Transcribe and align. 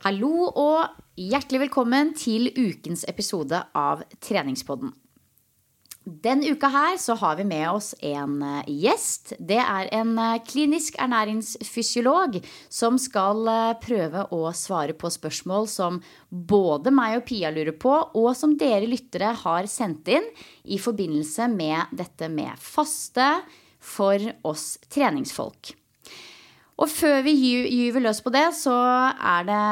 Hallo 0.00 0.46
og 0.56 0.94
hjertelig 1.20 1.66
velkommen 1.66 2.14
til 2.16 2.46
ukens 2.56 3.02
episode 3.04 3.58
av 3.76 4.00
Treningspodden. 4.24 4.94
Den 6.08 6.40
uka 6.40 6.70
her 6.72 6.94
så 6.96 7.18
har 7.20 7.34
vi 7.36 7.44
med 7.44 7.66
oss 7.68 7.90
en 8.00 8.38
eh, 8.40 8.70
gjest. 8.86 9.34
Det 9.36 9.58
er 9.60 9.90
en 9.98 10.14
eh, 10.16 10.38
klinisk 10.48 10.96
ernæringsfysiolog 11.04 12.38
som 12.72 12.96
skal 12.96 13.50
eh, 13.52 13.74
prøve 13.82 14.24
å 14.32 14.40
svare 14.56 14.96
på 14.96 15.10
spørsmål 15.12 15.68
som 15.68 16.00
både 16.30 16.94
meg 16.96 17.18
og 17.18 17.26
Pia 17.28 17.52
lurer 17.52 17.76
på, 17.76 17.92
og 17.92 18.30
som 18.40 18.56
dere 18.56 18.88
lyttere 18.88 19.34
har 19.42 19.68
sendt 19.68 20.08
inn 20.08 20.30
i 20.64 20.80
forbindelse 20.80 21.50
med 21.52 21.92
dette 22.00 22.32
med 22.32 22.56
faste 22.56 23.34
for 23.76 24.32
oss 24.48 24.78
treningsfolk. 24.88 25.74
Og 26.80 26.88
før 26.88 27.20
vi 27.26 27.34
gyver 27.36 28.00
løs 28.06 28.22
på 28.24 28.32
det, 28.32 28.46
så 28.56 28.72
er 28.72 29.48
det 29.48 29.64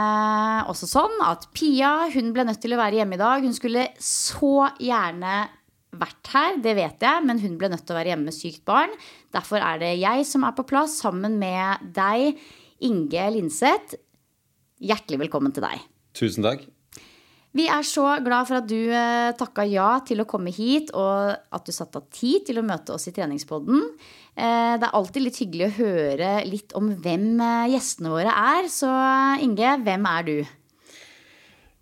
også 0.69 0.89
sånn 0.91 1.15
at 1.25 1.47
Pia 1.57 2.11
hun 2.13 2.35
ble 2.37 2.45
nødt 2.45 2.61
til 2.61 2.77
å 2.77 2.81
være 2.81 3.01
hjemme 3.01 3.17
i 3.17 3.23
dag. 3.23 3.45
Hun 3.45 3.57
skulle 3.57 3.87
så 4.03 4.69
gjerne 4.77 5.47
vært 5.99 6.33
her, 6.35 6.59
det 6.61 6.75
vet 6.77 7.07
jeg, 7.09 7.25
men 7.25 7.41
hun 7.41 7.57
ble 7.61 7.73
nødt 7.73 7.87
til 7.89 7.97
å 7.97 7.99
være 7.99 8.13
hjemme 8.13 8.29
med 8.29 8.37
sykt 8.37 8.61
barn. 8.69 8.93
Derfor 9.33 9.65
er 9.65 9.81
det 9.81 9.95
jeg 10.03 10.29
som 10.29 10.45
er 10.45 10.57
på 10.59 10.67
plass 10.69 10.99
sammen 11.01 11.41
med 11.41 11.89
deg, 11.97 12.37
Inge 12.85 13.31
Linseth. 13.35 13.97
Hjertelig 14.79 15.25
velkommen 15.25 15.55
til 15.57 15.65
deg. 15.65 15.81
Tusen 16.19 16.45
takk. 16.45 16.69
Vi 17.57 17.65
er 17.73 17.85
så 17.87 18.05
glad 18.23 18.47
for 18.47 18.61
at 18.61 18.69
du 18.69 18.77
eh, 18.93 19.33
takka 19.39 19.65
ja 19.67 19.89
til 20.07 20.21
å 20.21 20.29
komme 20.29 20.53
hit, 20.53 20.93
og 20.93 21.33
at 21.33 21.65
du 21.65 21.73
satte 21.73 22.03
av 22.03 22.11
tid 22.13 22.45
til 22.47 22.61
å 22.61 22.67
møte 22.67 22.93
oss 22.95 23.09
i 23.09 23.15
treningspodden. 23.17 23.81
Eh, 24.39 24.75
det 24.79 24.87
er 24.87 24.95
alltid 24.95 25.25
litt 25.25 25.41
hyggelig 25.41 25.67
å 25.67 25.77
høre 25.81 26.31
litt 26.47 26.75
om 26.79 26.93
hvem 27.03 27.41
eh, 27.43 27.73
gjestene 27.75 28.13
våre 28.13 28.31
er. 28.31 28.71
Så 28.71 28.91
Inge, 29.43 29.75
hvem 29.83 30.07
er 30.13 30.29
du? 30.29 30.37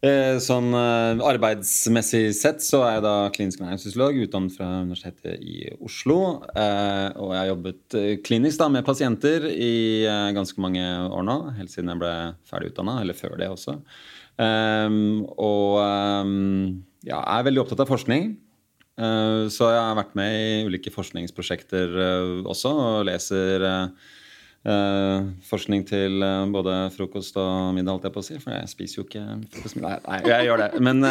Eh, 0.07 0.37
sånn 0.41 0.71
arbeidsmessig 0.77 2.31
sett 2.37 2.63
så 2.65 2.83
er 2.87 2.97
jeg 2.97 3.05
da 3.05 3.15
klinisk 3.35 3.61
ernæringsfysiolog 3.61 4.21
utdannet 4.25 4.57
fra 4.57 4.69
Universitetet 4.87 5.41
i 5.43 5.69
Oslo. 5.85 6.19
Og 6.47 7.31
jeg 7.35 7.41
har 7.41 7.51
jobbet 7.51 7.99
klinisk 8.25 8.61
da 8.63 8.71
med 8.73 8.87
pasienter 8.87 9.49
i 9.51 10.05
ganske 10.37 10.63
mange 10.63 10.85
år 10.85 11.27
nå. 11.27 11.39
Helt 11.59 11.73
siden 11.75 11.93
jeg 11.93 12.05
ble 12.05 12.15
ferdig 12.49 12.73
utdanna, 12.73 13.01
eller 13.03 13.19
før 13.19 13.37
det 13.41 13.51
også. 13.53 13.81
Og 14.37 15.77
ja, 15.81 17.19
jeg 17.19 17.37
er 17.41 17.49
veldig 17.51 17.65
opptatt 17.65 17.85
av 17.85 17.91
forskning. 17.91 18.37
Så 18.97 19.67
jeg 19.69 19.81
har 19.83 19.97
vært 19.99 20.15
med 20.17 20.33
i 20.33 20.61
ulike 20.65 20.89
forskningsprosjekter 20.95 21.99
også, 22.49 22.71
og 22.73 23.03
leser 23.11 23.67
Uh, 24.67 25.29
forskning 25.47 25.85
til 25.87 26.25
både 26.51 26.73
frokost 26.91 27.37
og 27.39 27.69
middag, 27.77 27.93
holdt 27.95 28.09
jeg 28.09 28.15
på 28.17 28.23
å 28.23 28.27
si. 28.27 28.39
For 28.43 28.51
jeg 28.51 28.71
spiser 28.73 28.99
jo 28.99 29.05
ikke 29.05 29.23
frokost 29.53 29.79
middag. 29.79 30.01
Nei, 30.09 30.17
jeg 30.27 30.49
gjør 30.49 30.63
det. 30.65 30.81
Men 30.83 31.07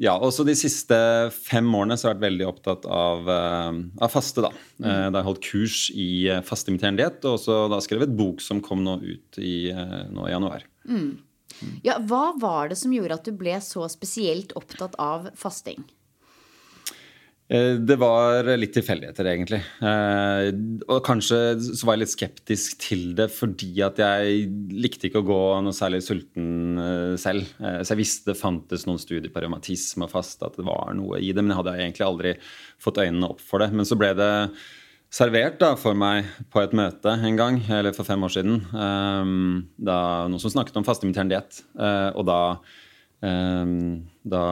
ja, 0.00 0.14
også 0.16 0.46
de 0.48 0.54
siste 0.56 0.96
fem 1.36 1.68
årene 1.76 1.98
så 2.00 2.08
har 2.08 2.14
jeg 2.14 2.22
vært 2.22 2.28
veldig 2.30 2.48
opptatt 2.48 2.88
av, 2.88 3.28
av 3.28 4.14
faste. 4.14 4.46
Da 4.46 4.54
mm. 4.54 4.88
Da 4.88 5.10
har 5.10 5.20
jeg 5.20 5.28
holdt 5.28 5.44
kurs 5.50 5.78
i 5.92 6.08
fasteimiterende 6.48 7.04
diett, 7.04 7.20
og 7.28 7.36
også 7.36 7.60
da 7.74 7.82
skrevet 7.84 8.16
bok 8.16 8.40
som 8.44 8.64
kom 8.64 8.80
nå 8.86 8.96
ut 9.04 9.42
i, 9.42 9.68
nå 10.16 10.24
i 10.30 10.32
januar. 10.32 10.64
Mm. 10.88 11.12
Ja, 11.86 11.98
hva 12.02 12.32
var 12.40 12.72
det 12.72 12.78
som 12.80 12.94
gjorde 12.94 13.18
at 13.18 13.28
du 13.28 13.34
ble 13.36 13.58
så 13.64 13.86
spesielt 13.92 14.54
opptatt 14.58 14.96
av 15.00 15.30
fasting? 15.38 15.84
Eh, 17.52 17.74
det 17.76 17.96
var 18.00 18.46
litt 18.56 18.72
tilfeldigheter, 18.72 19.28
egentlig. 19.28 19.60
Eh, 19.84 20.46
og 20.88 21.02
kanskje 21.04 21.40
så 21.60 21.84
var 21.84 21.98
jeg 21.98 22.04
litt 22.04 22.14
skeptisk 22.14 22.78
til 22.86 23.02
det 23.18 23.28
fordi 23.34 23.72
at 23.84 24.00
jeg 24.00 24.46
likte 24.72 25.10
ikke 25.10 25.20
å 25.20 25.28
gå 25.28 25.40
noe 25.66 25.76
særlig 25.76 26.00
sulten 26.06 26.80
eh, 26.80 27.16
selv. 27.20 27.50
Så 27.60 27.92
jeg 27.92 28.00
visste 28.00 28.32
det 28.32 28.40
fantes 28.40 28.86
noen 28.88 29.02
studier 29.02 29.32
på 29.32 29.44
revmatisme 29.44 30.08
og 30.08 30.14
fast 30.14 30.44
at 30.46 30.56
det 30.56 30.64
var 30.66 30.96
noe 30.96 31.20
i 31.20 31.34
det, 31.34 31.44
men 31.44 31.52
jeg 31.52 31.60
hadde 31.60 31.76
egentlig 31.82 32.08
aldri 32.08 32.34
fått 32.80 33.02
øynene 33.04 33.34
opp 33.34 33.44
for 33.44 33.64
det. 33.64 33.70
Men 33.76 33.88
så 33.88 34.00
ble 34.00 34.14
det 34.16 34.32
servert 35.14 35.60
da, 35.62 35.74
for 35.78 35.94
meg 35.98 36.26
på 36.50 36.62
et 36.64 36.74
møte 36.74 37.12
en 37.14 37.38
gang, 37.38 37.60
eller 37.70 37.94
for 37.94 38.06
fem 38.08 38.24
år 38.26 38.34
siden. 38.34 38.56
Da, 38.74 39.98
noen 40.30 40.42
som 40.42 40.52
snakket 40.52 40.80
om 40.80 40.86
fastimiterende 40.86 41.36
diett. 41.36 41.60
Og 42.18 42.26
da, 42.26 42.40
da 44.34 44.44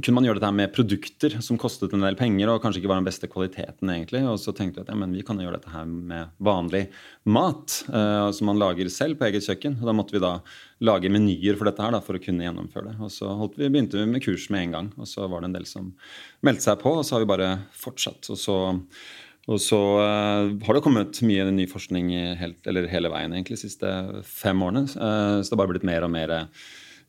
kunne 0.00 0.16
man 0.18 0.26
gjøre 0.26 0.40
dette 0.40 0.50
med 0.56 0.72
produkter 0.74 1.36
som 1.44 1.58
kostet 1.60 1.92
en 1.94 2.04
del 2.04 2.16
penger 2.18 2.50
og 2.50 2.60
kanskje 2.62 2.80
ikke 2.80 2.90
var 2.90 3.00
den 3.00 3.08
beste 3.08 3.28
kvaliteten. 3.30 3.90
egentlig, 3.92 4.22
Og 4.28 4.38
så 4.42 4.54
tenkte 4.56 4.80
vi 4.80 4.84
at 4.84 4.92
ja, 4.92 4.98
men 4.98 5.14
vi 5.14 5.24
kan 5.26 5.38
gjøre 5.40 5.58
dette 5.58 5.72
her 5.72 5.86
med 5.86 6.34
vanlig 6.38 6.88
mat 7.24 7.80
uh, 7.88 8.30
som 8.34 8.50
man 8.50 8.60
lager 8.60 8.90
selv 8.92 9.18
på 9.18 9.28
eget 9.28 9.46
kjøkken. 9.46 9.78
og 9.80 9.88
Da 9.88 9.96
måtte 9.96 10.16
vi 10.16 10.22
da 10.22 10.38
lage 10.84 11.10
menyer 11.12 11.58
for 11.58 11.70
dette 11.70 11.82
her 11.82 11.94
da, 11.94 12.02
for 12.04 12.18
å 12.18 12.22
kunne 12.22 12.46
gjennomføre 12.46 12.92
det. 12.92 12.96
Og 13.00 13.12
så 13.14 13.32
vi, 13.56 13.68
begynte 13.68 14.00
vi 14.00 14.06
med 14.10 14.24
kurs 14.24 14.48
med 14.50 14.66
en 14.66 14.78
gang, 14.78 14.92
og 14.98 15.10
så 15.10 15.28
var 15.30 15.42
det 15.42 15.50
en 15.50 15.58
del 15.58 15.68
som 15.70 15.92
meldte 16.44 16.68
seg 16.68 16.80
på, 16.82 16.96
og 16.98 17.04
så 17.04 17.16
har 17.16 17.24
vi 17.24 17.32
bare 17.34 17.52
fortsatt. 17.72 18.30
og 18.30 18.40
så 18.40 18.58
og 19.44 19.60
så 19.60 19.78
uh, 20.00 20.54
har 20.64 20.72
det 20.72 20.80
kommet 20.80 21.18
mye 21.20 21.44
ny 21.52 21.66
forskning 21.68 22.06
helt, 22.40 22.64
hele 22.64 23.10
veien 23.12 23.34
egentlig 23.34 23.58
de 23.58 23.66
siste 23.66 23.90
fem 24.24 24.62
årene. 24.64 24.86
Uh, 24.96 25.42
så 25.42 25.50
det 25.50 25.52
har 25.52 25.60
bare 25.60 25.74
blitt 25.74 25.84
mer 25.84 26.06
og 26.06 26.14
mer 26.14 26.32
uh, 26.32 26.64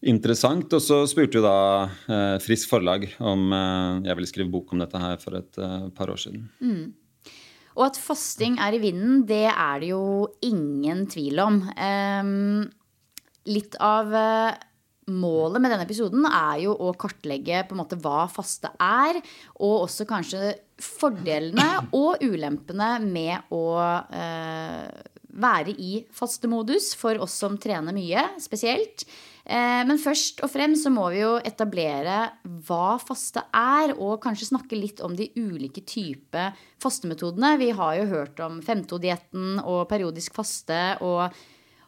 interessant. 0.09 0.71
Og 0.73 0.83
så 0.83 1.01
spurte 1.09 1.39
jo 1.39 1.45
da 1.45 1.57
eh, 1.85 2.35
Frisk 2.43 2.69
Forlag 2.71 3.07
om 3.19 3.49
eh, 3.55 4.05
jeg 4.09 4.19
ville 4.19 4.31
skrive 4.31 4.53
bok 4.53 4.73
om 4.73 4.83
dette 4.83 5.01
her 5.01 5.17
for 5.21 5.39
et 5.39 5.59
eh, 5.61 5.89
par 5.95 6.13
år 6.13 6.21
siden. 6.21 6.47
Mm. 6.61 6.93
Og 7.75 7.89
at 7.89 7.99
fasting 7.99 8.55
er 8.63 8.77
i 8.77 8.79
vinden, 8.79 9.25
det 9.27 9.49
er 9.51 9.81
det 9.83 9.91
jo 9.91 10.05
ingen 10.47 11.03
tvil 11.11 11.41
om. 11.43 11.59
Eh, 11.75 12.31
litt 13.51 13.75
av 13.83 14.09
uh, 14.09 14.55
målet 15.11 15.61
med 15.61 15.71
denne 15.71 15.85
episoden 15.85 16.25
er 16.25 16.63
jo 16.63 16.73
å 16.73 16.93
kartlegge 16.97 17.63
på 17.67 17.75
en 17.75 17.81
måte 17.83 17.99
hva 18.01 18.25
faste 18.31 18.71
er, 18.81 19.19
og 19.59 19.85
også 19.85 20.07
kanskje 20.09 20.55
fordelene 20.81 21.67
og 21.95 22.23
ulempene 22.25 22.95
med 23.03 23.53
å 23.53 23.65
uh, 23.77 24.87
være 25.35 25.75
i 25.77 25.99
fastemodus 26.15 26.93
for 26.97 27.19
oss 27.21 27.37
som 27.43 27.59
trener 27.61 27.95
mye, 27.95 28.27
spesielt. 28.41 29.05
Eh, 29.45 29.81
men 29.86 30.00
først 30.01 30.42
og 30.42 30.50
fremst 30.50 30.88
så 30.88 30.92
må 30.94 31.06
vi 31.13 31.19
jo 31.21 31.36
etablere 31.45 32.31
hva 32.65 32.95
faste 33.01 33.44
er, 33.53 33.94
og 33.94 34.18
kanskje 34.24 34.50
snakke 34.50 34.80
litt 34.80 35.03
om 35.06 35.13
de 35.18 35.30
ulike 35.38 35.83
typer 35.86 36.56
fastemetodene. 36.81 37.53
Vi 37.62 37.69
har 37.77 38.00
jo 38.00 38.07
hørt 38.09 38.42
om 38.42 38.57
5-2-dietten 38.65 39.62
og 39.62 39.86
periodisk 39.92 40.33
faste 40.38 40.81
og 41.06 41.30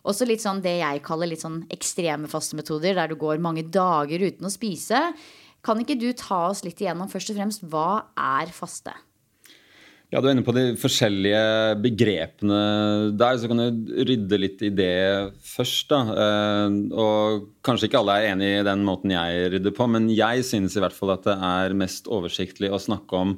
også 0.07 0.27
litt 0.29 0.43
sånn 0.43 0.61
det 0.63 0.77
jeg 0.77 1.03
kaller 1.03 1.31
litt 1.33 1.43
sånn 1.43 1.63
ekstreme 1.73 2.29
fastemetoder, 2.31 2.95
der 2.95 3.11
du 3.11 3.17
går 3.19 3.43
mange 3.43 3.65
dager 3.65 4.23
uten 4.23 4.47
å 4.47 4.53
spise. 4.53 5.01
Kan 5.65 5.81
ikke 5.81 5.97
du 5.99 6.11
ta 6.15 6.45
oss 6.51 6.63
litt 6.63 6.79
igjennom 6.79 7.09
først 7.11 7.33
og 7.33 7.41
fremst 7.41 7.65
hva 7.67 7.89
er 8.15 8.53
faste? 8.55 8.93
Ja, 10.07 10.21
Du 10.23 10.29
er 10.29 10.37
inne 10.37 10.45
på 10.47 10.53
de 10.55 10.69
forskjellige 10.79 11.39
begrepene 11.83 12.57
der, 13.19 13.35
så 13.35 13.49
kan 13.51 13.59
du 13.59 14.03
rydde 14.07 14.37
litt 14.39 14.61
i 14.63 14.69
det 14.71 15.33
først. 15.43 15.89
da. 15.91 15.99
Eh, 16.23 16.75
og 16.95 17.49
Kanskje 17.59 17.89
ikke 17.89 17.99
alle 17.99 18.15
er 18.15 18.29
enig 18.31 18.51
i 18.53 18.63
den 18.63 18.85
måten 18.87 19.11
jeg 19.11 19.49
rydder 19.51 19.73
på, 19.75 19.87
men 19.91 20.07
jeg 20.07 20.45
synes 20.47 20.77
i 20.77 20.83
hvert 20.83 20.95
fall 20.95 21.11
at 21.11 21.25
det 21.27 21.35
er 21.35 21.75
mest 21.75 22.07
oversiktlig 22.07 22.71
å 22.71 22.79
snakke 22.79 23.19
om 23.19 23.33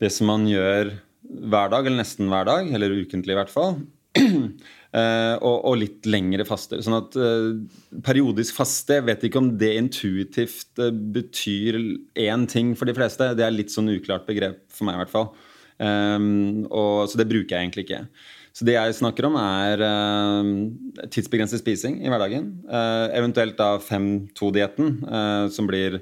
det 0.00 0.08
som 0.14 0.32
man 0.32 0.46
gjør 0.48 0.94
hver 1.26 1.68
dag, 1.74 1.84
eller 1.84 2.00
nesten 2.00 2.32
hver 2.32 2.48
dag, 2.48 2.70
eller 2.72 2.96
ukentlig 2.96 3.34
i 3.34 3.36
hvert 3.36 3.52
fall. 3.52 3.76
Uh, 4.16 5.36
og, 5.46 5.58
og, 5.68 5.74
litt 5.82 6.08
lengre 6.08 6.46
faster. 6.48 6.80
Sånn 6.80 6.96
at 6.96 7.18
uh, 7.20 7.52
periodisk 8.06 8.56
faste 8.56 8.96
Jeg 8.96 9.04
vet 9.04 9.26
ikke 9.28 9.42
om 9.42 9.50
det 9.60 9.74
intuitivt 9.76 10.80
betyr 11.12 11.76
én 12.24 12.48
ting 12.48 12.72
for 12.72 12.88
de 12.88 12.96
fleste. 12.96 13.34
Det 13.36 13.44
er 13.44 13.52
litt 13.52 13.74
sånn 13.74 13.92
uklart 13.92 14.24
begrep 14.24 14.62
for 14.72 14.88
meg, 14.88 14.96
i 14.96 15.04
hvert 15.04 15.12
fall. 15.12 15.28
Um, 15.76 16.64
og, 16.70 17.06
så 17.10 17.20
det 17.20 17.28
bruker 17.28 17.56
jeg 17.56 17.66
egentlig 17.66 17.86
ikke. 17.86 18.02
Så 18.56 18.64
det 18.64 18.76
jeg 18.78 18.96
snakker 18.96 19.26
om, 19.28 19.36
er 19.36 19.82
uh, 19.84 21.08
tidsbegrenset 21.12 21.60
spising 21.60 21.98
i 22.00 22.12
hverdagen. 22.12 22.48
Uh, 22.64 23.12
eventuelt 23.16 23.58
da 23.58 23.74
5-2-dietten, 23.84 24.94
uh, 25.04 25.44
som 25.52 25.68
blir 25.68 26.00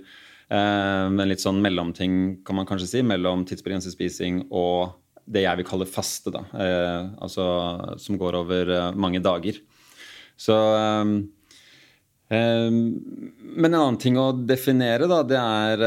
en 0.54 1.18
litt 1.24 1.40
sånn 1.42 1.56
mellomting, 1.64 2.44
kan 2.46 2.54
man 2.54 2.66
kanskje 2.68 2.86
si, 2.86 3.00
mellom 3.02 3.40
tidsbegrenset 3.48 3.94
spising 3.96 4.42
og 4.54 4.92
det 5.24 5.40
jeg 5.46 5.58
vil 5.58 5.66
kalle 5.66 5.88
faste, 5.88 6.30
da. 6.30 6.42
altså 7.24 7.46
som 7.98 8.18
går 8.20 8.36
over 8.42 8.70
mange 8.92 9.22
dager. 9.24 9.56
Så 10.36 10.54
um, 10.54 11.14
Men 12.28 13.70
en 13.70 13.78
annen 13.80 13.98
ting 13.98 14.20
å 14.20 14.28
definere, 14.36 15.08
da, 15.10 15.22
det 15.26 15.40
er 15.40 15.86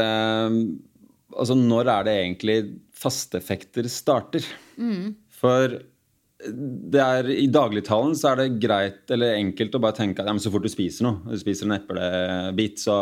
Altså 1.38 1.54
når 1.58 1.92
er 1.92 2.08
det 2.08 2.16
egentlig 2.22 2.58
fasteeffekter 2.98 3.86
starter. 3.92 4.44
Mm. 4.76 5.14
For 5.38 5.78
det 6.38 7.00
er, 7.02 7.28
I 7.34 7.48
dagligtalen 7.50 8.14
så 8.18 8.30
er 8.30 8.42
det 8.42 8.60
greit 8.62 9.10
eller 9.10 9.40
enkelt 9.40 9.74
å 9.74 9.80
bare 9.82 9.96
tenke 9.96 10.22
at 10.22 10.30
ja, 10.30 10.36
så 10.38 10.52
fort 10.54 10.66
du 10.66 10.70
spiser 10.70 11.08
noe, 11.08 11.22
du 11.26 11.38
spiser 11.40 11.66
en 11.66 11.74
eplebit, 11.74 12.78
så, 12.78 12.98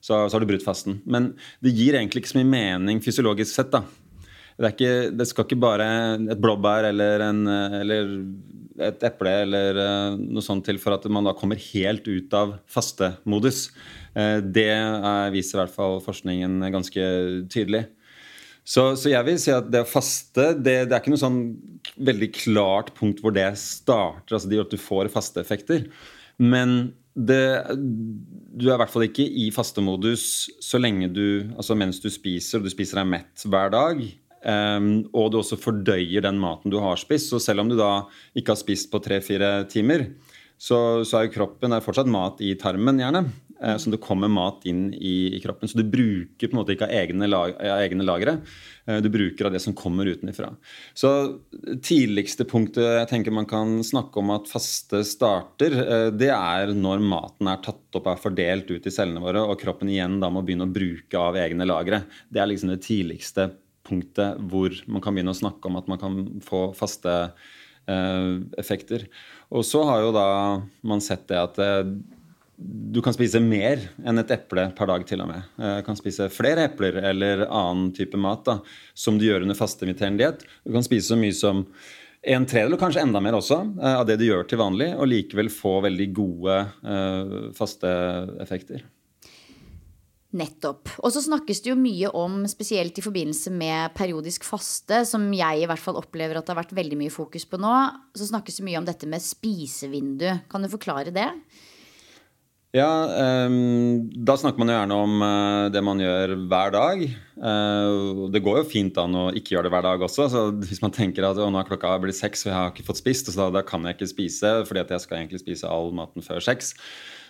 så, 0.00 0.22
så, 0.24 0.30
har 0.32 0.40
du 0.40 0.48
brutt 0.48 0.64
fasten. 0.64 1.02
Men 1.04 1.34
det 1.64 1.74
gir 1.76 1.98
egentlig 1.98 2.22
ikke 2.22 2.32
så 2.32 2.40
mye 2.40 2.52
mening 2.54 3.02
fysiologisk 3.04 3.52
sett. 3.52 3.74
da. 3.74 3.84
Det, 4.56 4.72
ikke, 4.72 4.94
det 5.16 5.28
skal 5.28 5.48
ikke 5.48 5.60
bare 5.60 5.88
et 6.32 6.40
blåbær 6.40 6.88
eller, 6.88 7.26
en, 7.28 7.44
eller 7.80 8.10
et 8.88 9.04
eple 9.04 9.32
eller 9.44 9.78
eh, 9.82 10.18
noe 10.20 10.44
sånt 10.44 10.64
til 10.66 10.78
for 10.80 10.96
at 10.96 11.04
man 11.12 11.26
da 11.28 11.34
kommer 11.36 11.60
helt 11.60 12.08
ut 12.08 12.36
av 12.36 12.56
fastemodus. 12.70 13.66
Eh, 14.14 14.38
det 14.44 14.70
viser 15.34 15.58
i 15.58 15.62
hvert 15.62 15.74
fall 15.74 15.98
forskningen 16.04 16.60
ganske 16.74 17.04
tydelig. 17.52 17.86
Så, 18.62 18.92
så, 18.94 19.10
jeg 19.10 19.26
vil 19.26 19.38
si 19.42 19.50
at 19.50 19.70
det 19.74 19.82
å 19.82 19.88
faste 19.90 20.52
det, 20.54 20.76
det, 20.86 20.94
er 20.94 21.00
ikke 21.00 21.10
noe 21.10 21.18
sånn 21.18 21.40
veldig 21.98 22.28
klart 22.36 22.92
punkt 22.94 23.18
hvor 23.22 23.34
det 23.34 23.48
starter. 23.58 24.36
altså 24.36 24.50
det 24.50 24.60
at 24.62 24.74
du 24.74 24.78
får 24.78 25.10
fasteeffekter. 25.10 25.88
Men 26.38 26.92
det, 27.12 27.42
du 27.74 28.68
er 28.68 28.76
i 28.76 28.80
hvert 28.80 28.92
fall 28.92 29.08
ikke 29.08 29.26
i 29.26 29.50
fastemodus 29.52 30.24
så 30.62 30.80
lenge 30.80 31.10
du, 31.12 31.50
altså 31.58 31.76
mens 31.76 32.00
du 32.00 32.08
spiser, 32.12 32.60
og 32.60 32.68
du 32.68 32.72
spiser 32.72 33.02
deg 33.02 33.10
mett 33.18 33.46
hver 33.50 33.74
dag. 33.74 34.04
Um, 34.42 35.04
og 35.14 35.28
du 35.30 35.38
også 35.38 35.54
fordøyer 35.60 36.24
den 36.24 36.40
maten 36.42 36.72
du 36.72 36.80
har 36.82 36.98
spist. 36.98 37.30
Så 37.30 37.42
selv 37.42 37.62
om 37.62 37.70
du 37.70 37.76
da 37.78 38.04
ikke 38.38 38.54
har 38.54 38.62
spist 38.62 38.90
på 38.90 39.02
tre-fire 39.02 39.52
timer, 39.70 40.08
så, 40.58 41.02
så, 41.02 41.18
er 41.18 41.26
jo 41.26 41.36
kroppen 41.36 41.74
er 41.74 41.82
fortsatt 41.82 42.10
mat 42.10 42.42
i 42.42 42.54
tarmen, 42.58 43.00
gjerne. 43.02 43.26
Eh, 43.62 43.76
så 43.76 43.90
det 43.90 44.00
kommer 44.02 44.28
mat 44.28 44.64
inn 44.68 44.90
i, 44.94 45.36
i, 45.36 45.40
kroppen. 45.40 45.68
Så 45.68 45.78
du 45.78 45.86
bruker 45.86 46.48
på 46.48 46.54
en 46.54 46.60
måte 46.60 46.74
ikke 46.74 46.88
av 46.88 46.94
egne, 46.96 47.28
lag, 47.30 47.54
egne 47.62 48.06
lagre. 48.06 48.36
Eh, 48.86 48.98
du 49.04 49.08
bruker 49.12 49.48
av 49.48 49.54
det 49.54 49.62
som 49.62 49.76
kommer 49.78 50.08
utenfra. 50.10 50.50
Så 50.98 51.12
tidligste 51.84 52.46
punktet 52.48 52.84
jeg 52.84 53.10
tenker 53.12 53.34
man 53.34 53.48
kan 53.50 53.78
snakke 53.86 54.22
om 54.22 54.34
at 54.34 54.50
faste 54.50 55.04
starter, 55.06 55.78
eh, 55.84 56.08
det 56.10 56.32
er 56.34 56.74
når 56.74 57.04
maten 57.06 57.50
er 57.50 57.62
tatt 57.64 57.98
opp, 57.98 58.10
er 58.10 58.22
fordelt 58.22 58.70
ut 58.72 58.86
i 58.86 58.94
cellene 58.94 59.22
våre, 59.22 59.44
og 59.46 59.60
kroppen 59.62 59.90
igjen 59.92 60.18
da 60.22 60.30
må 60.32 60.44
begynne 60.44 60.66
å 60.66 60.74
bruke 60.74 61.20
av 61.20 61.38
egne 61.38 61.68
lagre. 61.68 62.04
Det 62.32 62.42
er 62.42 62.50
liksom 62.50 62.74
det 62.74 62.82
tidligste 62.86 63.52
punktet 63.86 64.38
hvor 64.50 64.74
man 64.90 65.02
kan 65.02 65.14
begynne 65.14 65.34
å 65.34 65.38
snakke 65.38 65.68
om 65.68 65.78
at 65.78 65.90
man 65.90 66.00
kan 66.00 66.22
få 66.44 66.70
faste 66.78 67.34
effekter. 67.82 69.08
Og 69.50 69.64
så 69.66 69.80
har 69.88 70.04
jo 70.04 70.12
da 70.14 70.26
man 70.86 71.00
sett 71.02 71.24
det 71.26 71.40
at 71.40 71.58
du 72.92 73.00
kan 73.04 73.14
spise 73.14 73.40
mer 73.42 73.80
enn 74.04 74.20
et 74.20 74.30
eple 74.34 74.68
per 74.76 74.90
dag, 74.90 75.04
til 75.08 75.22
og 75.24 75.30
med. 75.30 75.48
Du 75.56 75.66
eh, 75.68 75.80
kan 75.86 75.98
spise 75.98 76.28
flere 76.32 76.68
epler 76.68 77.00
eller 77.12 77.46
annen 77.48 77.90
type 77.96 78.20
mat 78.20 78.44
da, 78.48 78.58
som 78.94 79.18
du 79.18 79.26
gjør 79.26 79.46
under 79.46 79.58
fastemiterende 79.58 80.22
diett. 80.22 80.46
Du 80.66 80.72
kan 80.74 80.84
spise 80.86 81.12
så 81.12 81.18
mye 81.18 81.36
som 81.36 81.66
en 82.22 82.46
tredjedel, 82.46 82.76
og 82.76 82.82
kanskje 82.82 83.02
enda 83.02 83.22
mer 83.24 83.38
også, 83.38 83.60
eh, 83.80 83.98
av 83.98 84.06
det 84.08 84.20
du 84.20 84.28
gjør 84.28 84.46
til 84.48 84.60
vanlig, 84.62 84.92
og 84.94 85.08
likevel 85.10 85.50
få 85.52 85.80
veldig 85.88 86.08
gode 86.14 86.58
uh, 86.86 87.38
faste 87.56 87.90
effekter. 88.44 88.84
Nettopp. 90.32 90.94
Og 91.04 91.12
så 91.12 91.20
snakkes 91.26 91.60
det 91.60 91.72
jo 91.72 91.76
mye 91.76 92.08
om, 92.16 92.38
spesielt 92.48 92.96
i 92.96 93.04
forbindelse 93.04 93.50
med 93.52 93.92
periodisk 93.96 94.46
faste, 94.48 95.02
som 95.08 95.26
jeg 95.36 95.60
i 95.60 95.66
hvert 95.68 95.82
fall 95.82 95.98
opplever 96.00 96.38
at 96.38 96.46
det 96.46 96.54
har 96.54 96.62
vært 96.62 96.76
veldig 96.78 97.00
mye 97.02 97.12
fokus 97.12 97.44
på 97.48 97.60
nå, 97.60 97.74
så 98.16 98.30
snakkes 98.30 98.60
det 98.60 98.64
mye 98.70 98.80
om 98.80 98.88
dette 98.88 99.08
med 99.10 99.24
spisevindu. 99.24 100.30
Kan 100.52 100.64
du 100.64 100.72
forklare 100.72 101.12
det? 101.12 101.28
Ja, 102.72 102.88
um, 103.44 104.06
da 104.24 104.32
snakker 104.40 104.62
man 104.62 104.70
jo 104.72 104.76
gjerne 104.78 104.96
om 104.96 105.18
uh, 105.20 105.66
det 105.68 105.80
man 105.84 105.98
gjør 106.00 106.30
hver 106.48 106.70
dag. 106.72 107.02
Uh, 107.36 108.22
det 108.32 108.40
går 108.46 108.62
jo 108.62 108.70
fint 108.70 108.96
an 108.96 109.12
å 109.12 109.24
ikke 109.36 109.52
gjøre 109.52 109.66
det 109.68 109.72
hver 109.74 109.84
dag 109.84 110.04
også. 110.06 110.24
så 110.32 110.44
Hvis 110.56 110.80
man 110.80 110.94
tenker 110.96 111.26
at 111.28 111.36
nå 111.36 111.60
er 111.60 111.68
klokka 111.68 111.98
blitt 112.00 112.16
seks 112.16 112.46
og 112.46 112.48
jeg 112.48 112.56
har 112.56 112.72
ikke 112.72 112.86
fått 112.86 113.02
spist, 113.02 113.28
så 113.28 113.36
da, 113.42 113.50
da, 113.58 113.64
kan 113.68 113.84
jeg 113.84 113.98
ikke 113.98 114.08
spise 114.14 114.54
fordi 114.64 114.84
at 114.86 114.96
jeg 114.96 115.04
skal 115.04 115.18
egentlig 115.18 115.42
spise 115.44 115.68
all 115.68 115.92
maten 116.00 116.24
før 116.24 116.40
seks. 116.40 116.72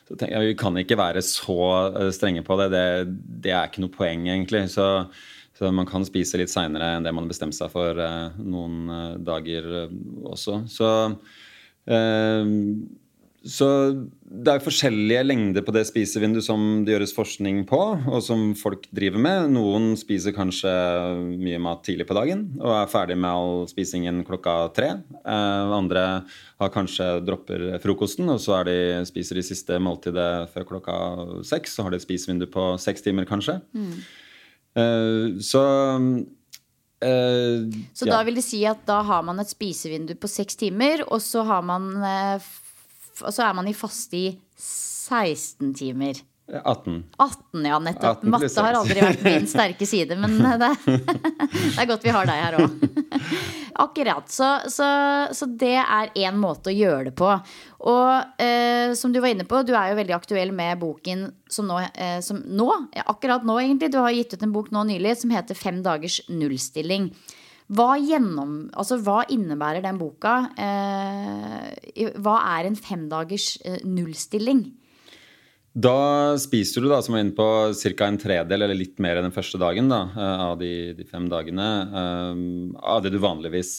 Så 0.06 0.14
tenker 0.14 0.36
jeg, 0.36 0.52
Vi 0.52 0.60
kan 0.62 0.78
ikke 0.78 1.00
være 1.02 1.26
så 1.26 1.58
uh, 1.90 2.06
strenge 2.14 2.46
på 2.46 2.60
det. 2.62 2.70
det. 2.76 2.86
det. 3.42 3.50
er 3.50 3.66
ikke 3.66 3.82
noe 3.82 3.96
poeng, 3.98 4.30
egentlig. 4.30 4.68
Så, 4.70 4.88
så 5.58 5.74
man 5.74 5.90
kan 5.90 6.06
spise 6.06 6.38
litt 6.38 6.54
seinere 6.54 7.00
enn 7.00 7.10
det 7.10 7.16
man 7.18 7.26
bestemte 7.26 7.58
seg 7.58 7.74
for 7.74 7.98
noen 8.38 8.87
dager 9.26 9.66
også. 10.22 10.61
Så 10.70 10.94
så 13.42 13.66
det 14.22 14.52
er 14.52 14.62
forskjellige 14.62 15.22
lengder 15.26 15.64
på 15.66 15.72
det 15.75 15.82
spisevinduet 15.88 16.44
som 16.46 16.62
det 16.87 16.94
gjøres 16.94 17.14
forskning 17.16 17.64
på, 17.66 17.80
og 18.06 18.20
som 18.22 18.52
folk 18.58 18.84
driver 18.94 19.18
med. 19.22 19.50
Noen 19.56 19.96
spiser 19.99 20.34
kanskje 20.37 20.70
mye 21.40 21.58
mat 21.62 21.82
tidlig 21.87 22.06
på 22.06 22.16
dagen 22.16 22.44
og 22.61 22.70
er 22.76 22.92
ferdig 22.92 23.18
med 23.18 23.30
all 23.30 23.64
spisingen 23.70 24.22
klokka 24.28 24.54
tre. 24.76 24.92
Eh, 25.26 25.75
andre 25.75 26.04
har 26.62 26.75
kanskje 26.75 27.08
dropper 27.26 27.66
frokosten, 27.82 28.30
og 28.30 28.38
så 28.42 28.61
de, 28.68 28.76
spiser 29.11 29.40
de 29.40 29.46
siste 29.46 29.80
måltidet 29.82 30.30
før 30.54 30.68
klokka 30.76 30.99
seks. 31.49 31.75
Så 31.75 31.87
har 31.87 31.90
de 31.90 31.99
et 31.99 32.06
spisevindu 32.06 32.46
på 32.52 32.72
seks 32.82 33.02
timer, 33.02 33.26
kanskje. 33.26 33.58
Mm. 33.75 33.99
Eh, 34.78 35.26
så 35.42 35.66
Uh, 37.02 37.66
så 37.99 38.06
ja. 38.06 38.12
da 38.12 38.18
vil 38.22 38.37
det 38.38 38.44
si 38.46 38.61
at 38.62 38.84
da 38.87 39.00
har 39.02 39.25
man 39.26 39.42
et 39.42 39.50
spisevindu 39.50 40.12
på 40.22 40.28
seks 40.30 40.54
timer, 40.61 41.02
og 41.08 41.18
så 41.18 41.42
har 41.49 41.64
man 41.66 41.88
uh, 41.99 42.44
og 43.23 43.33
så 43.35 43.47
er 43.49 43.57
man 43.57 43.71
i 43.71 43.76
faste 43.76 44.19
i 44.19 44.26
16 44.59 45.73
timer. 45.79 46.21
18. 46.64 47.05
18, 47.17 47.64
ja, 47.64 47.79
nettopp. 47.79 48.19
18 48.19 48.31
Matte 48.31 48.62
har 48.67 48.76
aldri 48.76 49.00
vært 49.00 49.23
min 49.25 49.47
sterke 49.49 49.87
side, 49.88 50.17
men 50.21 50.35
det, 50.61 50.71
det 50.85 51.81
er 51.81 51.88
godt 51.88 52.05
vi 52.05 52.12
har 52.12 52.29
deg 52.29 52.41
her 52.43 52.57
òg. 52.61 52.83
Akkurat. 53.85 54.29
Så, 54.29 54.49
så, 54.69 54.88
så, 55.33 55.47
det 55.47 55.79
er 55.81 56.11
én 56.19 56.37
måte 56.37 56.69
å 56.69 56.75
gjøre 56.75 57.09
det 57.09 57.14
på. 57.17 57.31
Og 57.88 58.43
eh, 58.43 58.93
som 58.99 59.14
du 59.14 59.21
var 59.23 59.33
inne 59.33 59.47
på, 59.49 59.62
du 59.64 59.73
er 59.73 59.93
jo 59.93 60.00
veldig 60.02 60.17
aktuell 60.19 60.52
med 60.55 60.83
boken 60.83 61.25
som 61.50 61.71
nå, 61.71 61.79
eh, 61.95 62.19
som 62.25 62.43
nå, 62.45 62.69
akkurat 63.07 63.47
nå 63.49 63.57
egentlig, 63.62 63.93
du 63.95 64.02
har 64.02 64.12
gitt 64.12 64.37
ut 64.37 64.45
en 64.45 64.52
bok 64.52 64.69
nå 64.75 64.85
nylig 64.91 65.17
som 65.23 65.33
heter 65.33 65.57
Fem 65.57 65.81
dagers 65.85 66.21
nullstilling. 66.29 67.09
Hva, 67.73 67.95
gjennom, 67.97 68.67
altså, 68.76 68.99
hva 69.00 69.23
innebærer 69.33 69.85
den 69.85 69.99
boka? 70.00 70.35
Eh, 70.61 72.11
hva 72.21 72.37
er 72.59 72.69
en 72.69 72.76
femdagers 72.76 73.55
eh, 73.64 73.81
nullstilling? 73.88 74.67
Da 75.73 76.37
spiser 76.37 76.85
du, 76.85 76.91
da, 76.91 76.99
som 77.00 77.17
var 77.17 77.23
inne 77.25 77.33
på, 77.37 77.47
ca. 77.73 78.09
en 78.11 78.21
tredel 78.21 78.67
eller 78.67 78.76
litt 78.76 79.00
mer 79.00 79.17
enn 79.17 79.31
den 79.31 79.33
første 79.33 79.57
dagen 79.62 79.88
da, 79.88 80.02
eh, 80.12 80.45
av 80.50 80.61
de, 80.61 80.73
de, 80.99 81.09
fem 81.09 81.31
dagene. 81.33 81.69
Eh, 82.02 82.45
av 82.93 83.00
det 83.05 83.14
du 83.14 83.21
vanligvis 83.23 83.79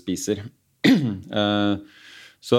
spiser. 0.00 0.42
Så 2.40 2.58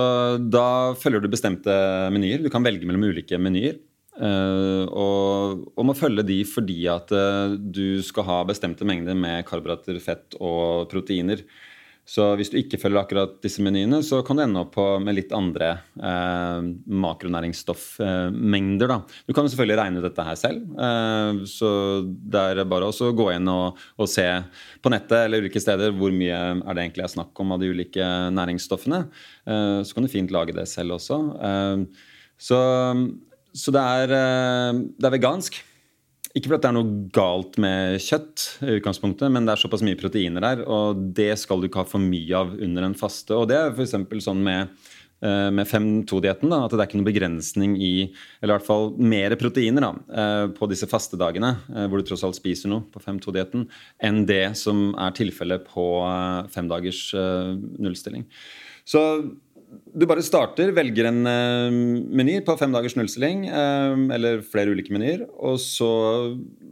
da 0.54 0.66
følger 1.02 1.24
du 1.24 1.32
bestemte 1.34 1.74
menyer. 2.14 2.44
Du 2.46 2.52
kan 2.54 2.64
velge 2.64 2.86
mellom 2.86 3.10
ulike 3.10 3.40
menyer. 3.42 3.80
Uh, 4.22 4.86
og, 4.94 5.66
og 5.74 5.88
må 5.90 5.98
følge 5.98 6.26
de 6.28 6.40
fordi 6.46 6.84
at 6.92 7.10
uh, 7.16 7.58
du 7.58 8.02
skal 8.06 8.28
ha 8.28 8.40
bestemte 8.46 8.86
mengder 8.86 9.18
med 9.18 9.48
karbohydrater, 9.48 9.98
fett 10.04 10.38
og 10.40 10.88
proteiner. 10.92 11.42
Så 12.12 12.26
hvis 12.36 12.50
du 12.50 12.58
ikke 12.60 12.80
følger 12.82 13.00
akkurat 13.04 13.36
disse 13.44 13.62
menyene, 13.64 14.02
så 14.04 14.20
kan 14.26 14.36
du 14.36 14.44
ende 14.44 14.64
opp 14.64 14.76
med 15.04 15.16
litt 15.16 15.32
andre 15.38 15.70
eh, 16.02 16.66
makronæringsstoffmengder. 17.06 18.94
Eh, 18.96 19.20
du 19.30 19.36
kan 19.38 19.48
selvfølgelig 19.48 19.78
regne 19.80 20.02
ut 20.02 20.08
dette 20.08 20.26
her 20.26 20.40
selv. 20.40 20.66
Eh, 20.76 21.44
så 21.48 21.70
det 22.02 22.42
er 22.42 22.64
bare 22.68 22.90
å 22.90 23.12
gå 23.16 23.30
inn 23.36 23.48
og, 23.54 23.80
og, 23.96 24.10
se 24.12 24.26
på 24.82 24.92
nettet 24.92 25.28
eller 25.28 25.46
ulike 25.46 25.62
steder 25.62 25.94
hvor 25.96 26.12
mye 26.16 26.40
er 26.58 26.74
det 26.74 26.88
egentlig 26.88 27.06
er 27.06 27.16
snakk 27.16 27.44
om 27.44 27.54
av 27.56 27.62
de 27.62 27.70
ulike 27.72 28.08
næringsstoffene. 28.34 29.04
Eh, 29.46 29.80
så 29.86 29.96
kan 29.96 30.08
du 30.08 30.12
fint 30.12 30.34
lage 30.34 30.58
det 30.58 30.68
selv 30.74 30.98
også. 30.98 31.22
Eh, 31.38 32.10
så, 32.42 32.60
så 33.58 33.74
det, 33.76 33.82
er, 33.82 34.16
eh, 34.16 34.80
det 34.98 35.08
er 35.08 35.16
vegansk. 35.18 35.60
Ikke 36.32 36.48
fordi 36.48 36.62
det 36.64 36.70
er 36.70 36.78
noe 36.78 37.10
galt 37.12 37.58
med 37.60 38.00
kjøtt, 38.00 38.46
i 38.64 38.78
utgangspunktet, 38.78 39.28
men 39.34 39.48
det 39.48 39.54
er 39.54 39.62
såpass 39.66 39.84
mye 39.84 40.00
proteiner 40.00 40.44
der, 40.46 40.64
og 40.64 41.02
det 41.18 41.34
skal 41.42 41.60
du 41.60 41.68
ikke 41.68 41.84
ha 41.84 41.90
for 41.90 42.04
mye 42.04 42.38
av 42.38 42.54
under 42.56 42.88
en 42.88 42.96
faste. 42.96 43.36
Og 43.36 43.50
det 43.52 43.58
er 43.60 43.74
f.eks. 43.76 43.98
sånn 44.24 44.40
med, 44.46 44.72
eh, 45.20 45.50
med 45.52 45.68
5-2-dietten, 45.68 46.56
at 46.56 46.72
det 46.72 46.80
er 46.80 46.88
ikke 46.88 47.02
noen 47.02 47.10
begrensning 47.10 47.76
i 47.76 47.92
Eller 48.40 48.54
i 48.54 48.56
hvert 48.56 48.70
fall 48.70 48.94
mer 48.96 49.36
proteiner 49.36 49.84
da, 49.84 49.92
eh, 50.08 50.48
på 50.56 50.72
disse 50.72 50.88
fastedagene, 50.88 51.52
hvor 51.92 52.00
du 52.00 52.08
tross 52.08 52.24
alt 52.24 52.40
spiser 52.40 52.72
noe 52.72 52.88
på 52.88 53.04
5-2-dietten, 53.04 53.68
enn 54.00 54.24
det 54.26 54.56
som 54.56 54.94
er 54.96 55.12
tilfellet 55.20 55.68
på 55.68 55.88
femdagers 56.56 57.10
nullstilling. 57.12 58.24
Så 58.88 59.02
du 59.72 60.06
bare 60.08 60.24
starter, 60.24 60.72
velger 60.76 61.08
en 61.10 61.20
uh, 61.28 61.72
meny 62.18 62.40
på 62.46 62.56
fem 62.60 62.74
dagers 62.76 62.96
nullstilling, 63.00 63.46
uh, 63.52 63.96
eller 64.16 64.44
flere 64.44 64.74
ulike 64.74 64.94
menyer, 64.94 65.26
og 65.40 65.60
så 65.64 65.90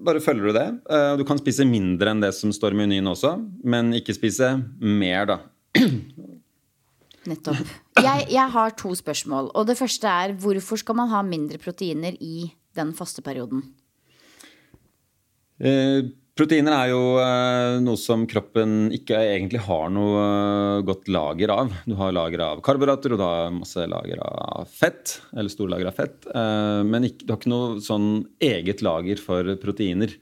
bare 0.06 0.24
følger 0.24 0.50
du 0.50 0.56
det. 0.56 0.68
Uh, 0.90 1.14
du 1.20 1.24
kan 1.28 1.40
spise 1.40 1.68
mindre 1.68 2.14
enn 2.14 2.24
det 2.24 2.34
som 2.38 2.54
står 2.56 2.76
i 2.76 2.82
menyen 2.82 3.08
også, 3.12 3.36
men 3.64 3.94
ikke 3.98 4.16
spise 4.18 4.54
mer, 4.80 5.30
da. 5.30 5.40
Nettopp. 7.30 7.60
Jeg, 8.00 8.30
jeg, 8.32 8.48
har 8.56 8.76
to 8.80 8.94
spørsmål. 8.96 9.52
Og 9.60 9.68
det 9.68 9.76
første 9.80 10.08
er 10.08 10.36
hvorfor 10.40 10.80
skal 10.80 10.98
man 10.98 11.12
ha 11.12 11.20
mindre 11.26 11.60
proteiner 11.62 12.16
i 12.24 12.48
den 12.80 12.94
faste 12.96 13.24
perioden? 13.26 13.66
Proteiner 16.40 16.72
er 16.72 16.92
jo 16.94 17.00
eh, 17.20 17.78
noe 17.84 18.00
som 18.00 18.22
kroppen 18.30 18.94
ikke 18.96 19.18
egentlig 19.34 19.60
har 19.66 19.90
noe 19.92 20.22
eh, 20.22 20.84
godt 20.88 21.10
lager 21.12 21.52
av. 21.52 21.74
Du 21.84 21.98
har 22.00 22.14
lager 22.16 22.44
av 22.46 22.62
karbohydrater, 22.64 23.12
og 23.12 23.20
du 23.20 23.24
har 23.26 23.52
masse 23.52 23.84
lager 23.92 24.22
av 24.24 24.70
fett. 24.72 25.18
Eller 25.36 25.52
store 25.52 25.74
lager 25.74 25.90
av 25.90 26.00
fett. 26.00 26.30
Eh, 26.32 26.80
men 26.88 27.10
du 27.10 27.28
har 27.28 27.42
ikke 27.42 27.52
noe 27.52 27.84
sånn 27.84 28.24
eget 28.40 28.86
lager 28.86 29.20
for 29.20 29.52
proteiner. 29.60 30.16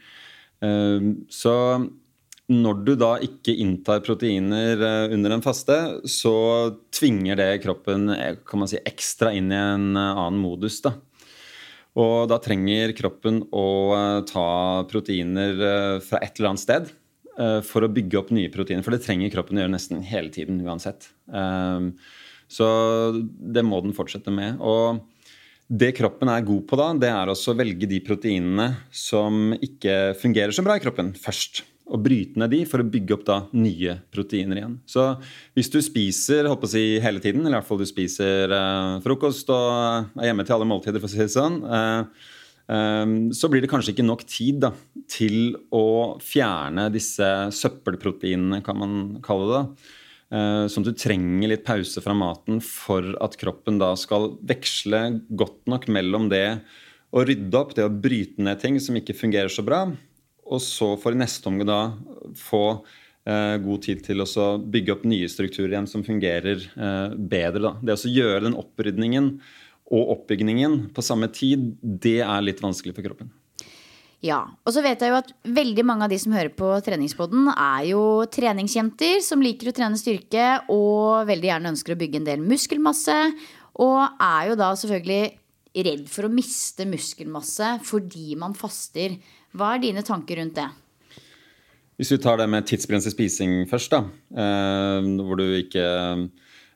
Så 1.30 1.52
når 2.50 2.80
du 2.82 2.96
da 2.98 3.12
ikke 3.22 3.54
inntar 3.62 4.00
proteiner 4.02 4.82
under 5.14 5.36
en 5.36 5.44
faste, 5.46 5.76
så 6.10 6.34
tvinger 6.90 7.38
det 7.38 7.60
kroppen 7.62 8.10
kan 8.42 8.64
man 8.64 8.72
si, 8.72 8.80
ekstra 8.82 9.36
inn 9.38 9.54
i 9.54 9.60
en 9.60 9.92
annen 9.94 10.42
modus. 10.42 10.80
da. 10.82 10.96
Og 11.98 12.30
da 12.30 12.38
trenger 12.42 12.94
kroppen 12.98 13.42
å 13.56 13.68
eh, 13.98 14.22
ta 14.30 14.48
proteiner 14.90 15.62
eh, 15.70 15.98
fra 16.06 16.22
et 16.22 16.38
eller 16.38 16.52
annet 16.52 16.64
sted 16.64 16.90
eh, 17.40 17.60
for 17.66 17.86
å 17.86 17.92
bygge 17.92 18.20
opp 18.22 18.34
nye 18.36 18.52
proteiner. 18.54 18.86
For 18.86 18.94
det 18.94 19.04
trenger 19.06 19.34
kroppen 19.34 19.58
å 19.58 19.64
gjøre 19.64 19.74
nesten 19.74 20.04
hele 20.06 20.34
tiden 20.34 20.62
uansett. 20.66 21.10
Så 22.48 22.68
det 23.28 23.64
må 23.68 23.82
den 23.84 23.96
fortsette 23.98 24.32
med. 24.32 24.62
Og 24.64 25.02
det 25.68 25.92
kroppen 25.98 26.30
er 26.32 26.46
god 26.48 26.62
på 26.70 26.78
da, 26.80 26.92
det 26.96 27.10
er 27.12 27.28
også 27.28 27.52
å 27.52 27.58
velge 27.60 27.90
de 27.92 27.98
proteinene 28.06 28.70
som 28.94 29.52
ikke 29.58 30.14
fungerer 30.22 30.56
så 30.56 30.64
bra 30.64 30.78
i 30.78 30.84
kroppen, 30.84 31.12
først 31.20 31.66
og 31.88 32.02
bryte 32.04 32.40
ned 32.40 32.52
de 32.52 32.62
for 32.68 32.84
å 32.84 32.88
bygge 32.88 33.16
opp 33.16 33.26
da 33.28 33.38
nye 33.56 33.98
proteiner 34.14 34.60
igjen. 34.60 34.78
Så 34.90 35.06
hvis 35.56 35.72
du 35.72 35.80
spiser 35.84 36.50
håper 36.52 36.68
å 36.68 36.82
hele 37.04 37.22
tiden, 37.24 37.46
eller 37.46 37.58
i 37.58 37.60
hvert 37.62 37.70
fall 37.70 37.82
du 37.82 37.88
spiser 37.88 38.54
eh, 38.54 38.96
frokost 39.06 39.52
og 39.54 40.18
er 40.20 40.30
hjemme 40.30 40.48
til 40.48 40.58
alle 40.58 40.68
måltider, 40.68 41.00
for 41.04 41.10
å 41.10 41.14
si 41.14 41.22
det 41.22 41.30
sånn, 41.32 41.62
eh, 41.64 42.26
eh, 42.76 43.06
så 43.38 43.52
blir 43.52 43.64
det 43.64 43.72
kanskje 43.72 43.96
ikke 43.96 44.08
nok 44.08 44.26
tid 44.28 44.60
da, 44.66 44.74
til 45.08 45.56
å 45.72 46.18
fjerne 46.24 46.90
disse 46.94 47.30
søppelproteinene, 47.56 48.60
kan 48.66 48.84
man 48.84 49.00
kalle 49.26 49.48
det. 49.48 49.62
da. 49.62 49.96
Eh, 50.28 50.66
sånn 50.68 50.84
at 50.84 50.92
du 50.92 51.00
trenger 51.00 51.54
litt 51.54 51.64
pause 51.68 52.04
fra 52.04 52.16
maten 52.18 52.60
for 52.64 53.14
at 53.24 53.38
kroppen 53.40 53.80
da 53.80 53.94
skal 54.00 54.34
veksle 54.48 55.22
godt 55.40 55.62
nok 55.72 55.88
mellom 55.88 56.28
det 56.34 56.60
å 57.16 57.24
rydde 57.24 57.56
opp, 57.56 57.72
det 57.78 57.86
å 57.88 57.94
bryte 57.94 58.44
ned 58.44 58.60
ting 58.60 58.76
som 58.84 58.98
ikke 59.00 59.16
fungerer 59.16 59.52
så 59.52 59.64
bra, 59.64 59.86
og 60.48 60.64
så 60.64 60.94
får 61.00 61.16
i 61.16 61.22
neste 61.22 61.50
omgang 61.50 61.68
da 61.70 61.82
få 62.40 62.64
eh, 63.28 63.56
god 63.64 63.84
tid 63.86 64.04
til 64.06 64.24
å 64.24 64.48
bygge 64.64 64.96
opp 64.96 65.08
nye 65.10 65.30
strukturer 65.32 65.74
igjen 65.76 65.90
som 65.90 66.06
fungerer 66.08 66.64
eh, 66.64 67.18
bedre. 67.18 67.64
Da. 67.68 67.74
Det 67.82 67.98
å 67.98 68.14
gjøre 68.14 68.46
den 68.48 68.60
opprydningen 68.60 69.34
og 69.88 70.14
oppbyggingen 70.18 70.88
på 70.96 71.04
samme 71.06 71.30
tid, 71.32 71.74
det 71.82 72.20
er 72.26 72.44
litt 72.44 72.64
vanskelig 72.64 72.96
for 72.98 73.08
kroppen. 73.08 73.32
Ja, 74.26 74.40
og 74.66 74.74
så 74.74 74.82
vet 74.82 75.04
jeg 75.04 75.12
jo 75.12 75.20
at 75.20 75.30
veldig 75.46 75.84
mange 75.86 76.08
av 76.08 76.12
de 76.12 76.18
som 76.18 76.34
hører 76.34 76.50
på 76.58 76.72
treningspoden, 76.84 77.52
er 77.54 77.84
jo 77.92 78.02
treningsjenter 78.34 79.20
som 79.22 79.44
liker 79.46 79.70
å 79.70 79.76
trene 79.78 80.00
styrke 80.00 80.48
og 80.74 81.28
veldig 81.30 81.52
gjerne 81.52 81.74
ønsker 81.76 81.94
å 81.94 82.00
bygge 82.00 82.24
en 82.24 82.30
del 82.32 82.42
muskelmasse. 82.42 83.18
Og 83.78 84.00
er 84.18 84.50
jo 84.50 84.58
da 84.58 84.72
selvfølgelig 84.74 85.84
redd 85.86 86.08
for 86.10 86.26
å 86.26 86.34
miste 86.34 86.88
muskelmasse 86.90 87.76
fordi 87.86 88.34
man 88.42 88.58
faster. 88.58 89.20
Hva 89.58 89.74
er 89.76 89.82
dine 89.82 90.04
tanker 90.06 90.38
rundt 90.42 90.58
det? 90.60 90.68
Hvis 91.98 92.14
vi 92.14 92.20
tar 92.22 92.38
det 92.38 92.46
med 92.52 92.68
tidsbegrenset 92.70 93.16
spising 93.16 93.64
først, 93.70 93.94
da, 93.96 94.04
eh, 94.38 95.08
hvor 95.26 95.40
du 95.40 95.48
ikke 95.58 95.86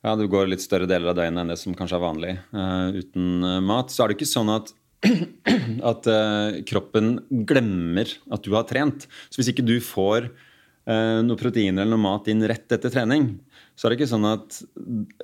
ja, 0.02 0.16
du 0.18 0.26
går 0.26 0.50
litt 0.50 0.64
større 0.64 0.88
deler 0.90 1.12
av 1.12 1.18
døgnet 1.20 1.44
enn 1.44 1.52
det 1.54 1.60
som 1.62 1.76
kanskje 1.78 2.00
er 2.00 2.02
vanlig 2.02 2.32
eh, 2.34 3.02
uten 3.04 3.46
eh, 3.46 3.60
mat, 3.62 3.94
så 3.94 4.04
er 4.04 4.10
det 4.10 4.18
ikke 4.18 4.32
sånn 4.32 4.50
at 4.54 4.72
at 5.92 6.08
eh, 6.10 6.62
kroppen 6.70 7.14
glemmer 7.50 8.10
at 8.34 8.46
du 8.46 8.56
har 8.56 8.66
trent. 8.70 9.06
Så 9.30 9.42
hvis 9.42 9.52
ikke 9.54 9.66
du 9.66 9.80
får 9.82 10.28
uh, 10.30 11.22
noe 11.26 11.40
proteiner 11.40 11.82
eller 11.82 11.96
noe 11.96 12.04
mat 12.04 12.30
inn 12.30 12.46
rett 12.46 12.70
etter 12.70 12.94
trening, 12.94 13.32
så 13.82 13.88
er 13.88 13.96
det 13.96 13.98
ikke 13.98 14.12
sånn 14.12 14.28
at 14.30 14.60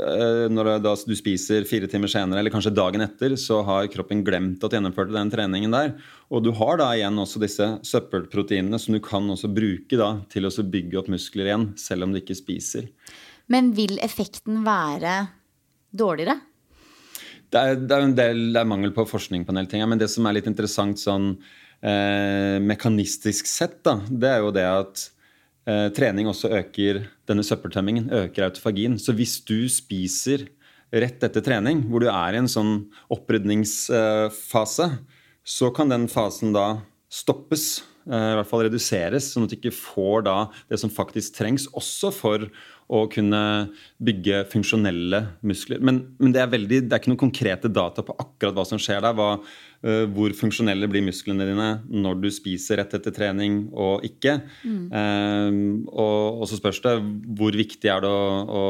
uh, 0.02 0.48
når 0.50 0.80
du 0.82 1.12
spiser 1.14 1.68
fire 1.70 1.86
timer 1.86 2.10
senere, 2.10 2.42
eller 2.42 2.50
kanskje 2.50 2.72
dagen 2.74 3.04
etter, 3.06 3.36
så 3.38 3.60
har 3.68 3.90
kroppen 3.94 4.24
glemt 4.26 4.64
at 4.66 4.74
du 4.74 4.78
gjennomførte 4.80 5.14
den 5.14 5.30
treningen 5.30 5.76
der. 5.76 5.92
Og 6.34 6.42
du 6.42 6.50
har 6.58 6.80
da 6.82 6.88
igjen 6.98 7.22
også 7.22 7.38
disse 7.44 7.68
søppelproteinene 7.86 8.80
som 8.82 8.98
du 8.98 9.02
kan 9.06 9.30
også 9.30 9.52
bruke 9.54 10.00
da 10.02 10.08
til 10.34 10.50
å 10.50 10.54
bygge 10.74 10.98
opp 10.98 11.12
muskler 11.14 11.52
igjen, 11.52 11.68
selv 11.78 12.08
om 12.08 12.16
du 12.16 12.18
ikke 12.24 12.40
spiser. 12.40 12.88
Men 13.46 13.76
vil 13.78 14.00
effekten 14.02 14.64
være 14.66 15.20
dårligere? 15.94 16.40
Det 17.54 17.62
er, 17.62 17.78
det 17.78 17.94
er, 17.94 18.08
en 18.08 18.16
del, 18.18 18.42
det 18.56 18.64
er 18.64 18.72
mangel 18.74 18.96
på 18.96 19.06
forskning 19.06 19.46
på 19.46 19.54
en 19.54 19.62
del 19.62 19.70
ting. 19.70 19.86
Men 19.86 20.02
det 20.02 20.10
som 20.10 20.26
er 20.26 20.40
litt 20.40 20.50
interessant 20.50 20.98
sånn 20.98 21.30
eh, 21.86 22.58
mekanistisk 22.58 23.46
sett, 23.46 23.84
da, 23.86 24.00
det 24.10 24.34
er 24.34 24.42
jo 24.42 24.50
det 24.58 24.66
at 24.66 25.06
eh, 25.68 25.88
trening 25.96 26.30
også 26.32 26.52
øker 26.62 27.04
denne 27.30 27.46
søppeltømmingen, 27.46 28.10
øker 28.10 28.48
autofagien. 28.48 28.98
Så 29.00 29.16
hvis 29.18 29.38
du 29.46 29.68
spiser 29.72 30.48
rett 30.94 31.24
etter 31.24 31.44
trening, 31.44 31.84
hvor 31.90 32.04
du 32.04 32.10
er 32.12 32.36
i 32.36 32.42
en 32.42 32.50
sånn 32.52 32.88
opprydningsfase, 33.14 34.90
så 35.48 35.72
kan 35.76 35.92
den 35.92 36.08
fasen 36.12 36.56
da 36.56 36.80
stoppes. 37.12 37.84
Eh, 38.08 38.32
I 38.34 38.38
hvert 38.40 38.50
fall 38.50 38.66
reduseres, 38.68 39.32
sånn 39.34 39.48
at 39.48 39.54
du 39.54 39.58
ikke 39.60 39.76
får 39.76 40.28
da 40.28 40.38
det 40.72 40.80
som 40.80 40.92
faktisk 40.94 41.36
trengs, 41.40 41.68
også 41.76 42.12
for 42.16 42.48
å 42.88 43.03
kunne 43.12 43.39
bygge 44.00 44.46
funksjonelle 44.51 45.20
muskler. 45.48 45.82
Men, 45.84 46.00
men 46.22 46.34
det, 46.36 46.39
er 46.39 46.51
veldig, 46.53 46.84
det, 46.86 46.94
er 46.94 47.01
ikke 47.01 47.12
noen 47.12 47.25
konkrete 47.25 47.72
data 47.72 48.03
på 48.06 48.15
akkurat 48.15 48.56
hva 48.56 48.63
som 48.67 48.79
skjer 48.79 49.01
der. 49.03 49.15
Hva, 49.17 49.34
uh, 49.84 50.06
hvor 50.15 50.32
funksjonelle 50.38 50.88
blir 50.91 51.03
musklene 51.03 51.50
dine 51.50 51.67
når 51.91 52.22
du 52.24 52.29
spiser 52.32 52.79
rett 52.79 52.96
etter 52.96 53.12
trening 53.15 53.65
og 53.75 54.06
ikke. 54.08 54.38
Mm. 54.63 54.86
Uh, 54.94 55.58
og, 55.91 56.39
og, 56.39 56.46
så 56.48 56.62
spørs 56.62 56.79
det 56.86 56.94
hvor 57.39 57.58
viktig 57.60 57.91
er 57.91 58.06
det 58.06 58.12
å, 58.13 58.29
å 58.48 58.63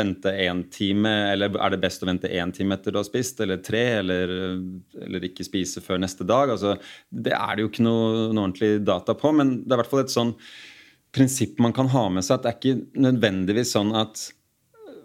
vente 0.00 0.34
én 0.48 0.64
time, 0.74 1.14
eller 1.36 1.54
er 1.54 1.76
det 1.76 1.82
best 1.84 2.02
å 2.02 2.10
vente 2.10 2.30
én 2.30 2.54
time 2.56 2.74
etter 2.74 2.96
du 2.96 2.98
har 2.98 3.06
spist, 3.06 3.38
eller 3.44 3.62
tre, 3.62 3.84
eller, 4.00 4.34
eller 5.06 5.28
ikke 5.30 5.46
spise 5.46 5.84
før 5.84 6.02
neste 6.02 6.26
dag. 6.26 6.56
Altså, 6.56 6.74
det 7.10 7.36
er 7.38 7.54
det 7.54 7.68
jo 7.68 7.70
ikke 7.70 7.86
noe, 7.86 8.26
noe 8.34 8.48
ordentlig 8.48 8.80
data 8.82 9.14
på, 9.14 9.30
men 9.36 9.60
det 9.62 9.70
er 9.70 9.78
i 9.78 9.82
hvert 9.84 9.94
fall 9.94 10.02
et 10.02 10.18
sånn 10.18 10.34
prinsipp 11.14 11.58
man 11.62 11.74
kan 11.76 11.90
ha 11.92 12.04
med 12.12 12.26
seg. 12.26 12.38
At 12.38 12.44
det 12.44 12.52
er 12.52 12.60
ikke 12.60 13.02
nødvendigvis 13.08 13.74
sånn 13.76 13.94
at 13.98 14.28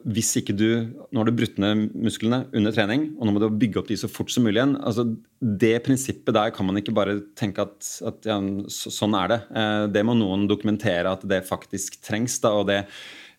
hvis 0.06 0.36
ikke 0.38 0.54
du 0.54 0.68
Nå 0.86 1.18
har 1.18 1.26
du 1.26 1.34
brutt 1.34 1.56
ned 1.58 1.88
musklene 1.98 2.44
under 2.54 2.74
trening, 2.76 3.08
og 3.18 3.26
nå 3.26 3.34
må 3.34 3.42
du 3.42 3.48
bygge 3.58 3.80
opp 3.82 3.88
de 3.90 3.98
så 3.98 4.10
fort 4.12 4.30
som 4.30 4.46
mulig 4.46 4.60
igjen. 4.60 4.76
altså 4.78 5.08
Det 5.42 5.80
prinsippet 5.86 6.36
der 6.38 6.54
kan 6.54 6.68
man 6.68 6.78
ikke 6.78 6.94
bare 6.94 7.18
tenke 7.40 7.66
at, 7.66 7.90
at 8.06 8.28
ja, 8.30 8.38
så, 8.70 8.94
sånn 8.94 9.18
er 9.18 9.32
det. 9.32 9.40
Eh, 9.58 9.86
det 9.96 10.06
må 10.06 10.14
noen 10.18 10.46
dokumentere 10.52 11.16
at 11.16 11.26
det 11.26 11.42
faktisk 11.50 11.98
trengs. 12.06 12.38
da, 12.44 12.54
og 12.60 12.68
det 12.70 12.84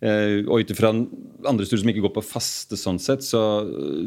Eh, 0.04 0.44
og 0.44 0.60
ut 0.60 0.72
ifra 0.74 0.90
andre 0.92 1.64
studier 1.64 1.80
som 1.80 1.88
ikke 1.88 2.02
går 2.04 2.14
på 2.18 2.26
faste 2.28 2.76
sånn 2.76 2.98
sett, 3.00 3.24
så, 3.24 3.40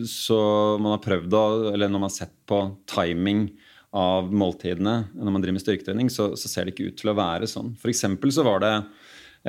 så 0.05 0.37
man 0.77 0.93
har 0.93 1.01
prøvd 1.01 1.33
å 1.33 1.45
Eller 1.71 1.89
når 1.89 2.03
man 2.03 2.11
har 2.11 2.17
sett 2.19 2.35
på 2.49 2.59
timing 2.91 3.47
av 3.95 4.27
måltidene 4.29 4.95
når 5.15 5.33
man 5.33 5.43
driver 5.43 5.57
med 5.57 5.63
styrketrening, 5.63 6.11
så, 6.13 6.31
så 6.37 6.51
ser 6.51 6.67
det 6.67 6.75
ikke 6.75 6.91
ut 6.91 6.99
til 7.01 7.11
å 7.11 7.17
være 7.17 7.49
sånn. 7.49 7.73
For 7.79 7.93
så 7.93 8.45
var 8.45 8.61
det 8.63 8.73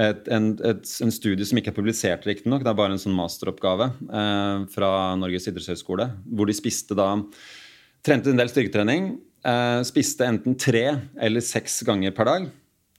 et, 0.01 0.29
en, 0.33 0.53
et, 0.65 0.93
en, 1.03 1.13
studie 1.13 1.45
som 1.45 1.59
ikke 1.59 1.73
er 1.73 1.77
publisert, 1.77 2.29
riktignok, 2.29 2.63
det 2.65 2.71
er 2.73 2.79
bare 2.79 2.95
en 2.95 3.03
sånn 3.03 3.17
masteroppgave 3.17 3.91
eh, 3.91 4.69
fra 4.71 4.93
Norges 5.19 5.51
idrettshøgskole, 5.51 6.07
hvor 6.31 6.49
de 6.49 6.57
spiste 6.57 6.97
da 6.99 7.17
Trente 8.01 8.31
en 8.33 8.39
del 8.41 8.49
styrketrening. 8.49 9.11
Eh, 9.45 9.83
spiste 9.85 10.25
enten 10.25 10.55
tre 10.57 10.87
eller 11.21 11.45
seks 11.45 11.83
ganger 11.85 12.15
per 12.17 12.29
dag 12.31 12.47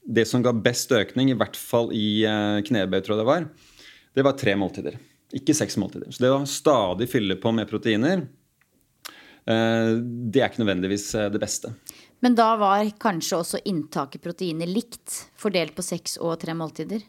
det 0.02 0.24
som 0.28 0.42
ga 0.42 0.52
best 0.54 0.92
økning, 0.94 1.30
i 1.30 1.38
hvert 1.38 1.56
fall 1.58 1.92
i 1.94 2.24
eh, 2.26 2.58
knebøy, 2.66 3.00
tror 3.00 3.16
jeg 3.16 3.22
det 3.22 3.28
var, 3.28 3.48
det 4.18 4.26
var 4.26 4.38
tre 4.38 4.54
måltider. 4.58 4.98
Ikke 5.32 5.54
seks 5.56 5.78
måltider. 5.80 6.10
Så 6.12 6.24
det 6.24 6.32
å 6.32 6.42
stadig 6.48 7.08
fylle 7.10 7.38
på 7.40 7.52
med 7.54 7.70
proteiner, 7.70 8.26
det 9.46 10.42
er 10.42 10.50
ikke 10.50 10.62
nødvendigvis 10.62 11.08
eh, 11.18 11.30
det 11.32 11.40
beste. 11.42 11.72
Men 12.22 12.36
da 12.38 12.52
var 12.60 12.86
kanskje 13.02 13.40
også 13.40 13.62
inntaket 13.66 14.22
proteiner 14.22 14.70
likt, 14.70 15.24
fordelt 15.38 15.74
på 15.74 15.82
seks 15.82 16.16
og 16.22 16.38
tre 16.44 16.54
måltider? 16.54 17.02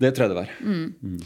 Det 0.00 0.14
tror 0.14 0.26
jeg 0.26 0.32
det 0.32 0.38
var. 0.38 0.54
Mm. 0.64 0.94
Mm. 1.04 1.18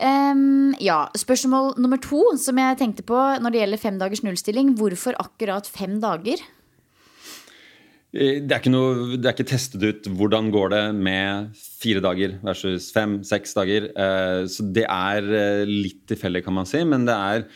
Um, 0.00 0.74
ja, 0.80 1.04
Spørsmål 1.18 1.74
nummer 1.78 2.00
to 2.00 2.22
som 2.40 2.56
jeg 2.58 2.78
tenkte 2.80 3.04
på 3.06 3.18
når 3.42 3.52
det 3.52 3.60
gjelder 3.60 3.82
fem 3.82 4.00
dagers 4.00 4.24
nullstilling. 4.26 4.74
Hvorfor 4.80 5.18
akkurat 5.22 5.68
fem 5.70 6.00
dager? 6.02 6.42
Eh, 8.10 8.40
det 8.42 8.56
er, 8.56 8.70
noe, 8.72 9.14
det 9.14 9.22
er, 9.22 9.34
ikke 9.36 9.50
testet 9.52 9.84
ut 9.86 10.08
hvordan 10.18 10.50
går 10.50 10.72
det 10.74 10.84
med 10.98 11.52
fire 11.54 12.02
dager 12.02 12.38
versus 12.42 12.90
fem, 12.94 13.20
seks 13.26 13.54
dager. 13.54 13.90
Eh, 13.94 14.46
så 14.50 14.66
det 14.74 14.86
er 14.88 15.30
eh, 15.30 15.68
litt 15.68 16.02
tilfeldig, 16.10 16.42
kan 16.46 16.58
man 16.58 16.68
si. 16.68 16.82
Men 16.82 17.06
det 17.06 17.14
er 17.14 17.46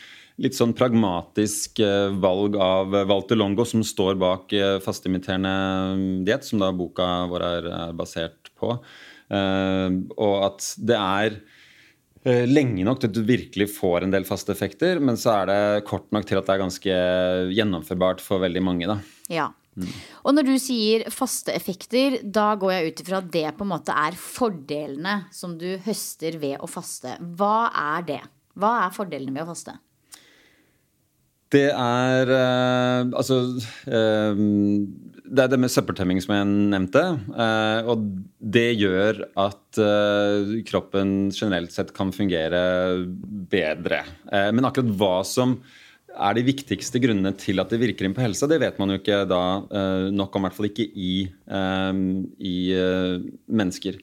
litt 0.41 0.57
sånn 0.57 0.73
pragmatisk 0.75 1.79
valg 2.19 2.57
av 2.59 2.95
Walter 3.07 3.39
Longo, 3.39 3.63
som 3.67 3.83
står 3.85 4.17
bak 4.19 4.51
fastimiterende 4.83 5.53
diett, 6.27 6.43
som 6.47 6.59
da 6.59 6.71
boka 6.75 7.07
vår 7.31 7.45
er 7.47 7.69
basert 7.95 8.51
på. 8.59 8.75
Og 9.31 10.35
at 10.49 10.67
det 10.83 10.97
er 10.99 11.37
lenge 12.49 12.83
nok 12.83 12.99
til 12.99 13.11
at 13.11 13.15
du 13.15 13.23
virkelig 13.27 13.69
får 13.77 14.03
en 14.03 14.11
del 14.15 14.27
faste 14.27 14.51
effekter, 14.51 14.99
men 14.99 15.15
så 15.19 15.37
er 15.39 15.51
det 15.51 15.85
kort 15.87 16.11
nok 16.15 16.27
til 16.27 16.39
at 16.41 16.47
det 16.47 16.55
er 16.55 16.63
ganske 16.65 16.97
gjennomførbart 17.55 18.23
for 18.23 18.43
veldig 18.43 18.63
mange. 18.65 18.89
da. 18.91 18.99
Ja, 19.31 19.51
og 20.23 20.31
når 20.35 20.47
du 20.47 20.55
sier 20.61 21.03
faste 21.11 21.51
effekter, 21.51 22.21
da 22.23 22.53
går 22.59 22.71
jeg 22.71 22.91
ut 22.91 23.01
ifra 23.03 23.19
at 23.19 23.31
det 23.33 23.47
på 23.57 23.65
en 23.65 23.73
måte 23.73 23.95
er 23.95 24.15
fordelene 24.19 25.17
som 25.35 25.57
du 25.59 25.67
høster 25.83 26.39
ved 26.39 26.59
å 26.63 26.69
faste. 26.71 27.17
Hva 27.35 27.71
er 27.71 28.07
det? 28.07 28.21
Hva 28.55 28.85
er 28.85 28.95
fordelene 28.95 29.35
ved 29.35 29.43
å 29.43 29.49
faste? 29.51 29.75
Det 31.53 31.67
er 31.69 32.31
uh, 32.31 33.11
Altså 33.13 33.39
uh, 33.91 34.39
Det 35.25 35.43
er 35.43 35.51
det 35.51 35.59
med 35.61 35.73
søppeltemming 35.73 36.21
som 36.23 36.35
jeg 36.35 36.49
nevnte. 36.73 37.03
Uh, 37.29 37.91
og 37.91 38.05
det 38.39 38.67
gjør 38.79 39.23
at 39.41 39.79
kroppen 40.69 41.15
generelt 41.33 41.73
sett 41.73 41.89
kan 41.95 42.13
fungere 42.15 42.59
bedre. 43.51 44.03
men 44.53 44.67
akkurat 44.67 44.93
hva 44.95 45.15
som 45.27 45.57
er 46.15 46.37
de 46.37 46.45
viktigste 46.47 47.01
grunnene 47.03 47.33
til 47.35 47.59
at 47.59 47.73
det 47.73 47.81
virker 47.81 48.07
inn 48.07 48.13
på 48.15 48.23
helsa, 48.23 48.47
det 48.47 48.61
vet 48.61 48.77
man 48.79 48.93
jo 48.93 48.99
ikke 49.01 49.25
da 49.27 49.41
uh, 49.65 50.05
nok 50.13 50.37
om, 50.37 50.45
i 50.45 50.47
hvert 50.47 50.55
fall 50.55 50.69
ikke 50.69 50.85
i, 50.87 51.15
i 52.39 52.57
mennesker. 53.49 53.97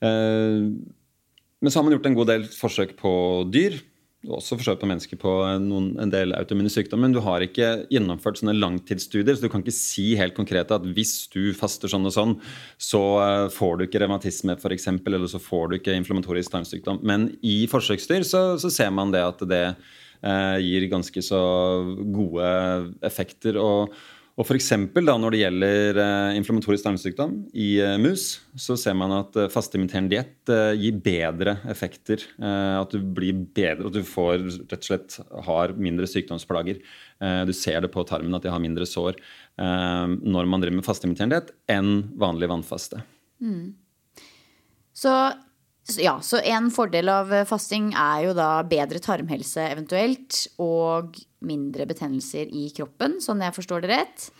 Men 0.00 1.68
så 1.68 1.78
har 1.78 1.84
man 1.84 1.96
gjort 1.96 2.08
en 2.08 2.16
god 2.16 2.30
del 2.30 2.48
forsøk 2.54 2.96
på 3.02 3.12
dyr. 3.52 3.76
Også 4.24 4.56
forsøk 4.56 4.78
på 4.80 4.88
mennesker 4.88 5.18
på 5.20 5.32
noen, 5.60 5.90
en 6.00 6.12
del 6.12 6.32
autoimmune 6.36 6.72
sykdommer. 6.72 7.08
Men 7.08 7.16
du 7.16 7.20
har 7.24 7.44
ikke 7.44 7.86
gjennomført 7.92 8.40
sånne 8.40 8.56
langtidsstudier, 8.56 9.36
så 9.36 9.44
du 9.44 9.50
kan 9.52 9.64
ikke 9.64 9.74
si 9.76 10.06
helt 10.16 10.36
konkret 10.36 10.72
at 10.74 10.86
hvis 10.96 11.26
du 11.34 11.52
faster 11.56 11.92
sånn 11.92 12.08
og 12.08 12.14
sånn, 12.14 12.36
så 12.80 13.02
får 13.52 13.76
du 13.76 13.84
ikke 13.88 14.00
revmatisme 14.04 14.56
f.eks., 14.56 14.88
eller 14.94 15.28
så 15.28 15.42
får 15.42 15.68
du 15.68 15.76
ikke 15.80 15.98
inflammatorisk 15.98 16.54
tarmsykdom. 16.54 17.02
Men 17.04 17.32
i 17.44 17.64
forsøksdyr 17.70 18.24
så, 18.24 18.46
så 18.60 18.72
ser 18.72 18.94
man 18.94 19.12
det 19.12 19.26
at 19.26 19.44
det 19.50 19.66
Eh, 20.24 20.58
gir 20.64 20.86
ganske 20.88 21.20
så 21.20 21.38
gode 22.14 22.48
effekter. 23.04 23.58
og 23.60 23.92
og 24.34 24.48
for 24.48 24.58
eksempel, 24.58 25.06
da, 25.06 25.14
når 25.20 25.30
det 25.30 25.40
gjelder 25.44 25.98
eh, 26.02 26.36
inflammatorisk 26.40 26.82
tarmsykdom 26.82 27.36
i 27.54 27.68
eh, 27.78 27.94
mus, 28.02 28.40
så 28.58 28.74
ser 28.80 28.96
man 28.98 29.12
at 29.14 29.36
eh, 29.38 29.50
fastimiterende 29.52 30.10
diett 30.10 30.50
eh, 30.50 30.72
gir 30.74 30.98
bedre 31.04 31.54
effekter. 31.70 32.24
Eh, 32.42 32.74
at 32.80 32.90
du 32.90 32.98
blir 33.14 33.44
bedre, 33.54 33.86
at 33.86 33.94
du 33.94 34.02
får 34.08 34.42
rett 34.64 34.74
og 34.80 34.88
slett 34.88 35.18
har 35.46 35.76
mindre 35.78 36.10
sykdomsplager. 36.10 36.82
du 37.46 37.52
ser 37.54 37.80
det 37.80 37.92
på 37.94 38.02
tarmen 38.04 38.34
at 38.34 38.42
de 38.42 38.50
har 38.50 38.60
mindre 38.60 38.84
sår 38.84 39.14
når 39.56 40.48
man 40.50 40.60
driver 40.60 40.80
med 40.80 40.84
fastimiterende 40.84 41.38
diett, 41.38 41.52
enn 41.70 42.10
vanlig 42.18 42.48
vannfaste. 42.50 43.04
Mm. 43.38 43.70
Så 44.94 45.12
ja, 46.00 46.14
så 46.24 46.40
en 46.40 46.70
fordel 46.72 47.10
av 47.12 47.32
eh, 47.32 47.44
fasting 47.48 47.90
er 47.92 48.28
jo 48.28 48.36
da 48.36 48.48
bedre 48.68 49.00
tarmhelse 49.04 49.66
eventuelt. 49.68 50.46
Og 50.62 51.18
mindre 51.44 51.84
betennelser 51.88 52.48
i 52.48 52.70
kroppen, 52.76 53.18
sånn 53.20 53.44
jeg 53.44 53.56
forstår 53.56 53.84
det 53.84 53.92
rett. 53.92 54.30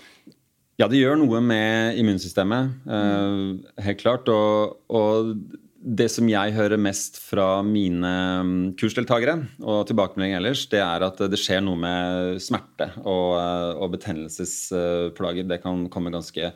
Ja, 0.80 0.88
det 0.90 0.98
gjør 0.98 1.20
noe 1.20 1.38
med 1.44 2.00
immunsystemet, 2.00 2.72
mm. 2.88 3.50
helt 3.84 4.00
klart. 4.00 4.30
Og, 4.32 4.80
og, 4.90 5.36
det 5.84 6.06
som 6.08 6.24
jeg 6.30 6.54
hører 6.56 6.80
mest 6.80 7.18
fra 7.20 7.58
mine 7.60 8.10
mm, 8.40 8.52
kursdeltakere, 8.80 9.34
og 9.60 9.82
tilbakemelding 9.90 10.32
ellers, 10.38 10.62
det 10.72 10.80
er 10.80 11.04
at 11.04 11.20
det 11.28 11.36
skjer 11.36 11.60
noe 11.60 11.76
med 11.76 12.40
smerte 12.40 12.88
og, 13.02 13.34
eh, 13.36 13.72
og 13.76 13.92
betennelsesplager. 13.92 15.44
Det 15.44 15.60
kan 15.60 15.84
komme 15.92 16.14
ganske 16.14 16.54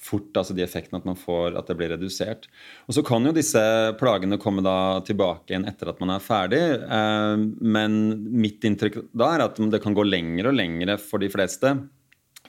fort, 0.00 0.32
altså 0.32 0.56
de 0.56 0.64
effektene 0.64 1.00
at 1.00 1.06
man 1.08 1.18
får 1.18 1.58
at 1.60 1.68
det 1.68 1.76
blir 1.78 1.92
redusert. 1.92 2.48
Og 2.88 2.96
Så 2.96 3.04
kan 3.06 3.24
jo 3.26 3.34
disse 3.36 3.60
plagene 4.00 4.40
komme 4.40 4.64
da 4.64 5.00
tilbake 5.06 5.52
igjen 5.52 5.68
etter 5.68 5.92
at 5.92 6.00
man 6.00 6.14
er 6.16 6.24
ferdig. 6.24 6.62
Eh, 6.80 7.46
men 7.60 7.96
mitt 8.32 8.64
inntrykk 8.64 9.02
da 9.12 9.34
er 9.34 9.46
at 9.46 9.60
det 9.60 9.82
kan 9.84 9.96
gå 9.96 10.06
lengre 10.08 10.52
og 10.52 10.56
lengre 10.56 10.96
for 11.00 11.22
de 11.22 11.30
fleste 11.32 11.76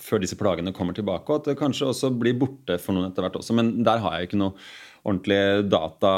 før 0.02 0.22
disse 0.24 0.38
plagene 0.40 0.74
kommer 0.74 0.96
tilbake, 0.98 1.28
og 1.30 1.42
at 1.42 1.52
det 1.52 1.60
kanskje 1.60 1.92
også 1.92 2.10
blir 2.18 2.38
borte 2.40 2.80
for 2.82 2.96
noen 2.96 3.12
etter 3.12 3.26
hvert 3.26 3.38
også. 3.38 3.54
Men 3.58 3.84
der 3.86 4.02
har 4.02 4.18
jeg 4.18 4.30
ikke 4.30 4.40
noe 4.42 4.56
ordentlig 5.02 5.70
data 5.72 6.12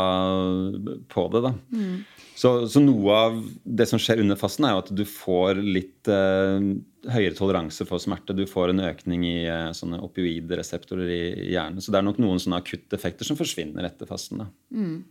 på 1.11 1.27
det. 1.33 1.43
da. 1.45 1.53
Mm. 1.71 2.01
Så, 2.35 2.67
så, 2.67 2.81
noe 2.81 3.13
av 3.13 3.37
det 3.63 3.85
som 3.89 4.01
skjer 4.01 4.23
under 4.23 4.39
fasten, 4.39 4.65
er 4.65 4.73
jo 4.73 4.81
at 4.81 4.91
du 4.97 5.03
får 5.07 5.61
litt 5.61 6.09
eh, 6.11 6.65
høyere 7.13 7.37
toleranse 7.37 7.85
for 7.87 8.01
smerte. 8.01 8.35
Du 8.35 8.45
får 8.49 8.73
en 8.73 8.83
økning 8.87 9.25
i 9.29 9.37
eh, 9.45 9.69
sånne 9.77 10.01
opioidreseptorer 10.03 11.13
i, 11.13 11.21
i, 11.45 11.51
hjernen. 11.53 11.83
Så 11.83 11.93
det 11.93 12.01
er 12.01 12.07
nok 12.07 12.19
noen 12.23 12.41
sånne 12.41 12.59
akutte 12.63 12.97
effekter 12.97 13.27
som 13.27 13.39
forsvinner 13.39 13.85
etter 13.85 14.09
fasten. 14.09 14.47
Mm. 14.73 15.03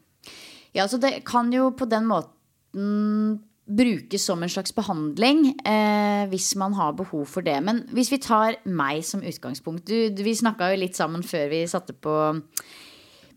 Ja, 0.75 0.89
så 0.91 0.99
det 1.01 1.21
kan 1.29 1.53
jo 1.55 1.71
på 1.79 1.87
den 1.89 2.11
måten 2.11 3.41
brukes 3.73 4.25
som 4.27 4.43
en 4.43 4.51
slags 4.51 4.75
behandling 4.75 5.45
eh, 5.63 6.25
hvis 6.33 6.53
man 6.59 6.75
har 6.75 6.97
behov 6.99 7.29
for 7.31 7.47
det. 7.47 7.59
Men 7.65 7.85
hvis 7.95 8.11
vi 8.13 8.19
tar 8.23 8.59
meg 8.67 9.05
som 9.07 9.23
utgangspunkt 9.23 9.87
du, 9.87 10.11
du, 10.11 10.25
Vi 10.27 10.35
snakka 10.37 10.73
jo 10.73 10.83
litt 10.83 10.99
sammen 10.99 11.23
før 11.23 11.47
vi 11.53 11.63
satte 11.71 11.95
på 11.95 12.17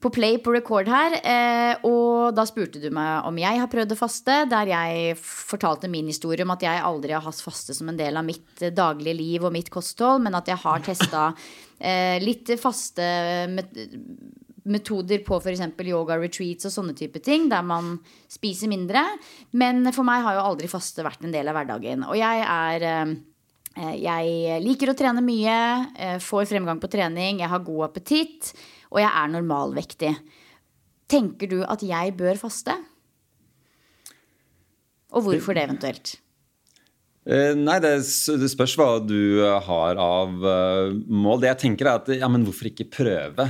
på 0.06 0.12
play 0.14 0.38
på 0.38 0.54
record 0.54 0.90
her. 0.92 1.18
Eh, 1.18 1.86
og 1.88 2.36
da 2.38 2.46
spurte 2.46 2.82
du 2.82 2.92
meg 2.94 3.26
om 3.26 3.40
jeg 3.42 3.58
har 3.58 3.70
prøvd 3.72 3.96
å 3.96 3.98
faste, 3.98 4.38
der 4.52 4.70
jeg 4.70 5.16
fortalte 5.18 5.90
min 5.90 6.12
historie 6.12 6.46
om 6.46 6.54
at 6.54 6.66
jeg 6.66 6.84
aldri 6.86 7.16
har 7.16 7.26
hatt 7.26 7.42
faste 7.42 7.74
som 7.74 7.90
en 7.90 7.98
del 7.98 8.20
av 8.20 8.28
mitt 8.28 8.62
eh, 8.62 8.74
daglige 8.76 9.18
liv 9.18 9.48
og 9.48 9.56
mitt 9.56 9.72
kosthold, 9.74 10.22
men 10.28 10.38
at 10.38 10.52
jeg 10.52 10.62
har 10.62 10.84
testa 10.86 11.24
eh, 11.80 12.22
litt 12.22 12.54
faste 12.62 13.08
metoder 14.66 15.26
på 15.26 15.40
f.eks. 15.42 15.66
yoga 15.90 16.20
retreats 16.22 16.70
og 16.70 16.76
sånne 16.78 16.94
type 16.98 17.22
ting, 17.26 17.50
der 17.50 17.66
man 17.66 17.98
spiser 18.30 18.70
mindre. 18.70 19.02
Men 19.58 19.90
for 19.90 20.06
meg 20.06 20.22
har 20.26 20.38
jo 20.38 20.46
aldri 20.52 20.70
faste 20.70 21.06
vært 21.06 21.26
en 21.26 21.34
del 21.34 21.50
av 21.50 21.58
hverdagen. 21.58 22.06
Og 22.06 22.18
jeg 22.20 22.46
er 22.46 22.90
jeg 23.76 24.62
liker 24.64 24.88
å 24.88 24.96
trene 24.96 25.20
mye, 25.20 25.56
får 26.24 26.46
fremgang 26.48 26.78
på 26.80 26.88
trening, 26.88 27.42
jeg 27.42 27.52
har 27.52 27.66
god 27.66 27.90
appetitt 27.90 28.54
og 28.96 29.02
jeg 29.04 29.12
er 29.12 29.32
normalvektig. 29.34 30.12
Tenker 31.12 31.52
du 31.52 31.58
at 31.68 31.84
jeg 31.86 32.16
bør 32.18 32.40
faste? 32.40 32.78
Og 35.16 35.28
hvorfor 35.28 35.56
det 35.56 35.66
eventuelt? 35.68 36.16
Eh, 37.26 37.56
nei, 37.58 37.78
det, 37.82 37.92
det, 38.40 38.50
spørs 38.52 38.76
hva 38.78 38.88
du 39.02 39.42
har 39.68 40.00
av 40.02 40.34
uh, 40.46 40.96
mål. 41.10 41.42
Det 41.42 41.50
jeg 41.50 41.62
tenker 41.66 41.90
er 41.90 42.02
at 42.02 42.12
ja, 42.14 42.30
men 42.32 42.46
hvorfor 42.46 42.70
ikke 42.70 42.88
prøve 42.94 43.48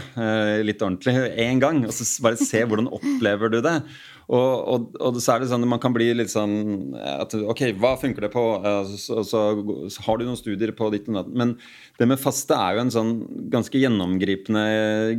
litt 0.63 0.84
ordentlig 0.84 1.15
én 1.43 1.62
gang? 1.63 1.84
Og 1.86 1.93
så 1.95 2.08
bare 2.23 2.39
se 2.39 2.63
hvordan 2.63 2.89
opplever 2.89 3.51
du 3.51 3.60
det. 3.65 3.77
Og, 4.25 4.51
og, 4.65 4.85
og, 4.97 5.17
så 5.21 5.35
er 5.35 5.43
det 5.43 5.49
sånn 5.51 5.67
man 5.69 5.81
kan 5.81 5.93
bli 5.93 6.07
litt 6.17 6.31
sånn 6.33 6.95
at, 6.97 7.35
Ok, 7.45 7.67
hva 7.77 7.93
funker 8.01 8.25
det 8.25 8.31
på? 8.33 8.43
Så, 8.97 9.21
så, 9.27 9.41
så 9.91 10.05
har 10.07 10.17
du 10.17 10.25
noen 10.25 10.39
studier 10.39 10.73
på 10.75 10.89
ditt 10.93 11.09
og 11.11 11.19
datt. 11.19 11.29
Men 11.29 11.55
det 11.99 12.07
med 12.09 12.21
faste 12.21 12.57
er 12.57 12.75
jo 12.75 12.85
en 12.85 12.93
sånn 12.93 13.11
ganske 13.53 13.79
gjennomgripende 13.79 14.65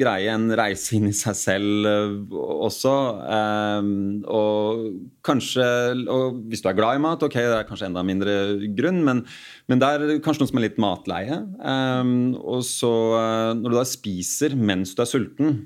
greie. 0.01 0.33
En 0.33 0.51
reise 0.59 0.97
inn 0.99 1.09
i 1.11 1.15
seg 1.17 1.39
selv 1.39 1.87
uh, 1.87 2.37
også. 2.67 2.95
Um, 3.23 3.93
og 4.27 4.83
kanskje 5.27 5.67
og 6.13 6.43
Hvis 6.51 6.63
du 6.65 6.71
er 6.71 6.77
glad 6.79 6.99
i 6.99 7.03
mat, 7.03 7.23
ok, 7.23 7.39
det 7.39 7.61
er 7.61 7.69
kanskje 7.69 7.91
enda 7.91 8.05
mindre 8.07 8.35
grunn. 8.77 9.03
Men, 9.07 9.23
men 9.71 9.83
det 9.83 9.93
er 9.93 10.19
kanskje 10.25 10.45
noe 10.45 10.53
som 10.53 10.61
er 10.61 10.67
litt 10.67 10.83
matleie. 10.83 11.41
Um, 11.63 12.35
og 12.43 12.67
så 12.67 12.93
uh, 13.15 13.55
når 13.57 13.71
du 13.71 13.79
da 13.79 13.87
spiser 13.89 14.59
mens 14.59 14.97
du 14.97 15.05
er 15.05 15.11
sulten 15.11 15.59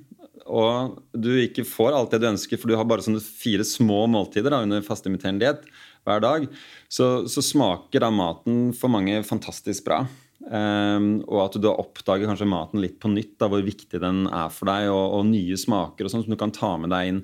og 0.51 0.99
du 1.15 1.31
ikke 1.41 1.65
får 1.69 1.95
alt 1.95 2.15
det 2.15 2.23
du 2.23 2.31
ønsker, 2.33 2.59
for 2.61 2.71
du 2.71 2.77
har 2.79 2.89
bare 2.89 3.05
sånne 3.05 3.23
fire 3.23 3.67
små 3.67 4.03
måltider 4.11 4.53
da, 4.53 4.63
under 4.67 4.85
fasteimiterende 4.85 5.45
diett 5.45 5.71
hver 6.09 6.23
dag, 6.25 6.49
så, 6.89 7.29
så, 7.31 7.45
smaker 7.45 8.03
da 8.03 8.11
maten 8.15 8.71
for 8.77 8.93
mange 8.93 9.21
fantastisk 9.27 9.87
bra. 9.89 10.03
Um, 10.41 11.21
og 11.29 11.43
at 11.45 11.57
du 11.57 11.63
da 11.67 11.75
oppdager 11.77 12.31
kanskje 12.31 12.49
maten 12.49 12.81
litt 12.83 12.97
på 13.03 13.11
nytt, 13.13 13.35
da, 13.41 13.51
hvor 13.53 13.63
viktig 13.65 14.01
den 14.03 14.25
er 14.27 14.53
for 14.55 14.71
deg, 14.71 14.89
og, 14.93 15.19
og 15.19 15.27
nye 15.29 15.59
smaker 15.61 16.07
og 16.07 16.13
sånn 16.13 16.25
som 16.25 16.33
du 16.33 16.39
kan 16.41 16.55
ta 16.57 16.73
med 16.81 16.93
deg 16.95 17.11
inn, 17.11 17.21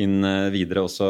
inn 0.00 0.18
uh, 0.26 0.50
videre 0.52 0.84
også 0.86 1.08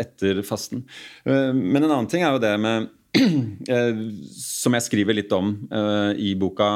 etter 0.00 0.44
fasten. 0.46 0.84
Uh, 1.24 1.50
men 1.56 1.80
en 1.82 1.90
annen 1.90 2.10
ting 2.12 2.26
er 2.26 2.36
jo 2.36 2.44
det 2.44 2.52
med 2.60 2.92
uh, 2.92 4.04
som 4.36 4.76
jeg 4.76 4.88
skriver 4.90 5.16
litt 5.16 5.32
om 5.34 5.54
i 6.18 6.32
boka, 6.38 6.68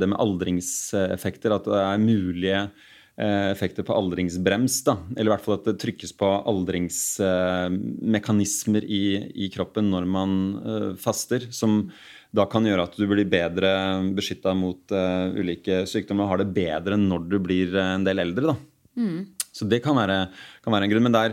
det 0.00 0.06
med 0.08 0.16
aldringseffekter. 0.16 1.52
At 1.54 1.68
det 1.68 1.82
er 1.84 2.00
mulige 2.00 2.62
Eh, 2.64 2.87
effekter 3.18 3.82
på 3.82 3.96
aldringsbrems. 3.98 4.84
Da. 4.86 4.94
Eller 5.16 5.30
i 5.30 5.32
hvert 5.34 5.44
fall 5.44 5.58
at 5.58 5.66
det 5.66 5.80
trykkes 5.82 6.12
på 6.18 6.26
aldringsmekanismer 6.52 8.82
i, 8.84 9.30
i, 9.34 9.48
kroppen 9.54 9.90
når 9.90 10.04
man 10.06 10.30
uh, 10.62 10.94
faster. 11.00 11.40
Som 11.54 11.90
da 12.30 12.46
kan 12.50 12.66
gjøre 12.68 12.82
at 12.86 12.96
du 12.98 13.06
blir 13.10 13.28
bedre 13.28 14.00
beskytta 14.14 14.54
mot 14.54 14.92
uh, 14.94 15.34
ulike 15.34 15.86
sykdommer 15.88 16.24
og 16.26 16.30
har 16.34 16.38
det 16.44 16.56
bedre 16.56 16.96
når 17.00 17.18
du 17.30 17.38
blir 17.42 17.76
en 17.80 18.04
del 18.06 18.18
eldre. 18.22 18.56
Mm. 18.98 19.20
Så 19.52 19.64
det 19.66 19.82
kan 19.82 19.96
være, 19.98 20.28
kan 20.62 20.72
være, 20.74 20.84
en 20.86 20.92
grunn. 20.92 21.06
Men 21.08 21.16
der, 21.16 21.30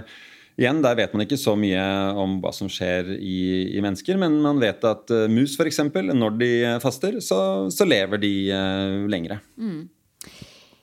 igjen, 0.58 0.82
der 0.82 0.96
vet 0.98 1.14
man 1.14 1.24
ikke 1.26 1.38
så 1.38 1.56
mye 1.60 1.84
om 2.18 2.42
hva 2.42 2.52
som 2.56 2.68
skjer 2.72 3.06
i, 3.20 3.76
i 3.76 3.82
mennesker. 3.84 4.18
Men 4.22 4.42
man 4.42 4.60
vet 4.64 4.84
at 4.88 5.12
uh, 5.14 5.28
mus 5.30 5.60
f.eks., 5.60 5.80
når 6.16 6.32
de 6.40 6.80
faster, 6.82 7.20
så, 7.22 7.70
så 7.70 7.86
lever 7.86 8.18
de 8.24 8.34
uh, 8.50 9.06
lengre. 9.12 9.38
Mm. 9.60 9.95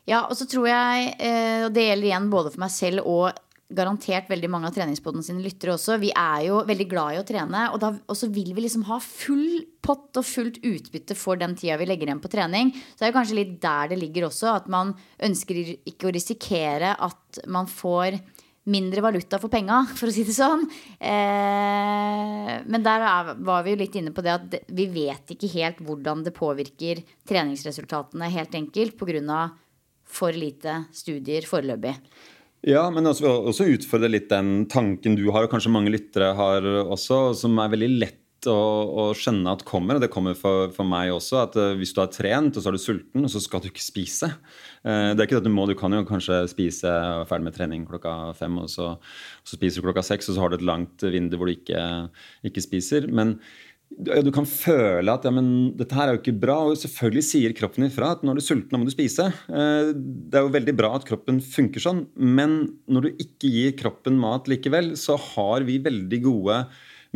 Ja, 0.09 0.25
og 0.27 0.35
så 0.35 0.49
tror 0.51 0.67
jeg, 0.67 1.15
eh, 1.23 1.65
og 1.69 1.73
det 1.77 1.87
gjelder 1.87 2.09
igjen 2.09 2.31
både 2.33 2.51
for 2.51 2.65
meg 2.65 2.73
selv 2.75 3.07
og 3.07 3.31
garantert 3.73 4.29
veldig 4.29 4.51
mange 4.53 4.69
av 4.69 4.75
treningspodden 4.77 5.25
sine 5.25 5.43
lyttere 5.45 5.75
også. 5.77 5.97
Vi 6.03 6.11
er 6.13 6.49
jo 6.49 6.61
veldig 6.69 6.87
glad 6.91 7.15
i 7.15 7.21
å 7.21 7.27
trene, 7.27 7.63
og, 7.73 7.79
da, 7.83 7.93
og 7.95 8.19
så 8.19 8.29
vil 8.33 8.53
vi 8.53 8.67
liksom 8.67 8.85
ha 8.91 8.99
full 9.03 9.63
pott 9.85 10.21
og 10.21 10.27
fullt 10.29 10.61
utbytte 10.61 11.17
for 11.19 11.41
den 11.41 11.57
tida 11.59 11.79
vi 11.81 11.89
legger 11.89 12.11
igjen 12.11 12.23
på 12.23 12.33
trening. 12.33 12.75
Så 12.75 13.01
det 13.01 13.09
er 13.09 13.15
jo 13.15 13.19
kanskje 13.21 13.39
litt 13.41 13.57
der 13.63 13.93
det 13.93 14.01
ligger 14.03 14.29
også, 14.29 14.53
at 14.59 14.69
man 14.73 14.93
ønsker 15.23 15.63
ikke 15.89 16.11
å 16.11 16.15
risikere 16.15 16.95
at 16.99 17.43
man 17.51 17.71
får 17.71 18.21
mindre 18.71 19.03
valuta 19.03 19.41
for 19.43 19.51
penga, 19.51 19.81
for 19.99 20.11
å 20.11 20.15
si 20.15 20.27
det 20.27 20.37
sånn. 20.37 20.67
Eh, 20.99 22.53
men 22.63 22.85
der 22.85 23.09
er, 23.09 23.35
var 23.43 23.65
vi 23.65 23.75
jo 23.75 23.81
litt 23.81 23.99
inne 23.99 24.15
på 24.15 24.23
det 24.27 24.37
at 24.37 24.61
vi 24.71 24.87
vet 24.93 25.35
ikke 25.35 25.51
helt 25.57 25.83
hvordan 25.83 26.23
det 26.27 26.37
påvirker 26.37 27.03
treningsresultatene, 27.29 28.31
helt 28.37 28.55
enkelt, 28.59 29.03
av 29.33 29.59
for 30.13 30.37
lite 30.37 30.85
studier 30.95 31.47
foreløpig. 31.49 31.97
Ja, 32.69 32.85
men 32.95 33.09
også, 33.11 33.27
også 33.51 33.67
utfordre 33.75 34.13
litt 34.13 34.29
den 34.31 34.69
tanken 34.71 35.17
du 35.19 35.25
har, 35.35 35.47
og 35.47 35.51
kanskje 35.51 35.73
mange 35.75 35.91
lyttere 35.91 36.31
har 36.39 36.67
også, 36.85 37.33
som 37.35 37.59
er 37.59 37.73
veldig 37.73 37.89
lett 37.97 38.19
å, 38.51 39.11
skjønne 39.15 39.53
at 39.55 39.65
kommer, 39.67 39.97
og 39.97 40.03
det 40.03 40.11
kommer 40.13 40.37
for, 40.39 40.71
for 40.75 40.89
meg 40.89 41.13
også, 41.15 41.39
at 41.45 41.59
uh, 41.59 41.73
hvis 41.79 41.93
du 41.95 42.01
har 42.03 42.11
trent 42.13 42.57
og 42.57 42.63
så 42.63 42.71
er 42.71 42.77
du 42.77 42.83
sulten, 42.83 43.27
så 43.31 43.43
skal 43.43 43.63
du 43.63 43.69
ikke 43.71 43.85
spise. 43.85 44.31
Uh, 44.83 45.13
det 45.13 45.21
er 45.21 45.27
ikke 45.27 45.41
det 45.41 45.51
du 45.51 45.55
må, 45.55 45.67
du 45.69 45.77
kan 45.79 45.95
jo 45.95 46.05
kanskje 46.09 46.43
spise 46.51 46.91
og 46.91 47.27
ferdig 47.31 47.49
med 47.49 47.59
trening 47.59 47.85
klokka 47.89 48.15
fem, 48.39 48.57
og 48.63 48.71
så, 48.73 48.95
så 49.47 49.59
spiser 49.59 49.83
du 49.83 49.89
klokka 49.89 50.05
seks, 50.07 50.31
og 50.31 50.39
så 50.39 50.45
har 50.45 50.53
du 50.53 50.59
et 50.59 50.67
langt 50.67 51.07
vindu 51.15 51.39
hvor 51.39 51.51
du 51.51 51.55
ikke, 51.55 51.85
ikke 52.49 52.65
spiser. 52.65 53.11
men 53.11 53.37
du 53.99 54.31
kan 54.35 54.47
føle 54.49 55.13
at 55.13 55.27
ja, 55.27 55.33
men 55.35 55.73
dette 55.79 55.97
her 55.97 56.09
er 56.09 56.17
jo 56.17 56.23
ikke 56.23 56.37
bra. 56.45 56.59
Og 56.71 56.79
selvfølgelig 56.81 57.25
sier 57.27 57.57
kroppen 57.57 57.87
ifra 57.89 58.13
at 58.17 58.25
når 58.27 58.39
du 58.39 58.43
er 58.43 58.47
sulten, 58.47 58.79
må 58.79 58.89
du 58.89 58.95
spise. 58.95 59.29
Eh, 59.49 59.93
det 59.93 60.39
er 60.39 60.47
jo 60.47 60.55
veldig 60.57 60.77
bra 60.79 60.95
at 60.99 61.07
kroppen 61.09 61.41
funker 61.45 61.83
sånn, 61.83 62.07
men 62.17 62.57
når 62.91 63.07
du 63.07 63.25
ikke 63.27 63.53
gir 63.53 63.77
kroppen 63.79 64.19
mat 64.23 64.51
likevel, 64.51 64.95
så 65.01 65.19
har 65.33 65.67
vi 65.69 65.83
veldig 65.83 66.23
gode 66.25 66.63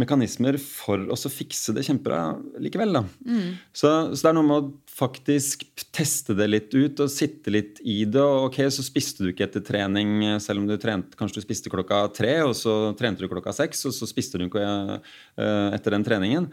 mekanismer 0.01 0.59
for 0.61 1.01
å 1.09 1.17
fikse 1.33 1.73
det 1.77 1.85
kjempebra 1.87 2.37
likevel. 2.63 2.99
Mm. 3.25 3.57
Så, 3.73 3.89
så, 4.13 4.21
det 4.21 4.31
er 4.31 4.37
noe 4.37 4.47
med 4.47 4.57
å 4.57 4.97
faktisk 4.97 5.65
teste 5.95 6.37
det 6.37 6.49
litt 6.51 6.77
ut 6.77 7.01
og 7.05 7.13
sitte 7.13 7.53
litt 7.53 7.81
i 7.81 8.03
det. 8.05 8.23
og 8.23 8.51
ok, 8.51 8.61
Så 8.73 8.85
spiste 8.87 9.25
du 9.25 9.33
ikke 9.33 9.49
etter 9.49 9.65
trening, 9.65 10.39
selv 10.43 10.63
om 10.63 10.69
du 10.69 10.77
trent, 10.81 11.17
kanskje 11.19 11.41
du 11.41 11.47
spiste 11.47 11.73
klokka 11.73 12.07
tre, 12.17 12.39
og 12.45 12.55
så 12.59 12.93
trente 12.99 13.25
du 13.25 13.31
klokka 13.33 13.55
seks, 13.57 13.87
og 13.89 13.97
så 13.97 14.09
spiste 14.09 14.41
du 14.41 14.47
ikke 14.49 14.67
uh, 14.67 15.69
etter 15.73 15.97
den 15.97 16.07
treningen. 16.07 16.51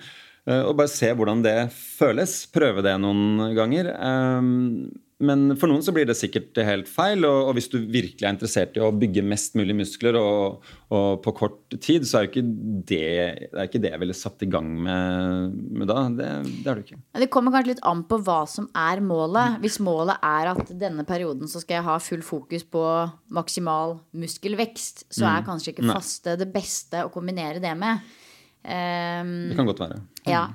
Uh, 0.48 0.64
og 0.70 0.78
bare 0.80 0.92
se 0.92 1.12
hvordan 1.12 1.44
det 1.44 1.58
føles. 1.76 2.44
Prøve 2.52 2.84
det 2.86 2.96
noen 3.04 3.52
ganger. 3.58 3.92
Men 5.24 5.56
for 5.60 5.72
noen 5.72 5.84
så 5.86 5.94
blir 5.96 6.08
det 6.10 6.16
sikkert 6.20 6.58
helt 6.68 6.90
feil. 6.92 7.24
Og, 7.28 7.50
og 7.50 7.58
hvis 7.58 7.70
du 7.72 7.78
virkelig 7.80 8.26
er 8.26 8.34
interessert 8.34 8.78
i 8.78 8.84
å 8.84 8.92
bygge 8.96 9.24
mest 9.26 9.58
mulig 9.60 9.76
muskler 9.78 10.18
og, 10.20 10.66
og 10.94 11.22
på 11.24 11.34
kort 11.38 11.78
tid, 11.78 12.08
så 12.08 12.20
er 12.20 12.30
ikke 12.30 12.44
det, 12.44 13.02
det 13.54 13.68
ikke 13.68 13.84
det 13.84 13.94
jeg 13.94 14.02
ville 14.04 14.18
satt 14.18 14.46
i 14.46 14.50
gang 14.52 14.70
med, 14.88 15.60
med 15.80 15.90
da. 15.92 16.06
Det, 16.14 16.32
det, 16.50 16.66
er 16.68 16.82
det 16.82 16.86
ikke. 16.88 17.00
Det 17.24 17.30
kommer 17.34 17.56
kanskje 17.56 17.76
litt 17.76 17.86
an 17.90 18.04
på 18.10 18.20
hva 18.26 18.42
som 18.50 18.68
er 18.78 19.04
målet. 19.04 19.60
Hvis 19.64 19.80
målet 19.84 20.20
er 20.24 20.54
at 20.54 20.74
denne 20.80 21.08
perioden 21.08 21.50
så 21.52 21.64
skal 21.64 21.80
jeg 21.80 21.88
ha 21.88 22.00
full 22.04 22.26
fokus 22.26 22.68
på 22.68 22.84
maksimal 23.34 23.98
muskelvekst, 24.18 25.08
så 25.10 25.26
er 25.30 25.42
mm. 25.42 25.48
kanskje 25.48 25.74
ikke 25.74 25.90
faste 25.92 26.38
det 26.40 26.50
beste 26.54 27.06
å 27.06 27.14
kombinere 27.14 27.64
det 27.64 27.74
med. 27.80 28.04
Um, 28.64 29.50
det 29.50 29.58
kan 29.58 29.68
godt 29.68 29.82
være. 29.84 29.98
Ja. 30.24 30.46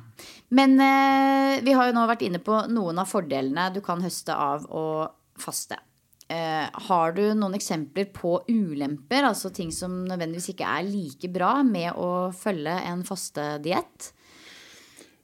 Men 0.48 0.78
eh, 0.80 1.60
vi 1.64 1.74
har 1.76 1.88
jo 1.88 1.96
nå 1.96 2.06
vært 2.08 2.24
inne 2.24 2.40
på 2.40 2.62
noen 2.72 3.02
av 3.02 3.10
fordelene 3.10 3.68
du 3.74 3.82
kan 3.84 4.00
høste 4.04 4.32
av 4.32 4.64
å 4.72 4.86
faste. 5.38 5.76
Eh, 6.28 6.66
har 6.88 7.12
du 7.16 7.22
noen 7.36 7.56
eksempler 7.56 8.10
på 8.12 8.34
ulemper, 8.48 9.24
altså 9.24 9.52
ting 9.54 9.70
som 9.72 10.02
nødvendigvis 10.08 10.50
ikke 10.52 10.68
er 10.68 10.88
like 10.88 11.30
bra 11.32 11.54
med 11.64 11.96
å 11.96 12.30
følge 12.36 12.74
en 12.90 13.04
fastediett? 13.08 14.10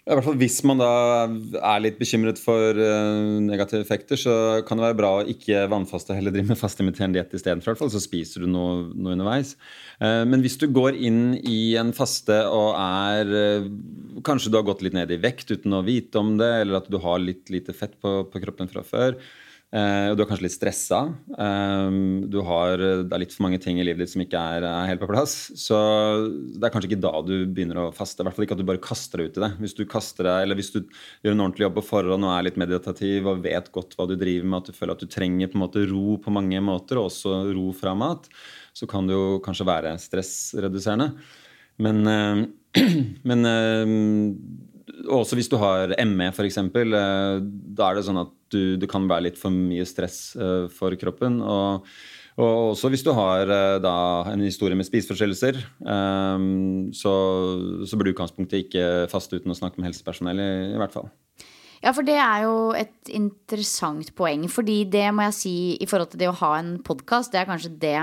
I 0.04 0.12
hvert 0.12 0.26
fall 0.26 0.36
Hvis 0.36 0.58
man 0.68 0.80
da 0.82 0.88
er 1.24 1.80
litt 1.80 1.96
bekymret 1.96 2.36
for 2.36 2.76
uh, 2.76 3.40
negative 3.40 3.80
effekter, 3.80 4.20
så 4.20 4.34
kan 4.68 4.76
det 4.76 4.84
være 4.84 4.98
bra 4.98 5.12
å 5.16 5.22
ikke 5.32 5.62
vannfaste 5.72 6.12
og 6.12 6.18
heller 6.18 6.34
drive 6.34 6.50
med 6.50 6.60
fastimiterende 6.60 7.16
diett 7.16 7.32
istedenfor. 7.38 7.78
Så 7.88 8.02
spiser 8.04 8.44
du 8.44 8.50
noe, 8.52 8.90
noe 8.92 9.14
underveis. 9.16 9.54
Uh, 9.96 10.26
men 10.28 10.44
hvis 10.44 10.58
du 10.60 10.66
går 10.68 10.98
inn 11.08 11.38
i 11.40 11.72
en 11.80 11.94
faste 11.96 12.36
og 12.50 12.74
er 12.76 13.32
uh, 13.32 13.70
Kanskje 14.24 14.52
du 14.52 14.58
har 14.60 14.64
gått 14.68 14.84
litt 14.84 14.94
ned 14.96 15.10
i 15.10 15.18
vekt 15.20 15.50
uten 15.50 15.72
å 15.76 15.82
vite 15.84 16.20
om 16.20 16.36
det, 16.38 16.50
eller 16.60 16.78
at 16.78 16.86
du 16.92 17.00
har 17.02 17.18
litt 17.20 17.50
lite 17.52 17.74
fett 17.76 17.96
på, 18.00 18.12
på 18.28 18.44
kroppen 18.44 18.70
fra 18.70 18.84
før. 18.86 19.16
Uh, 19.74 20.14
du 20.14 20.20
er 20.22 20.28
kanskje 20.30 20.44
litt 20.46 20.54
stressa. 20.54 21.00
Um, 21.34 22.28
du 22.30 22.36
har, 22.46 22.78
det 22.78 23.10
er 23.10 23.22
litt 23.24 23.32
for 23.34 23.48
mange 23.48 23.58
ting 23.58 23.80
i 23.82 23.86
livet 23.86 24.04
ditt 24.04 24.12
som 24.12 24.22
ikke 24.22 24.38
er, 24.38 24.66
helt 24.86 25.02
på 25.02 25.08
plass. 25.10 25.34
Så 25.58 25.74
det 26.54 26.62
er 26.62 26.70
kanskje 26.70 26.92
ikke 26.92 27.02
da 27.02 27.10
du 27.26 27.32
begynner 27.50 27.80
å 27.82 27.88
faste. 27.96 28.22
I 28.22 28.28
hvert 28.28 28.38
fall 28.38 28.46
ikke 28.46 28.54
at 28.54 28.62
du 28.62 28.68
bare 28.68 28.82
kaster 28.84 29.18
deg 29.18 29.32
ut 29.32 29.40
i 29.40 29.44
det. 29.44 29.50
Hvis 29.64 29.74
du 29.74 29.82
kaster 29.90 30.28
deg, 30.28 30.44
eller 30.44 30.60
hvis 30.60 30.70
du 30.76 30.78
gjør 30.78 31.34
en 31.34 31.42
ordentlig 31.48 31.66
jobb 31.66 31.78
på 31.80 31.86
forhånd 31.88 32.28
og 32.28 32.36
er 32.36 32.46
litt 32.46 32.60
meditativ 32.62 33.26
og 33.32 33.42
vet 33.48 33.72
godt 33.74 33.98
hva 33.98 34.06
du 34.06 34.14
driver 34.20 34.46
med, 34.46 34.62
at 34.62 34.70
du 34.70 34.78
føler 34.78 34.94
at 34.94 35.02
du 35.02 35.10
trenger 35.10 35.50
på 35.50 35.58
en 35.58 35.64
måte 35.66 35.86
ro 35.90 36.18
på 36.22 36.34
mange 36.38 36.62
måter, 36.62 37.00
og 37.00 37.10
også 37.10 37.40
ro 37.50 37.72
fra 37.74 37.96
mat, 37.98 38.30
så 38.78 38.86
kan 38.90 39.10
det 39.10 39.18
jo 39.18 39.40
kanskje 39.42 39.66
være 39.66 39.96
stressreduserende. 40.02 41.10
Men, 41.82 42.06
uh, 42.06 42.44
men 43.28 43.48
også 45.10 45.38
hvis 45.38 45.50
du 45.52 45.56
har 45.60 45.94
ME, 46.08 46.30
f.eks., 46.32 46.58
eh, 46.58 47.38
da 47.44 47.88
er 47.88 47.98
det 47.98 48.04
sånn 48.06 48.22
at 48.24 48.34
du, 48.54 48.76
det 48.80 48.90
kan 48.90 49.08
være 49.10 49.28
litt 49.30 49.40
for 49.40 49.54
mye 49.54 49.86
stress 49.88 50.36
eh, 50.36 50.66
for 50.72 50.94
kroppen. 51.00 51.40
og 51.42 51.88
og 52.34 52.72
også 52.72 52.88
hvis 52.90 53.04
du 53.06 53.12
har 53.14 53.46
eh, 53.46 53.76
da, 53.82 53.96
en 54.32 54.42
historie 54.42 54.74
med 54.74 54.88
spiseforstyrrelser, 54.88 55.60
um, 55.86 56.90
så, 56.90 57.12
så 57.86 57.98
burde 57.98 58.10
utgangspunktet 58.10 58.64
ikke 58.64 58.86
faste 59.12 59.38
uten 59.38 59.54
å 59.54 59.58
snakke 59.58 59.78
med 59.78 59.92
helsepersonell, 59.92 60.42
i, 60.42 60.48
i, 60.72 60.80
hvert 60.80 60.96
fall. 60.96 61.06
Ja, 61.78 61.92
for 61.94 62.02
det 62.06 62.16
er 62.18 62.48
jo 62.48 62.56
et 62.74 63.12
interessant 63.14 64.10
poeng. 64.18 64.48
Fordi 64.50 64.80
det 64.90 65.06
må 65.14 65.28
jeg 65.28 65.38
si 65.38 65.56
i 65.78 65.86
forhold 65.86 66.10
til 66.10 66.24
det 66.24 66.32
å 66.32 66.38
ha 66.40 66.56
en 66.58 66.74
podkast, 66.82 67.30
det 67.30 67.44
er 67.44 67.50
kanskje 67.52 67.74
det 67.78 67.98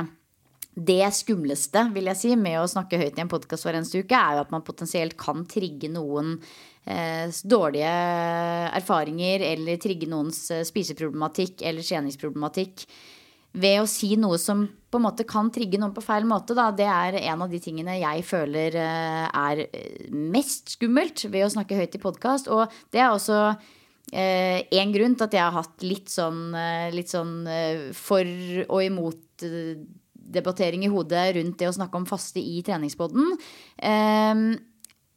det 0.71 1.03
skumleste 1.13 1.83
vil 1.91 2.07
jeg 2.11 2.19
si, 2.19 2.35
med 2.39 2.61
å 2.61 2.69
snakke 2.69 2.99
høyt 3.01 3.17
i 3.17 3.23
en 3.25 3.31
podkast 3.31 3.67
hver 3.67 3.75
eneste 3.79 4.03
uke, 4.03 4.15
er 4.15 4.37
jo 4.37 4.43
at 4.45 4.53
man 4.53 4.63
potensielt 4.63 5.17
kan 5.19 5.43
trigge 5.49 5.89
noen 5.91 6.37
eh, 6.85 7.27
dårlige 7.43 7.95
erfaringer 8.79 9.43
eller 9.51 9.81
trigge 9.83 10.07
noens 10.11 10.45
eh, 10.53 10.63
spiseproblematikk 10.67 11.65
eller 11.67 11.83
treningsproblematikk 11.83 12.85
ved 13.51 13.81
å 13.81 13.89
si 13.89 14.13
noe 14.15 14.39
som 14.39 14.63
på 14.91 14.99
en 14.99 15.05
måte 15.05 15.25
kan 15.27 15.49
trigge 15.51 15.79
noen 15.79 15.93
på 15.95 16.03
feil 16.03 16.23
måte, 16.27 16.55
da, 16.55 16.69
det 16.75 16.87
er 16.87 17.19
en 17.19 17.43
av 17.43 17.51
de 17.51 17.59
tingene 17.63 17.99
jeg 17.99 18.23
føler 18.27 18.75
eh, 18.79 19.27
er 19.27 19.65
mest 20.11 20.77
skummelt 20.77 21.25
ved 21.27 21.45
å 21.45 21.51
snakke 21.51 21.79
høyt 21.79 21.99
i 21.99 22.03
podkast. 22.03 22.47
Og 22.51 22.71
det 22.95 23.03
er 23.03 23.11
også 23.11 23.39
eh, 24.15 24.63
en 24.79 24.93
grunn 24.95 25.17
til 25.17 25.27
at 25.27 25.35
jeg 25.35 25.43
har 25.43 25.57
hatt 25.57 25.83
litt 25.83 26.11
sånn, 26.11 26.45
eh, 26.55 26.89
litt 26.95 27.11
sånn 27.11 27.41
eh, 27.47 27.89
for 27.95 28.23
og 28.67 28.85
imot 28.87 29.47
eh, 29.47 29.83
debattering 30.21 30.85
i 30.85 30.91
hodet 30.91 31.31
rundt 31.37 31.57
det 31.59 31.69
å 31.69 31.75
snakke 31.75 31.97
om 31.99 32.07
faste 32.09 32.41
i 32.41 32.61
treningsboden. 32.65 33.33
Eh, 33.77 34.43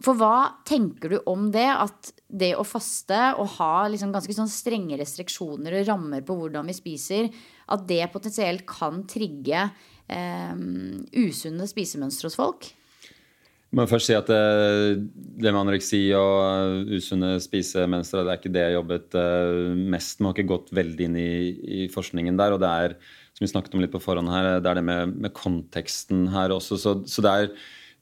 for 0.05 0.19
hva 0.21 0.61
tenker 0.69 1.14
du 1.14 1.19
om 1.31 1.49
det? 1.55 1.69
At 1.71 2.12
det 2.29 2.53
å 2.59 2.67
faste 2.67 3.33
og 3.38 3.57
ha 3.59 3.87
liksom 3.88 4.12
ganske 4.14 4.37
sånn 4.37 4.51
strenge 4.51 4.99
restriksjoner 5.01 5.79
og 5.79 5.88
rammer 5.88 6.25
på 6.27 6.37
hvordan 6.38 6.69
vi 6.69 6.77
spiser, 6.77 7.29
at 7.73 7.85
det 7.88 8.03
potensielt 8.12 8.67
kan 8.69 9.05
trigge 9.09 9.69
eh, 10.09 10.57
usunne 11.14 11.69
spisemønstre 11.71 12.31
hos 12.31 12.40
folk? 12.40 12.73
Jeg 13.75 13.81
må 13.81 13.88
først 13.90 14.07
si 14.07 14.14
at 14.14 14.29
det, 14.31 14.43
det 15.43 15.51
med 15.51 15.64
anoreksi 15.64 15.99
og 16.14 16.93
usunne 16.95 17.33
spisemønstre 17.43 18.21
det 18.23 18.31
er 18.31 18.38
ikke 18.38 18.53
det 18.55 18.62
jeg 18.69 18.77
jobbet 18.77 19.17
mest 19.75 20.21
med. 20.21 20.29
Jeg 20.29 20.29
har 20.29 20.37
ikke 20.37 20.53
gått 20.53 20.71
veldig 20.79 21.09
inn 21.09 21.17
i, 21.19 21.33
i, 21.81 21.81
forskningen 21.90 22.38
der. 22.38 22.55
Og 22.55 22.62
det 22.62 22.71
er, 22.71 22.95
som 23.35 23.44
vi 23.44 23.51
snakket 23.51 23.75
om 23.75 23.83
litt 23.83 23.94
på 23.94 24.03
forhånd 24.03 24.31
her, 24.31 24.61
det 24.62 24.70
er 24.70 24.79
det 24.79 24.87
med, 24.87 25.16
med 25.27 25.35
konteksten 25.35 26.29
her 26.31 26.55
også. 26.55 26.79
Så, 26.79 26.99
så, 27.11 27.25
det 27.25 27.33
er 27.33 27.51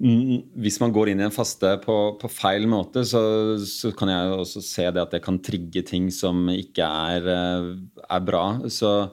hvis 0.02 0.80
man 0.82 0.90
går 0.90 1.12
inn 1.12 1.20
i 1.22 1.26
en 1.28 1.34
faste 1.34 1.76
på, 1.84 1.96
på 2.18 2.30
feil 2.32 2.64
måte, 2.70 3.04
så, 3.06 3.20
så, 3.68 3.92
kan 3.94 4.10
jeg 4.10 4.32
også 4.34 4.62
se 4.64 4.88
det 4.90 5.02
at 5.02 5.12
det 5.14 5.22
kan 5.22 5.38
trigge 5.44 5.84
ting 5.86 6.08
som 6.10 6.48
ikke 6.50 6.82
er, 6.82 7.28
er 8.02 8.26
bra. 8.26 8.46
Så 8.72 9.12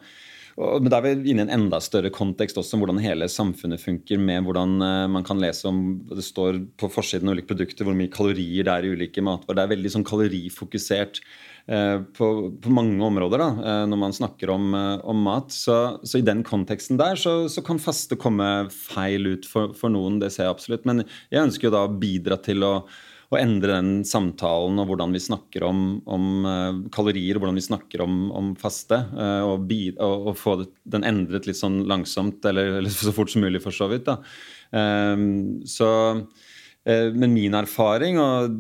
men 0.60 0.89
da 0.91 0.97
er 0.97 1.05
vi 1.21 1.32
inne 1.32 1.45
i 1.45 1.47
en 1.47 1.53
enda 1.55 1.77
større 1.79 2.10
kontekst 2.12 2.58
også 2.60 2.75
om 2.75 2.82
hvordan 2.84 2.97
hele 2.99 3.29
samfunnet 3.32 3.79
funker. 3.79 4.19
med 4.19 4.43
hvordan 4.43 4.73
man 5.08 5.23
kan 5.23 5.39
lese 5.39 5.69
om 5.69 6.01
Det 6.10 6.25
står 6.25 6.60
på 6.75 6.89
forsiden 6.91 7.29
av 7.29 7.38
ulike 7.38 7.53
produkter 7.53 7.88
hvor 7.88 7.95
mye 7.95 8.12
kalorier 8.12 8.67
det 8.67 8.73
er 8.73 8.84
i 8.84 8.91
ulike 8.91 9.23
matvarer. 9.23 9.55
Det 9.55 9.63
er 9.63 9.75
veldig 9.75 9.93
sånn 9.93 10.10
kalorifokusert 10.10 11.21
på, 11.69 12.27
på, 12.63 12.71
mange 12.73 12.97
områder 13.05 13.41
da, 13.43 13.49
når 13.86 13.99
man 14.01 14.15
snakker 14.15 14.49
om, 14.49 14.71
om 14.73 15.19
mat. 15.21 15.53
Så, 15.53 15.75
så, 16.01 16.17
i 16.17 16.25
den 16.25 16.41
konteksten 16.47 16.97
der 16.97 17.19
så, 17.19 17.43
så, 17.51 17.62
kan 17.65 17.82
faste 17.82 18.17
komme 18.17 18.47
feil 18.73 19.36
ut 19.36 19.45
for, 19.45 19.75
for 19.77 19.93
noen. 19.93 20.17
Det 20.21 20.32
ser 20.34 20.47
jeg 20.47 20.55
absolutt. 20.55 20.88
Men 20.89 21.03
jeg 21.29 21.43
ønsker 21.43 21.69
jo 21.69 21.75
da 21.75 21.86
å 21.86 21.93
bidra 22.01 22.39
til 22.41 22.65
å 22.65 22.73
å 23.29 23.38
endre 23.38 23.75
den 23.75 23.89
samtalen 24.08 24.79
og 24.82 24.89
hvordan 24.89 25.13
vi 25.13 25.21
snakker 25.21 25.62
om, 25.67 25.82
om 26.10 26.47
kalorier 26.93 27.38
og 27.38 27.43
hvordan 27.43 27.60
vi 27.60 27.65
snakker 27.67 28.01
om, 28.01 28.15
om 28.34 28.53
faste. 28.58 28.97
Og, 29.45 29.67
bid, 29.69 29.99
og, 30.01 30.32
og, 30.32 30.38
få 30.39 30.55
den 30.89 31.05
endret 31.05 31.45
litt 31.45 31.60
sånn 31.60 31.84
langsomt, 31.89 32.41
eller, 32.49 32.79
eller, 32.79 32.93
så 32.93 33.13
fort 33.13 33.29
som 33.29 33.45
mulig, 33.45 33.62
for 33.62 33.75
så 33.75 33.89
vidt. 33.91 34.10
da. 34.10 34.17
Um, 34.73 35.62
så 35.65 35.89
men 37.13 37.34
min 37.36 37.56
erfaring 37.58 38.17
og 38.21 38.54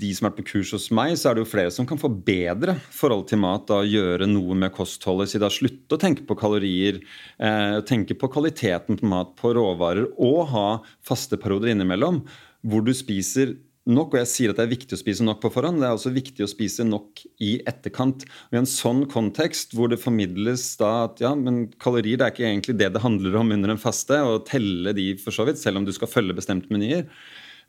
de 0.00 0.08
som 0.14 0.26
har 0.26 0.32
vært 0.32 0.40
på 0.40 0.46
kurs 0.52 0.72
hos 0.74 0.88
meg, 0.94 1.12
så 1.18 1.30
er 1.30 1.36
det 1.36 1.44
jo 1.44 1.50
flere 1.50 1.72
som 1.74 1.86
kan 1.88 2.00
få 2.00 2.10
bedre 2.10 2.76
forhold 2.94 3.26
til 3.30 3.40
mat 3.42 3.70
og 3.74 3.90
gjøre 3.90 4.28
noe 4.30 4.56
med 4.58 4.74
kostholdet 4.74 5.30
sitt. 5.32 5.44
Slutte 5.54 5.98
å 5.98 6.02
tenke 6.02 6.24
på 6.26 6.38
kalorier, 6.38 6.98
eh, 7.38 7.78
tenke 7.86 8.16
på 8.18 8.30
kvaliteten 8.32 8.98
på 8.98 9.10
mat, 9.10 9.36
på 9.38 9.54
råvarer, 9.54 10.08
og 10.16 10.40
ha 10.54 10.66
faste 11.06 11.38
perioder 11.38 11.74
innimellom 11.74 12.24
hvor 12.66 12.82
du 12.82 12.92
spiser 12.96 13.54
nok, 13.86 14.14
og 14.14 14.20
jeg 14.20 14.30
sier 14.30 14.52
at 14.52 14.58
det 14.58 14.66
er 14.66 14.72
viktig 14.72 14.96
å 14.96 15.00
spise 15.00 15.24
nok 15.26 15.40
på 15.44 15.50
forhånd. 15.54 15.78
Det 15.80 15.86
er 15.86 15.94
også 15.94 16.12
viktig 16.14 16.42
å 16.44 16.50
spise 16.50 16.86
nok 16.86 17.22
i 17.44 17.52
etterkant. 17.70 18.26
Og 18.48 18.56
I 18.56 18.60
en 18.60 18.68
sånn 18.70 19.04
kontekst 19.10 19.76
hvor 19.76 19.92
det 19.92 20.00
formidles 20.02 20.64
da 20.80 20.92
at 21.06 21.22
ja, 21.22 21.32
men 21.38 21.68
kalorier 21.82 22.18
det 22.18 22.26
er 22.26 22.34
ikke 22.34 22.48
egentlig 22.48 22.78
det 22.80 22.90
det 22.96 23.04
handler 23.04 23.38
om 23.38 23.54
under 23.54 23.74
en 23.74 23.82
faste, 23.82 24.18
å 24.18 24.42
telle 24.46 24.94
de 24.96 25.12
for 25.22 25.34
så 25.34 25.46
vidt, 25.46 25.62
selv 25.62 25.80
om 25.80 25.86
du 25.86 25.94
skal 25.94 26.10
følge 26.10 26.36
bestemte 26.36 26.72
menyer. 26.74 27.06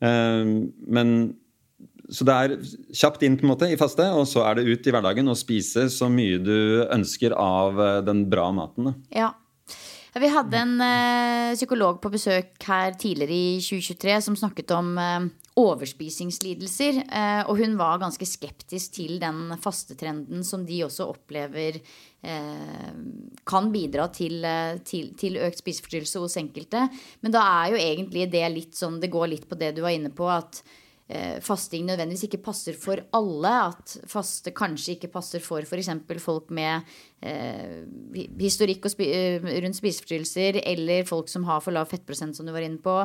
Uh, 0.03 0.67
men 0.87 1.13
så 2.07 2.23
det 2.27 2.35
er 2.35 2.53
kjapt 2.95 3.23
inn 3.27 3.35
på 3.35 3.43
en 3.43 3.51
måte 3.51 3.67
i 3.67 3.79
faste, 3.79 4.05
og 4.15 4.27
så 4.29 4.45
er 4.47 4.57
det 4.57 4.69
ut 4.69 4.87
i 4.87 4.93
hverdagen 4.95 5.27
og 5.27 5.39
spise 5.39 5.89
så 5.91 6.07
mye 6.11 6.39
du 6.39 6.85
ønsker 6.85 7.35
av 7.35 7.81
eh, 7.83 7.99
den 8.07 8.23
bra 8.31 8.47
maten. 8.55 8.93
Ja. 9.11 9.33
Vi 10.17 10.29
hadde 10.33 10.57
en 10.57 10.79
uh, 10.81 11.53
psykolog 11.53 11.99
på 12.01 12.09
besøk 12.09 12.63
her 12.65 12.95
tidligere 12.97 13.35
i 13.35 13.59
2023 13.61 14.15
som 14.25 14.37
snakket 14.39 14.71
om 14.73 14.95
uh, 14.97 15.27
overspisingslidelser. 15.59 17.03
Og 17.51 17.59
hun 17.59 17.75
var 17.77 17.99
ganske 18.01 18.25
skeptisk 18.25 18.95
til 18.97 19.19
den 19.21 19.51
fastetrenden 19.61 20.41
som 20.47 20.65
de 20.65 20.79
også 20.87 21.05
opplever 21.11 21.77
kan 23.47 23.67
bidra 23.71 24.07
til, 24.11 24.41
til, 24.83 25.11
til 25.15 25.37
økt 25.45 25.61
spiseforstyrrelse 25.61 26.19
hos 26.19 26.35
enkelte. 26.41 26.81
Men 27.21 27.31
da 27.31 27.43
er 27.61 27.69
jo 27.71 27.77
egentlig 27.79 28.25
det 28.33 28.41
litt 28.51 28.75
sånn 28.75 28.97
Det 28.99 29.11
går 29.13 29.29
litt 29.31 29.45
på 29.47 29.55
det 29.55 29.69
du 29.77 29.83
var 29.85 29.93
inne 29.95 30.09
på, 30.11 30.25
at 30.27 30.59
Eh, 31.07 31.37
fasting 31.39 31.85
nødvendigvis 31.87 32.25
ikke 32.27 32.41
passer 32.43 32.75
for 32.75 32.99
alle. 33.15 33.53
At 33.71 33.95
faste 34.11 34.51
kanskje 34.55 34.97
ikke 34.97 35.11
passer 35.13 35.43
for 35.43 35.63
f.eks. 35.63 35.89
folk 36.19 36.51
med 36.51 36.83
eh, 37.23 37.85
historikk 38.41 38.89
spi 38.91 39.07
eh, 39.15 39.47
rundt 39.63 39.79
spiseforstyrrelser, 39.79 40.61
eller 40.67 41.07
folk 41.07 41.31
som 41.31 41.47
har 41.47 41.63
for 41.63 41.75
lav 41.75 41.87
fettprosent, 41.91 42.35
som 42.35 42.47
du 42.47 42.51
var 42.51 42.65
inne 42.67 42.83
på, 42.83 42.99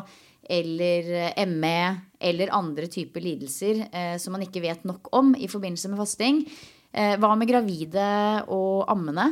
eller 0.50 1.14
eh, 1.28 1.46
ME, 1.46 1.78
eller 2.18 2.54
andre 2.54 2.90
typer 2.90 3.22
lidelser 3.22 3.86
eh, 3.86 4.16
som 4.18 4.34
man 4.34 4.42
ikke 4.48 4.64
vet 4.66 4.82
nok 4.88 5.12
om 5.14 5.36
i 5.38 5.50
forbindelse 5.50 5.92
med 5.92 6.02
fasting. 6.02 6.46
Eh, 6.92 7.16
hva 7.16 7.32
med 7.38 7.48
gravide 7.48 8.04
og 8.52 8.84
ammende? 8.92 9.30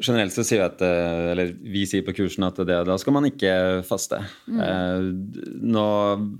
Generelt 0.00 0.32
så 0.32 0.44
sier 0.46 0.62
vi 0.62 0.64
at, 0.64 0.82
eh, 0.86 1.30
eller 1.32 1.50
vi 1.60 1.82
sier 1.88 2.04
på 2.06 2.14
kursen 2.16 2.46
at 2.46 2.56
det, 2.62 2.76
da 2.86 2.94
skal 2.96 3.12
man 3.16 3.26
ikke 3.26 3.82
faste. 3.84 4.20
Mm. 4.46 4.60
Eh, 4.64 5.08
nå, 5.74 5.86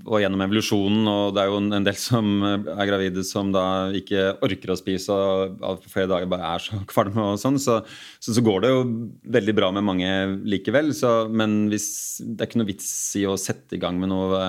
og 0.07 0.21
gjennom 0.23 0.41
evolusjonen, 0.47 1.03
og 1.11 1.35
det 1.35 1.43
er 1.43 1.51
jo 1.51 1.59
en 1.59 1.85
del 1.85 1.99
som 1.99 2.31
er 2.47 2.87
gravide 2.89 3.25
som 3.27 3.51
da 3.53 3.65
ikke 3.97 4.39
orker 4.47 4.71
å 4.71 4.79
spise 4.79 5.13
og 5.13 5.83
flere 5.91 6.09
dager 6.09 6.31
bare 6.31 6.55
er 6.55 6.63
så 6.63 6.79
kvalme 6.89 7.33
og 7.33 7.41
sånn, 7.43 7.59
så, 7.61 7.81
så, 8.17 8.31
så, 8.31 8.45
går 8.45 8.63
det 8.63 8.71
jo 8.71 8.81
veldig 9.35 9.57
bra 9.59 9.69
med 9.75 9.85
mange 9.91 10.09
likevel. 10.47 10.95
Så, 10.97 11.13
men 11.29 11.67
hvis, 11.69 11.91
det 12.23 12.39
er 12.39 12.49
ikke 12.49 12.63
noe 12.63 12.71
vits 12.71 12.89
i 13.19 13.27
å 13.29 13.37
sette 13.37 13.77
i 13.77 13.83
gang 13.83 13.99
med 14.01 14.13
noe 14.15 14.41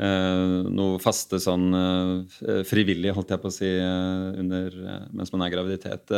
noe 0.00 1.00
faste 1.02 1.40
sånn 1.42 1.66
uh, 1.76 2.62
frivillig, 2.68 3.12
holdt 3.16 3.34
jeg 3.34 3.42
på 3.42 3.50
å 3.50 3.54
si, 3.54 3.68
uh, 3.68 4.30
under, 4.40 4.76
mens 5.12 5.32
man 5.34 5.44
er 5.44 5.52
graviditet. 5.52 6.14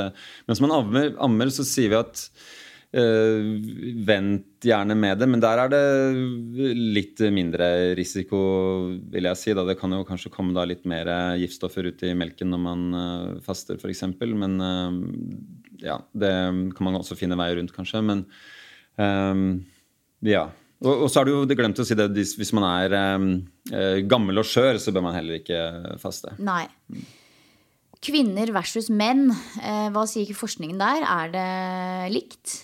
mens 0.46 0.62
man 0.62 0.74
ammer, 0.76 1.14
ammer, 1.22 1.50
så 1.54 1.66
sier 1.66 1.92
vi 1.92 1.98
at 2.00 2.28
vent 2.92 4.66
gjerne 4.68 4.92
med 4.92 5.16
det, 5.16 5.24
men 5.24 5.40
der 5.40 5.62
er 5.62 5.70
det 5.72 5.78
litt 6.76 7.22
mindre 7.32 7.96
risiko, 7.96 8.36
vil 9.14 9.30
jeg 9.30 9.40
si. 9.40 9.54
Da. 9.56 9.64
Det 9.64 9.78
kan 9.80 9.94
jo 9.96 10.04
kanskje 10.04 10.28
komme 10.34 10.52
da 10.52 10.66
litt 10.68 10.84
mer 10.84 11.08
giftstoffer 11.40 11.88
ut 11.88 12.04
i 12.04 12.12
melken 12.12 12.52
når 12.52 12.60
man 12.60 12.84
faster, 13.46 13.80
f.eks. 13.80 14.04
Men 14.36 14.60
ja, 15.80 16.02
det 16.12 16.34
kan 16.76 16.84
man 16.84 17.00
også 17.00 17.16
finne 17.16 17.40
veier 17.40 17.56
rundt, 17.62 17.72
kanskje. 17.72 18.04
Men 18.04 18.26
ja. 20.28 20.50
Og, 20.82 21.04
og, 21.04 21.08
så 21.10 21.20
har 21.20 21.28
du 21.28 21.34
jo 21.34 21.56
glemt 21.58 21.78
å 21.78 21.86
si 21.86 21.96
det, 21.98 22.08
hvis 22.12 22.52
man 22.56 22.66
er 22.66 22.96
eh, 22.98 24.02
gammel 24.10 24.42
og 24.42 24.48
skjør, 24.48 24.80
så 24.82 24.94
bør 24.94 25.06
man 25.06 25.16
heller 25.16 25.38
ikke 25.38 25.60
faste. 26.02 26.34
Nei. 26.42 26.66
Kvinner 28.02 28.50
versus 28.54 28.90
menn, 28.90 29.28
eh, 29.62 29.88
hva 29.94 30.02
sier 30.10 30.26
ikke 30.26 30.42
forskningen 30.42 30.80
der? 30.82 31.06
Er 31.06 31.32
det 31.36 31.48
likt? 32.16 32.58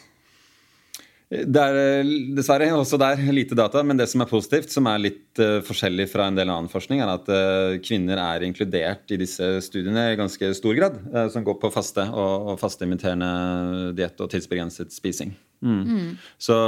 Det 1.29 1.61
er 1.61 1.77
eh, 1.77 2.11
dessverre 2.33 2.71
også 2.73 2.97
der 3.01 3.21
lite 3.37 3.57
data, 3.59 3.83
men 3.85 3.99
det 4.01 4.07
som 4.09 4.23
er 4.25 4.31
positivt, 4.31 4.73
som 4.73 4.87
er 4.89 5.03
litt 5.03 5.43
uh, 5.43 5.59
forskjellig 5.61 6.07
fra 6.09 6.25
en 6.31 6.39
del 6.39 6.49
annen 6.49 6.71
forskning, 6.73 7.03
er 7.05 7.13
at 7.13 7.29
uh, 7.29 7.77
kvinner 7.85 8.17
er 8.23 8.47
inkludert 8.47 9.13
i 9.13 9.19
disse 9.21 9.51
studiene 9.67 10.07
i 10.15 10.17
ganske 10.17 10.49
stor 10.57 10.79
grad, 10.79 10.97
uh, 11.13 11.27
som 11.31 11.45
går 11.45 11.59
på 11.61 11.71
faste 11.75 12.07
og, 12.09 12.55
og 12.55 12.57
fasteimiterende 12.63 13.93
diett 13.99 14.25
og 14.25 14.33
tidsbegrenset 14.33 14.97
spising. 14.97 15.37
Mm. 15.61 15.83
Mm. 15.85 16.11
Så 16.41 16.59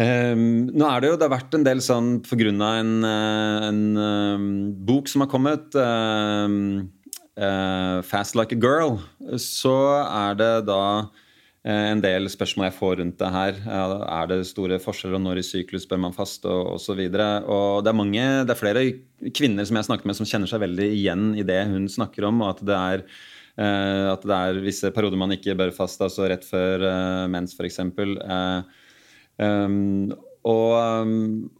Um, 0.00 0.70
nå 0.72 0.86
er 0.88 1.02
det 1.02 1.08
jo 1.10 1.16
det 1.20 1.26
har 1.26 1.34
vært 1.34 1.54
en 1.58 1.66
del 1.66 1.82
sånn 1.84 2.14
pga. 2.24 2.48
en, 2.48 2.92
eh, 3.04 3.66
en 3.68 3.82
um, 3.98 4.46
bok 4.88 5.08
som 5.08 5.20
har 5.20 5.28
kommet, 5.28 5.74
um, 5.76 6.88
uh, 7.36 8.00
'Fast 8.00 8.34
Like 8.34 8.56
a 8.56 8.58
Girl', 8.58 9.00
så 9.36 9.76
er 10.08 10.34
det 10.34 10.66
da 10.66 11.10
en 11.64 12.00
del 12.00 12.26
spørsmål 12.26 12.72
jeg 12.72 12.74
får 12.74 12.96
rundt 12.98 13.18
det 13.18 13.30
her. 13.30 13.54
Er 13.70 14.26
det 14.26 14.46
store 14.48 14.80
forskjeller, 14.82 15.14
og 15.14 15.22
når 15.22 15.38
i 15.38 15.46
syklus 15.46 15.86
bør 15.86 16.00
man 16.00 16.12
faste, 16.12 16.48
og 16.48 16.74
osv. 16.74 16.98
Det 17.06 17.20
er 17.22 17.92
mange, 17.94 18.18
det 18.42 18.50
er 18.50 18.58
flere 18.58 18.82
kvinner 19.30 19.62
som 19.62 19.76
jeg 19.76 19.84
har 19.84 19.90
snakket 19.92 20.06
med 20.06 20.16
som 20.16 20.26
kjenner 20.26 20.50
seg 20.50 20.58
veldig 20.58 20.88
igjen 20.90 21.38
i 21.38 21.44
det 21.46 21.68
hun 21.70 21.86
snakker 21.86 22.26
om, 22.26 22.42
og 22.42 22.56
at 22.56 22.66
det 22.66 22.74
er 22.74 23.04
at 23.54 24.22
det 24.24 24.32
er 24.32 24.58
visse 24.64 24.90
perioder 24.90 25.18
man 25.20 25.30
ikke 25.30 25.54
bør 25.54 25.70
faste, 25.70 26.02
altså 26.02 26.24
rett 26.26 26.42
før 26.42 26.82
uh, 26.82 27.28
mens 27.28 27.52
f.eks. 27.54 27.78
Uh, 27.78 28.64
Um, 29.40 30.12
og, 30.44 30.72
um, 30.76 31.50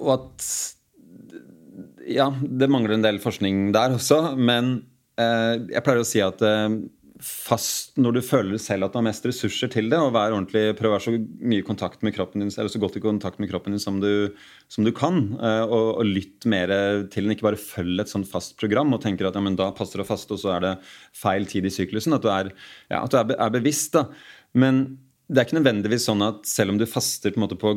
og, 0.00 0.10
at 0.18 0.48
Ja, 2.04 2.28
det 2.28 2.68
mangler 2.68 2.98
en 2.98 3.06
del 3.06 3.22
forskning 3.22 3.70
der 3.74 3.96
også, 3.96 4.34
men 4.36 4.76
uh, 5.16 5.54
jeg 5.70 5.84
pleier 5.86 6.02
å 6.02 6.08
si 6.08 6.20
at 6.20 6.42
uh, 6.44 6.68
fast 7.24 7.94
når 7.96 8.18
du 8.18 8.20
føler 8.26 8.60
selv 8.60 8.84
at 8.84 8.92
du 8.92 8.98
har 8.98 9.06
mest 9.06 9.24
ressurser 9.24 9.70
til 9.72 9.88
det. 9.88 9.96
og 9.96 10.12
vær 10.12 10.34
ordentlig, 10.34 10.74
Prøv 10.76 10.90
å 10.90 10.94
være 10.96 11.04
så 11.06 11.14
mye 11.14 11.62
i 11.62 11.66
kontakt 11.66 12.02
med 12.04 12.12
kroppen 12.16 12.42
din, 12.42 12.50
eller 12.52 12.72
så 12.72 12.80
godt 12.82 12.98
i 12.98 13.02
kontakt 13.04 13.40
med 13.40 13.48
kroppen 13.48 13.72
din 13.72 13.80
som 13.80 14.00
du, 14.02 14.34
som 14.68 14.84
du 14.84 14.92
kan. 14.92 15.22
Eh, 15.38 15.62
og, 15.64 16.02
og, 16.02 16.04
lytt 16.04 16.44
mer 16.50 16.74
til 17.14 17.24
den. 17.24 17.32
Ikke 17.32 17.48
bare 17.48 17.60
følg 17.60 18.02
et 18.02 18.12
sånt 18.12 18.28
fast 18.28 18.58
program 18.60 18.92
og 18.92 19.00
tenker 19.06 19.30
at 19.30 19.38
ja, 19.38 19.44
men 19.46 19.56
da 19.56 19.70
passer 19.76 20.02
det 20.02 20.08
å 20.08 20.10
faste, 20.10 20.36
og 20.36 20.42
så 20.42 20.56
er 20.56 20.66
det 20.66 20.74
feil 21.16 21.48
tid 21.48 21.70
i 21.70 21.72
syklusen. 21.72 22.18
At 22.18 22.26
du 22.26 22.28
er, 22.34 22.52
ja, 22.92 23.00
at 23.00 23.14
du 23.14 23.20
er, 23.22 23.36
er 23.38 23.56
bevisst. 23.56 23.96
da. 23.96 24.08
Men 24.58 24.84
det 25.24 25.40
er 25.40 25.46
ikke 25.46 25.56
nødvendigvis 25.56 26.04
sånn 26.04 26.22
at 26.26 26.42
selv 26.48 26.74
om 26.74 26.78
du 26.78 26.84
faster 26.88 27.32
på, 27.32 27.40
måte 27.40 27.56
på 27.56 27.70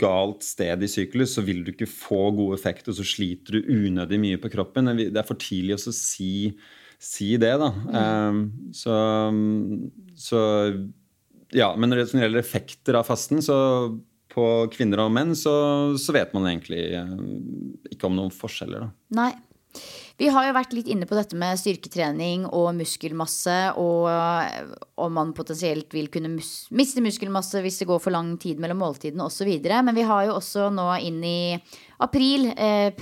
galt 0.00 0.44
sted 0.44 0.82
i 0.84 0.90
syklus, 0.90 1.34
så 1.38 1.44
vil 1.46 1.62
du 1.64 1.72
ikke 1.72 1.88
få 1.88 2.28
god 2.36 2.58
effekt, 2.58 2.88
og 2.90 2.98
så 2.98 3.06
sliter 3.06 3.56
du 3.56 3.70
unødig 3.88 4.20
mye 4.20 4.40
på 4.42 4.52
kroppen. 4.52 4.92
Det 5.00 5.16
er 5.16 5.28
for 5.28 5.40
tidlig 5.40 5.78
å 5.78 5.94
si 5.94 6.52
si 7.04 7.34
det, 7.40 7.52
da. 7.60 7.70
Mm. 7.70 7.94
Um, 7.94 8.72
så, 8.74 8.96
så, 10.16 10.40
Ja, 11.54 11.74
men 11.76 11.92
når 11.92 12.02
det 12.02 12.22
gjelder 12.24 12.40
effekter 12.40 12.98
av 12.98 13.08
fasten, 13.08 13.42
så 13.44 13.56
på 14.34 14.46
kvinner 14.74 15.04
og 15.04 15.12
menn, 15.14 15.34
så, 15.38 15.54
så 16.00 16.14
vet 16.16 16.32
man 16.34 16.48
egentlig 16.50 16.88
uh, 16.96 17.18
ikke 17.92 18.08
om 18.08 18.16
noen 18.18 18.34
forskjeller, 18.34 18.86
da. 18.86 19.20
Nei. 19.20 19.32
Vi 20.14 20.28
har 20.30 20.44
jo 20.46 20.54
vært 20.54 20.74
litt 20.76 20.86
inne 20.92 21.08
på 21.10 21.16
dette 21.18 21.34
med 21.34 21.58
styrketrening 21.58 22.44
og 22.54 22.68
muskelmasse, 22.78 23.56
og 23.82 24.06
om 25.02 25.16
man 25.16 25.32
potensielt 25.34 25.90
vil 25.90 26.06
kunne 26.12 26.30
mus 26.36 26.68
miste 26.70 27.02
muskelmasse 27.02 27.58
hvis 27.64 27.80
det 27.80 27.88
går 27.88 27.98
for 28.02 28.14
lang 28.14 28.36
tid 28.38 28.62
mellom 28.62 28.78
måltidene 28.84 29.26
osv. 29.26 29.50
Men 29.58 29.96
vi 29.96 30.06
har 30.06 30.28
jo 30.28 30.36
også 30.36 30.68
nå 30.70 30.86
inn 31.02 31.18
i 31.26 31.40
april 32.04 32.46
eh, 32.54 32.94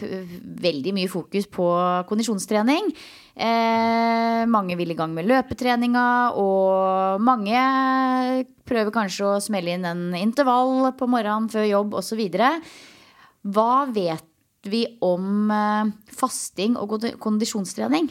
veldig 0.64 0.96
mye 0.96 1.12
fokus 1.12 1.50
på 1.52 1.68
kondisjonstrening. 2.08 2.88
Eh, 3.36 4.48
mange 4.48 4.80
vil 4.80 4.96
i 4.96 4.96
gang 4.96 5.12
med 5.12 5.28
løpetreninga, 5.28 6.08
og 6.40 7.20
mange 7.20 8.48
prøver 8.64 8.92
kanskje 8.94 9.34
å 9.34 9.38
smelle 9.44 9.76
inn 9.76 9.84
en 9.84 10.04
intervall 10.16 10.94
på 10.96 11.12
morgenen 11.12 11.52
før 11.52 11.68
jobb 11.68 12.00
osv. 12.00 12.24
Hva 13.52 13.72
vet 13.92 14.31
vi 14.70 14.84
om 15.02 15.50
eh, 15.50 15.92
fasting 16.14 16.76
og 16.80 16.98
kondisjonstrening? 17.22 18.10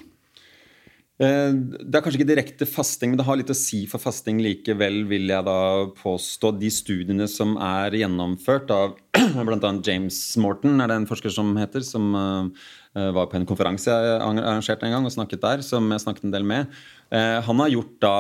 Eh, 1.22 1.52
det 1.54 1.94
er 1.94 2.02
kanskje 2.02 2.18
ikke 2.22 2.32
direkte 2.32 2.66
fasting, 2.66 3.12
men 3.12 3.20
det 3.20 3.28
har 3.28 3.38
litt 3.38 3.52
å 3.54 3.58
si 3.58 3.84
for 3.90 4.02
fasting 4.02 4.40
likevel, 4.42 5.04
vil 5.10 5.30
jeg 5.30 5.46
da 5.46 5.58
påstå. 6.00 6.54
De 6.58 6.72
studiene 6.74 7.28
som 7.30 7.54
er 7.62 7.98
gjennomført 8.00 8.72
av 8.74 8.96
bl.a. 9.46 9.74
James 9.86 10.18
Morton, 10.42 10.80
er 10.82 10.90
det 10.90 10.98
en 11.02 11.10
forsker 11.10 11.34
som 11.34 11.54
heter, 11.60 11.86
som 11.86 12.10
eh, 12.18 13.12
var 13.14 13.30
på 13.30 13.38
en 13.38 13.46
konferanse 13.48 13.92
jeg 13.92 14.18
arrangerte 14.18 14.88
en 14.88 14.98
gang 14.98 15.06
og 15.08 15.14
snakket 15.14 15.46
der, 15.46 15.62
som 15.64 15.86
jeg 15.94 16.04
snakket 16.04 16.26
en 16.28 16.34
del 16.34 16.48
med. 16.48 16.82
Han 17.12 17.60
har 17.60 17.68
gjort 17.72 17.96
da, 18.04 18.18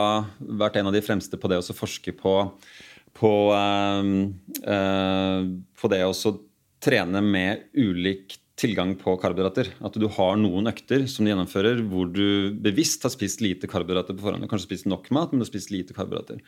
vært 0.59 0.77
en 0.79 0.89
av 0.89 0.95
de 0.95 0.99
fremste 1.03 1.37
på 1.39 1.47
det 1.51 1.61
å 1.61 1.75
forske 1.75 2.11
på, 2.15 2.33
på, 3.15 3.31
på 5.79 5.91
det 5.91 6.01
å 6.03 6.15
trene 6.81 7.21
med 7.23 7.67
ulik 7.77 8.37
tilgang 8.61 8.93
på 8.99 9.15
karbohydrater. 9.21 9.71
At 9.81 9.97
du 9.97 10.07
har 10.11 10.37
noen 10.39 10.69
økter 10.69 11.07
som 11.09 11.25
du 11.25 11.31
gjennomfører 11.31 11.81
hvor 11.89 12.09
du 12.11 12.53
bevisst 12.61 13.05
har 13.07 13.13
spist 13.13 13.41
lite 13.43 13.69
karbohydrater 13.69 14.17
på 14.17 14.25
forhånd. 14.25 14.43
Du 14.43 14.47
har 14.47 14.53
kanskje 14.53 14.69
spist 14.69 14.89
nok 14.89 15.09
mat, 15.15 15.31
men 15.31 15.41
du 15.41 15.45
har 15.47 15.51
spist 15.51 15.73
lite 15.73 15.97
karbohydrater. 15.97 16.41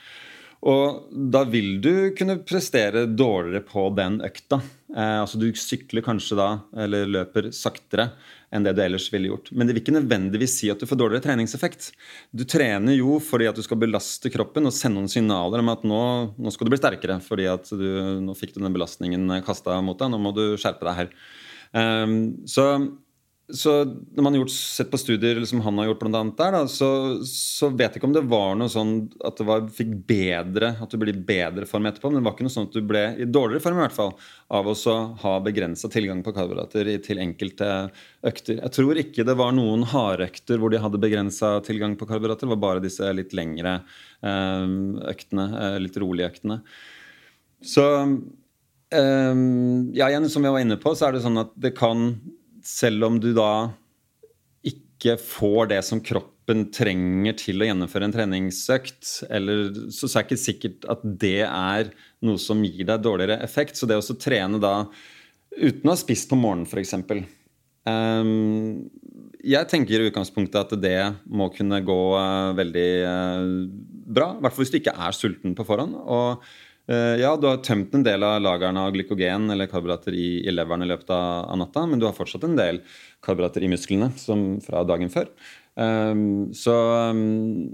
Og 0.64 1.10
da 1.12 1.42
vil 1.52 1.76
du 1.84 1.94
kunne 2.16 2.38
prestere 2.48 3.04
dårligere 3.10 3.66
på 3.68 3.90
den 3.98 4.22
økta. 4.24 4.62
Eh, 4.96 5.18
altså 5.20 5.40
Du 5.42 5.50
sykler 5.60 6.06
kanskje 6.06 6.38
da, 6.40 6.48
eller 6.86 7.10
løper 7.10 7.50
saktere 7.56 8.14
enn 8.54 8.64
det 8.64 8.76
du 8.78 8.84
ellers 8.84 9.10
ville 9.12 9.32
gjort. 9.32 9.50
Men 9.52 9.68
det 9.68 9.76
vil 9.76 9.82
ikke 9.82 9.96
nødvendigvis 9.98 10.56
si 10.62 10.70
at 10.72 10.80
du 10.80 10.88
får 10.88 11.00
dårligere 11.02 11.26
treningseffekt. 11.26 11.90
Du 12.32 12.46
trener 12.48 12.96
jo 12.96 13.18
fordi 13.24 13.50
at 13.50 13.58
du 13.58 13.64
skal 13.66 13.82
belaste 13.82 14.32
kroppen 14.32 14.70
og 14.70 14.76
sende 14.78 15.02
noen 15.02 15.12
signaler 15.12 15.64
om 15.64 15.72
at 15.74 15.84
nå, 15.90 16.04
nå 16.38 16.54
skal 16.54 16.70
du 16.70 16.76
bli 16.76 16.80
sterkere 16.80 17.18
fordi 17.26 17.50
at 17.50 17.72
du, 17.74 17.88
nå 18.24 18.38
fikk 18.38 18.54
du 18.56 18.62
den 18.62 18.76
belastningen 18.76 19.42
kasta 19.44 19.82
mot 19.84 20.00
deg, 20.00 20.14
nå 20.14 20.22
må 20.22 20.36
du 20.38 20.46
skjerpe 20.62 20.86
deg 20.88 21.02
her. 21.02 21.16
Um, 21.74 22.46
så 22.46 22.68
så 23.52 23.72
når 23.84 24.24
man 24.24 24.36
har 24.38 24.48
sett 24.48 24.88
på 24.88 24.98
studier 24.98 25.42
som 25.46 25.60
han 25.66 25.76
har 25.82 25.90
gjort 25.90 26.00
blant 26.00 26.16
annet 26.16 26.38
der, 26.40 26.54
da, 26.56 26.62
så, 26.72 26.88
så, 27.28 27.68
vet 27.76 27.92
jeg 27.92 28.00
ikke 28.00 28.08
om 28.08 28.14
det 28.16 28.22
var 28.32 28.54
noe 28.56 28.72
sånn 28.72 28.94
at 29.20 29.36
det 29.36 29.48
var, 29.50 29.66
fikk 29.68 29.90
bedre, 30.08 30.70
at 30.80 30.94
du 30.94 30.96
ble 31.02 31.12
i 31.12 31.24
bedre 31.28 31.68
form 31.68 31.90
etterpå. 31.90 32.08
Men 32.08 32.22
det 32.22 32.24
var 32.30 32.38
ikke 32.38 32.46
noe 32.48 32.54
sånn 32.54 32.70
at 32.70 32.78
du 32.78 32.86
ble 32.88 33.02
i 33.20 33.28
dårligere 33.28 33.66
form 33.66 33.82
i 33.82 33.84
hvert 33.84 33.96
fall 33.98 34.14
av 34.56 34.70
å 34.72 34.76
ha 35.26 35.34
begrensa 35.44 35.90
tilgang 35.92 36.22
på 36.24 36.32
karbohydrater 36.38 36.88
til 37.04 37.20
enkelte 37.20 37.68
økter. 38.24 38.62
Jeg 38.62 38.74
tror 38.78 39.02
ikke 39.02 39.26
det 39.28 39.36
var 39.42 39.52
noen 39.58 39.84
hardøkter 39.92 40.62
hvor 40.62 40.72
de 40.72 40.80
hadde 40.80 41.02
begrensa 41.04 41.58
tilgang 41.68 41.98
på 42.00 42.08
karbohydrater. 42.08 42.48
Det 42.48 42.56
var 42.56 42.62
bare 42.64 42.86
disse 42.86 43.10
litt 43.12 43.36
lengre 43.36 43.82
eh, 44.24 44.70
øktene, 45.12 45.50
eh, 45.66 45.82
litt 45.84 46.00
rolige 46.00 46.32
øktene. 46.32 46.62
Så 47.60 47.90
eh, 48.00 49.36
ja, 50.00 50.08
igjen, 50.08 50.30
som 50.32 50.48
vi 50.48 50.56
var 50.56 50.64
inne 50.64 50.80
på, 50.80 50.96
så 50.96 51.10
er 51.10 51.18
det 51.18 51.26
sånn 51.28 51.44
at 51.44 51.52
det 51.60 51.76
kan 51.76 52.14
selv 52.64 53.08
om 53.10 53.20
du 53.22 53.32
da 53.36 53.74
ikke 54.64 55.18
får 55.20 55.74
det 55.74 55.82
som 55.86 56.02
kroppen 56.04 56.68
trenger 56.76 57.36
til 57.40 57.62
å 57.62 57.68
gjennomføre 57.68 58.08
en 58.08 58.16
treningsøkt, 58.16 59.10
eller, 59.32 59.70
så, 59.92 60.08
er 60.08 60.24
det 60.24 60.26
ikke 60.28 60.40
sikkert 60.40 60.88
at 60.92 61.04
det 61.04 61.44
er 61.46 61.92
noe 62.24 62.40
som 62.42 62.64
gir 62.64 62.88
deg 62.88 63.04
dårligere 63.04 63.40
effekt. 63.44 63.80
Så 63.80 63.88
det 63.88 64.00
å 64.00 64.18
trene 64.20 64.60
da 64.64 64.76
uten 65.54 65.88
å 65.88 65.94
ha 65.94 66.00
spist 66.00 66.32
på 66.32 66.40
morgenen, 66.40 66.68
f.eks. 66.68 66.96
Um, 67.00 67.24
ehm, 67.92 68.76
jeg 69.44 69.70
tenker 69.72 70.00
i 70.00 70.10
utgangspunktet 70.10 70.60
at 70.62 70.76
det 70.80 71.00
må 71.28 71.50
kunne 71.56 71.82
gå 71.84 72.02
uh, 72.16 72.56
veldig 72.60 72.92
uh, 73.04 73.48
bra. 74.16 74.34
I 74.36 74.44
hvert 74.44 74.56
fall 74.56 74.66
hvis 74.66 74.74
du 74.74 74.80
ikke 74.80 74.96
er 74.96 75.16
sulten 75.16 75.56
på 75.58 75.68
forhånd. 75.68 76.00
og 76.04 76.48
ja, 76.88 77.30
du 77.40 77.46
har 77.48 77.62
tømt 77.64 77.94
en 77.96 78.04
del 78.04 78.26
av 78.28 78.42
lagrene 78.44 78.82
av 78.84 78.92
glykogen 78.92 79.46
eller 79.54 79.70
karbohydrater 79.72 80.16
i, 80.20 80.28
i, 80.44 80.52
leveren 80.52 80.84
i 80.84 80.90
løpet 80.90 81.14
av, 81.16 81.54
natta, 81.62 81.86
men 81.88 82.02
du 82.02 82.04
har 82.10 82.16
fortsatt 82.18 82.44
en 82.44 82.58
del 82.60 82.82
karbohydrater 83.24 83.64
i 83.64 83.70
musklene 83.72 84.10
som 84.20 84.58
fra 84.66 84.84
dagen 84.88 85.14
før. 85.14 85.30
Um, 85.80 86.52
så 86.54 86.76
um, 87.14 87.72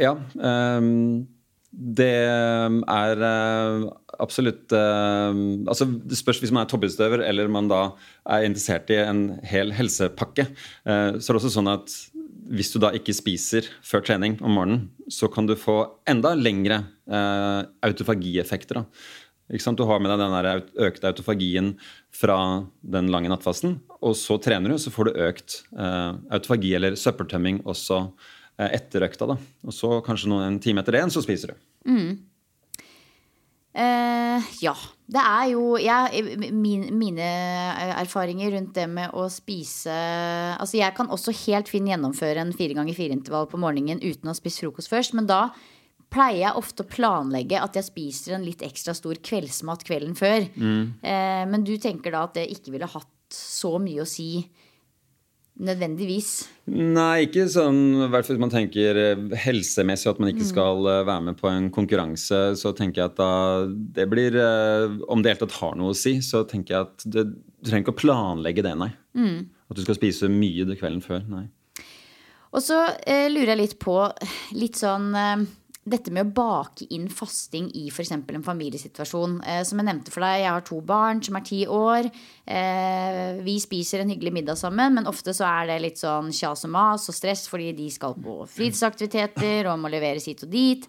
ja. 0.00 0.14
Um, 0.40 1.28
det 1.70 2.10
er 2.10 3.20
uh, 3.22 3.84
absolutt 4.18 4.72
uh, 4.74 5.30
altså 5.70 5.86
Det 5.86 6.18
spørs 6.18 6.40
hvis 6.42 6.50
man 6.50 6.64
er 6.64 6.70
toppidrettsutøver 6.72 7.22
eller 7.28 7.52
man 7.52 7.68
da 7.70 7.82
er 8.26 8.46
interessert 8.48 8.90
i 8.90 8.98
en 9.04 9.22
hel 9.46 9.70
helsepakke. 9.76 10.48
Uh, 10.82 11.20
så 11.20 11.30
er 11.30 11.36
det 11.36 11.40
også 11.42 11.54
sånn 11.54 11.70
at 11.70 11.94
hvis 12.48 12.72
du 12.72 12.78
da 12.82 12.92
ikke 12.96 13.14
spiser 13.16 13.66
før 13.84 14.04
trening 14.06 14.38
om 14.40 14.54
morgenen, 14.56 14.86
så 15.10 15.28
kan 15.32 15.48
du 15.48 15.56
få 15.58 15.82
enda 16.08 16.32
lengre 16.38 16.82
eh, 17.10 17.62
autofagieffekter. 17.86 18.84
Du 19.50 19.82
har 19.84 19.98
med 19.98 20.12
deg 20.12 20.20
den 20.22 20.84
økte 20.86 21.10
autofagien 21.10 21.72
fra 22.14 22.38
den 22.80 23.10
lange 23.10 23.32
nattfasten. 23.32 23.80
Og 24.00 24.14
så 24.16 24.38
trener 24.38 24.70
du, 24.70 24.78
så 24.78 24.92
får 24.94 25.10
du 25.10 25.22
økt 25.26 25.56
eh, 25.74 26.12
autofagi 26.30 26.74
eller 26.78 26.98
søppeltømming 26.98 27.64
også 27.66 28.04
eh, 28.60 28.70
etter 28.78 29.08
økta. 29.08 29.32
Da. 29.32 29.38
Og 29.66 29.74
så 29.74 29.98
kanskje 30.06 30.30
noen, 30.30 30.46
en 30.46 30.60
time 30.62 30.84
etter 30.84 31.00
det 31.00 31.08
så 31.10 31.24
spiser 31.24 31.52
du. 31.52 31.66
Mm. 31.90 32.12
Eh, 33.74 34.54
ja. 34.62 34.76
Det 35.10 35.22
er 35.22 35.46
jo 35.52 35.74
ja, 35.80 36.04
min, 36.54 36.86
Mine 36.94 37.26
erfaringer 37.96 38.54
rundt 38.54 38.76
det 38.76 38.86
med 38.90 39.14
å 39.16 39.26
spise 39.32 39.90
Altså 40.54 40.78
Jeg 40.78 40.94
kan 40.96 41.10
også 41.10 41.34
helt 41.46 41.70
fint 41.72 41.90
gjennomføre 41.90 42.44
en 42.44 42.54
fire 42.54 42.76
ganger 42.78 42.94
fire-intervall 42.94 43.50
på 43.50 43.60
morgenen 43.60 44.02
uten 44.02 44.30
å 44.30 44.36
spise 44.38 44.64
frokost 44.64 44.92
først. 44.92 45.16
Men 45.18 45.28
da 45.30 45.48
pleier 46.10 46.44
jeg 46.44 46.58
ofte 46.58 46.84
å 46.84 46.90
planlegge 46.90 47.60
at 47.62 47.76
jeg 47.78 47.86
spiser 47.86 48.36
en 48.36 48.46
litt 48.46 48.64
ekstra 48.66 48.94
stor 48.98 49.18
kveldsmat 49.22 49.84
kvelden 49.86 50.16
før. 50.18 50.46
Mm. 50.58 50.82
Eh, 51.02 51.44
men 51.50 51.66
du 51.66 51.76
tenker 51.82 52.14
da 52.14 52.24
at 52.26 52.34
det 52.38 52.48
ikke 52.54 52.74
ville 52.74 52.90
hatt 52.90 53.10
så 53.34 53.76
mye 53.82 54.02
å 54.02 54.08
si 54.08 54.32
nødvendigvis? 55.60 56.30
Nei, 56.70 57.26
ikke 57.26 57.46
sånn 57.50 57.78
hvert 58.08 58.26
fall 58.26 58.36
hvis 58.36 58.42
man 58.42 58.52
tenker 58.52 58.98
eh, 59.00 59.22
helsemessig 59.44 60.10
at 60.12 60.20
man 60.22 60.32
ikke 60.32 60.46
mm. 60.46 60.50
skal 60.50 60.88
eh, 60.88 61.02
være 61.08 61.26
med 61.28 61.38
på 61.40 61.50
en 61.50 61.68
konkurranse, 61.74 62.40
så 62.60 62.72
tenker 62.76 63.02
jeg 63.02 63.12
at 63.12 63.20
da 63.20 63.30
det 63.68 64.06
blir 64.10 64.36
eh, 64.40 64.98
Om 65.10 65.22
det 65.22 65.30
i 65.30 65.34
hele 65.34 65.44
tatt 65.44 65.58
har 65.60 65.78
noe 65.78 65.94
å 65.94 65.98
si, 65.98 66.16
så 66.24 66.42
tenker 66.48 66.76
jeg 66.76 66.88
at 66.88 67.06
det, 67.06 67.26
du 67.32 67.68
trenger 67.68 67.86
ikke 67.86 67.96
å 67.96 68.02
planlegge 68.02 68.64
det, 68.66 68.74
nei. 68.80 68.92
Mm. 69.16 69.48
At 69.70 69.78
du 69.78 69.84
skal 69.84 69.98
spise 69.98 70.30
mye 70.32 70.66
det 70.66 70.78
kvelden 70.80 71.02
før. 71.04 71.24
Nei. 71.30 71.46
Og 72.50 72.64
så 72.64 72.80
eh, 73.06 73.28
lurer 73.30 73.54
jeg 73.54 73.62
litt 73.62 73.76
på 73.82 73.96
litt 74.58 74.78
sånn 74.80 75.12
eh, 75.14 75.44
dette 75.88 76.12
med 76.12 76.28
å 76.28 76.32
bake 76.36 76.84
inn 76.92 77.06
fasting 77.08 77.70
i 77.78 77.86
f.eks. 77.88 78.12
en 78.12 78.44
familiesituasjon. 78.44 79.38
Eh, 79.40 79.62
som 79.64 79.80
jeg 79.80 79.88
nevnte 79.88 80.12
for 80.12 80.24
deg, 80.24 80.42
jeg 80.42 80.52
har 80.52 80.66
to 80.66 80.80
barn 80.84 81.22
som 81.24 81.38
er 81.38 81.46
ti 81.46 81.62
år. 81.64 82.10
Eh, 82.44 83.40
vi 83.46 83.56
spiser 83.62 84.02
en 84.02 84.12
hyggelig 84.12 84.34
middag 84.36 84.60
sammen, 84.60 84.98
men 84.98 85.08
ofte 85.08 85.32
så 85.36 85.46
er 85.48 85.70
det 85.70 85.78
litt 85.86 86.02
sånn 86.02 86.28
kjas 86.36 86.66
og 86.68 86.74
mas 86.74 87.08
og 87.08 87.16
stress 87.16 87.46
fordi 87.50 87.72
de 87.78 87.88
skal 87.92 88.18
på 88.20 88.42
fritidsaktiviteter 88.52 89.70
og 89.70 89.80
må 89.80 89.92
leveres 89.92 90.28
hit 90.28 90.44
og 90.44 90.52
dit. 90.52 90.84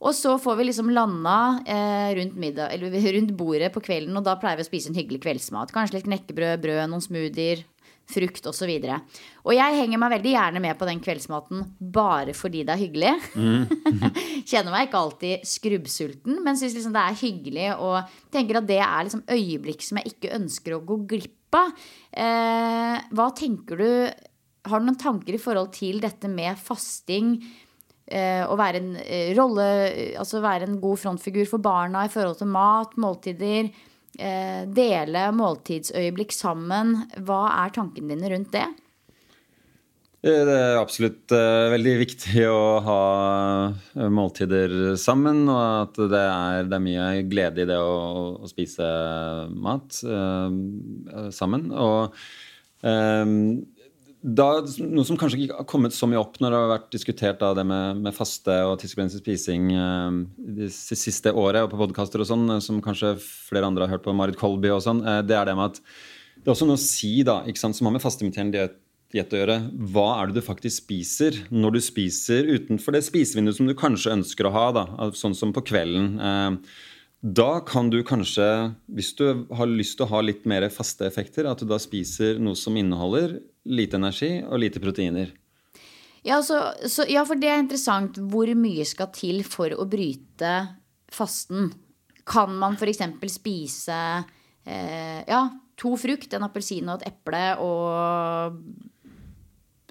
Og 0.00 0.16
så 0.16 0.32
får 0.40 0.56
vi 0.56 0.70
liksom 0.70 0.88
landa 0.96 1.60
eh, 1.68 2.14
rundt, 2.16 2.38
middag, 2.40 2.72
rundt, 3.16 3.36
bordet 3.36 3.68
på 3.74 3.84
kvelden, 3.84 4.16
og 4.16 4.24
da 4.24 4.38
pleier 4.40 4.56
vi 4.56 4.64
å 4.64 4.70
spise 4.70 4.88
en 4.88 4.96
hyggelig 4.96 5.20
kveldsmat. 5.26 5.74
Kanskje 5.76 5.98
litt 5.98 6.08
knekkebrød, 6.08 6.64
brød, 6.64 6.86
noen 6.88 7.04
smoothier. 7.04 7.66
Frukt 8.10 8.46
osv. 8.50 8.70
Og, 8.70 8.86
så 8.86 8.98
og 9.46 9.54
jeg 9.56 9.76
henger 9.78 10.00
meg 10.02 10.14
veldig 10.16 10.32
gjerne 10.34 10.62
med 10.62 10.78
på 10.78 10.88
den 10.88 11.02
kveldsmaten 11.04 11.64
bare 11.80 12.34
fordi 12.36 12.64
det 12.66 12.74
er 12.74 12.82
hyggelig. 12.82 13.12
Mm. 13.34 14.02
Kjenner 14.50 14.74
meg 14.74 14.88
ikke 14.88 15.02
alltid 15.04 15.46
skrubbsulten, 15.48 16.40
men 16.44 16.58
syns 16.58 16.76
liksom 16.76 16.96
det 16.96 17.04
er 17.04 17.20
hyggelig 17.22 17.68
og 17.76 18.16
tenker 18.34 18.60
at 18.60 18.68
det 18.68 18.80
er 18.84 19.06
liksom 19.06 19.24
øyeblikk 19.30 19.86
som 19.86 20.00
jeg 20.00 20.14
ikke 20.14 20.34
ønsker 20.38 20.76
å 20.76 20.82
gå 20.86 21.00
glipp 21.14 21.36
av. 21.58 21.72
Eh, 22.14 22.96
hva 23.10 23.30
tenker 23.34 23.80
du 23.80 23.88
Har 24.70 24.78
du 24.78 24.86
noen 24.86 24.98
tanker 25.00 25.34
i 25.34 25.40
forhold 25.40 25.72
til 25.74 25.98
dette 26.02 26.28
med 26.30 26.58
fasting? 26.60 27.32
Eh, 28.10 28.42
å 28.42 28.56
være 28.58 28.80
en 28.82 28.94
eh, 29.02 29.30
rolle 29.38 29.66
Altså 30.18 30.42
være 30.42 30.66
en 30.66 30.80
god 30.82 30.98
frontfigur 30.98 31.46
for 31.46 31.62
barna 31.62 32.04
i 32.06 32.10
forhold 32.10 32.40
til 32.40 32.50
mat, 32.50 32.96
måltider. 32.98 33.70
Eh, 34.18 34.62
dele 34.66 35.28
måltidsøyeblikk 35.36 36.34
sammen. 36.34 36.96
Hva 37.26 37.44
er 37.62 37.74
tankene 37.76 38.16
dine 38.16 38.32
rundt 38.32 38.52
det? 38.56 38.66
Det 40.20 40.52
er 40.52 40.76
absolutt 40.76 41.32
uh, 41.32 41.70
veldig 41.72 41.94
viktig 42.02 42.42
å 42.52 42.64
ha 42.84 43.00
måltider 44.12 44.96
sammen. 45.00 45.46
Og 45.48 45.62
at 45.86 46.02
det 46.12 46.24
er, 46.26 46.68
det 46.68 46.76
er 46.76 46.84
mye 46.84 47.08
glede 47.30 47.64
i 47.64 47.70
det 47.70 47.78
å, 47.80 48.36
å 48.36 48.50
spise 48.50 48.90
mat 49.56 50.02
sammen. 51.32 51.70
Og 51.72 52.18
um, 52.84 53.38
da, 54.20 54.46
noe 54.84 55.06
som 55.08 55.16
kanskje 55.16 55.38
ikke 55.46 55.58
har 55.62 55.66
kommet 55.68 55.94
så 55.96 56.04
mye 56.10 56.20
opp 56.20 56.36
når 56.42 56.52
det 56.52 56.58
har 56.60 56.72
vært 56.74 56.90
diskutert 56.92 57.40
da, 57.40 57.54
det 57.56 57.64
med, 57.64 58.02
med, 58.04 58.14
faste 58.16 58.52
og 58.68 58.76
tidsbegrenset 58.82 59.22
spising 59.22 59.70
eh, 59.72 60.18
det 60.60 60.70
siste 60.72 61.32
året, 61.32 61.64
og 61.64 61.72
på 61.72 61.80
podkaster 61.80 62.20
og 62.20 62.28
sånn, 62.28 62.44
eh, 62.52 62.62
som 62.64 62.82
kanskje 62.84 63.14
flere 63.20 63.70
andre 63.70 63.86
har 63.86 63.96
hørt 63.96 64.04
på, 64.04 64.14
Marit 64.16 64.36
Kolby 64.40 64.72
og 64.74 64.84
sånn, 64.84 65.00
eh, 65.06 65.22
det 65.24 65.38
er 65.38 65.48
det 65.48 65.56
med 65.56 65.72
at 65.72 65.80
det 66.40 66.48
er 66.48 66.54
også 66.54 66.68
noe 66.68 66.80
å 66.80 66.84
si 66.84 67.14
da, 67.26 67.40
ikke 67.48 67.60
sant, 67.60 67.76
som 67.76 67.88
har 67.88 67.96
med 67.96 68.04
fastimiterende 68.04 68.70
diett 69.10 69.34
å 69.34 69.40
gjøre. 69.40 69.56
Hva 69.92 70.06
er 70.14 70.30
det 70.30 70.38
du 70.38 70.46
faktisk 70.46 70.84
spiser 70.84 71.36
når 71.52 71.76
du 71.76 71.80
spiser 71.84 72.48
utenfor 72.48 72.94
det 72.96 73.02
spisevinduet 73.08 73.58
som 73.58 73.68
du 73.68 73.74
kanskje 73.76 74.14
ønsker 74.14 74.48
å 74.48 74.54
ha, 74.54 74.66
da, 74.76 74.86
sånn 75.16 75.36
som 75.36 75.52
på 75.56 75.64
kvelden? 75.72 76.14
Eh, 76.20 76.78
da 77.20 77.50
kan 77.68 77.90
du 77.92 77.98
kanskje, 78.06 78.46
hvis 78.88 79.12
du 79.18 79.26
har 79.52 79.68
lyst 79.68 79.98
til 79.98 80.06
å 80.06 80.12
ha 80.14 80.22
litt 80.24 80.46
mer 80.48 80.64
faste 80.72 81.04
effekter, 81.04 81.48
at 81.48 81.60
du 81.60 81.68
da 81.68 81.76
spiser 81.82 82.40
noe 82.40 82.56
som 82.56 82.78
inneholder 82.80 83.40
lite 83.68 83.98
energi 84.00 84.32
og 84.46 84.60
lite 84.62 84.80
proteiner. 84.82 85.32
Ja, 86.26 86.42
så, 86.44 86.60
så, 86.88 87.06
ja, 87.08 87.24
for 87.24 87.40
det 87.40 87.48
er 87.48 87.62
interessant. 87.62 88.18
Hvor 88.32 88.50
mye 88.56 88.84
skal 88.88 89.08
til 89.16 89.42
for 89.46 89.72
å 89.72 89.86
bryte 89.88 90.52
fasten? 91.10 91.70
Kan 92.28 92.54
man 92.60 92.76
f.eks. 92.76 93.00
spise 93.32 94.00
eh, 94.64 95.20
ja, 95.28 95.42
to 95.80 95.96
frukt, 96.00 96.34
en 96.36 96.44
appelsin 96.46 96.90
og 96.92 97.00
et 97.00 97.08
eple, 97.14 97.44
og 97.64 98.60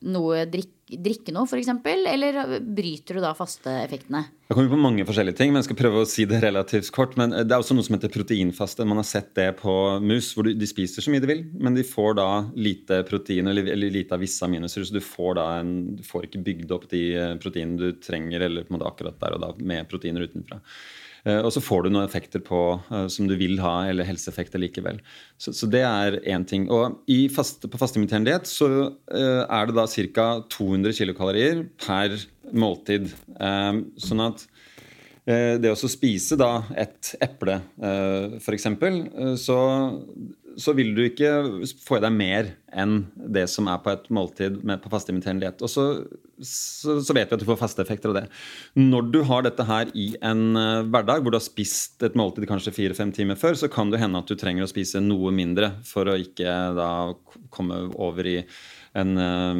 noe 0.09 0.45
drikk, 0.51 0.78
drikke 0.89 1.33
noe, 1.35 1.45
f.eks.? 1.45 1.69
Eller 1.85 2.59
bryter 2.59 3.19
du 3.19 3.23
da 3.23 3.33
fasteeffektene? 3.37 4.23
Jeg 4.49 4.57
kommer 4.57 4.71
på 4.71 4.79
mange 4.81 5.05
forskjellige 5.05 5.37
ting, 5.37 5.51
men 5.53 5.61
jeg 5.61 5.67
skal 5.69 5.79
prøve 5.81 6.01
å 6.01 6.07
si 6.09 6.25
det 6.29 6.39
relativt 6.41 6.89
kort. 6.95 7.13
Men 7.19 7.35
det 7.35 7.53
er 7.53 7.59
også 7.59 7.77
noe 7.77 7.85
som 7.85 7.97
heter 7.97 8.13
proteinfaste. 8.13 8.87
Man 8.89 9.01
har 9.01 9.07
sett 9.07 9.29
det 9.37 9.49
på 9.59 9.75
mus, 10.01 10.31
hvor 10.33 10.49
de 10.49 10.69
spiser 10.69 11.05
så 11.05 11.13
mye 11.13 11.21
de 11.23 11.29
vil, 11.29 11.43
men 11.61 11.77
de 11.77 11.85
får 11.85 12.17
da 12.17 12.29
lite 12.57 13.03
protein 13.09 13.51
eller, 13.51 13.69
eller 13.75 13.93
lite 13.93 14.17
av 14.17 14.23
visse 14.25 14.41
aminosyrer. 14.47 14.89
Så 14.89 14.97
du 14.97 15.03
får 15.05 15.37
da 15.37 15.49
en, 15.59 15.75
du 15.99 16.05
får 16.07 16.29
ikke 16.29 16.41
bygd 16.47 16.73
opp 16.73 16.89
de 16.93 17.03
eh, 17.13 17.35
proteinene 17.43 17.77
du 17.77 18.01
trenger 18.01 18.47
eller 18.47 18.65
på 18.65 18.73
en 18.73 18.79
måte 18.79 18.89
akkurat 18.89 19.21
der 19.21 19.37
og 19.37 19.45
da 19.45 19.53
med 19.59 19.89
proteiner 19.91 20.25
utenfra. 20.25 20.61
Eh, 21.25 21.39
og 21.39 21.51
så 21.53 21.63
får 21.63 21.85
du 21.85 21.91
noen 21.93 22.07
effekter 22.07 22.43
på 22.45 22.61
uh, 22.91 23.05
som 23.11 23.27
du 23.29 23.35
vil 23.39 23.59
ha, 23.63 23.75
eller 23.89 24.07
helseeffekter 24.07 24.61
likevel. 24.61 25.01
Så, 25.41 25.53
så 25.55 25.69
det 25.71 25.83
er 25.87 26.19
én 26.29 26.45
ting. 26.47 26.67
Og 26.71 26.99
fast, 27.35 27.65
på 27.65 27.81
fasteimiterende 27.81 28.31
diett 28.31 28.49
så 28.49 28.69
uh, 28.89 29.43
er 29.45 29.69
det 29.69 29.77
da 29.77 29.87
ca. 29.89 30.29
200 30.51 30.95
kilokalorier 31.01 31.65
per 31.81 32.17
måltid. 32.49 33.11
Sånn 34.01 34.23
at 34.25 34.47
det 35.29 35.69
å 35.69 35.89
spise 35.91 36.33
da 36.39 36.63
et 36.79 37.11
eple, 37.21 37.59
f.eks., 38.41 38.65
så 39.37 39.57
så 40.59 40.73
vil 40.77 40.91
du 40.95 41.03
ikke 41.05 41.31
få 41.83 41.99
i 41.99 42.03
deg 42.03 42.15
mer 42.15 42.49
enn 42.75 43.03
det 43.15 43.45
som 43.51 43.69
er 43.71 43.79
på 43.83 43.93
et 43.93 44.09
måltid 44.13 44.59
med, 44.63 44.81
på 44.83 44.91
fasteimiterende 44.91 45.45
diett. 45.45 45.63
Og 45.65 45.71
så, 45.71 45.85
så, 46.45 46.99
så, 47.03 47.15
vet 47.15 47.29
vi 47.29 47.37
at 47.37 47.41
du 47.41 47.47
får 47.47 47.59
faste 47.59 47.83
effekter 47.83 48.11
av 48.11 48.19
det. 48.19 48.25
Når 48.79 49.09
du 49.13 49.19
har 49.27 49.45
dette 49.45 49.65
her 49.67 49.91
i 49.97 50.11
en 50.25 50.43
uh, 50.55 50.87
hverdag 50.87 51.23
hvor 51.23 51.33
du 51.33 51.39
har 51.39 51.45
spist 51.45 52.03
et 52.05 52.17
måltid 52.19 52.47
kanskje 52.49 52.75
fire-fem 52.75 53.13
timer 53.15 53.39
før, 53.39 53.57
så 53.59 53.69
kan 53.71 53.91
det 53.91 54.01
hende 54.01 54.21
at 54.21 54.29
du 54.29 54.37
trenger 54.39 54.65
å 54.65 54.71
spise 54.71 55.01
noe 55.03 55.33
mindre 55.35 55.73
for 55.87 56.09
å 56.09 56.17
ikke 56.19 56.57
da 56.77 56.91
komme 57.53 57.85
over 57.99 58.29
i 58.29 58.37
en 58.97 59.15
uh, 59.19 59.53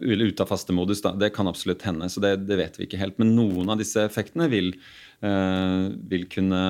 ut 0.00 0.42
av 0.42 0.50
fastemodus. 0.50 1.04
Da. 1.04 1.14
Det 1.18 1.32
kan 1.36 1.50
absolutt 1.50 1.84
hende, 1.86 2.08
så 2.10 2.22
det, 2.24 2.36
det 2.48 2.58
vet 2.60 2.78
vi 2.80 2.88
ikke 2.88 3.00
helt. 3.02 3.20
Men 3.22 3.34
noen 3.36 3.72
av 3.72 3.80
disse 3.82 4.02
effektene 4.08 4.48
vil 4.52 4.74
vil 5.22 6.24
kunne 6.30 6.60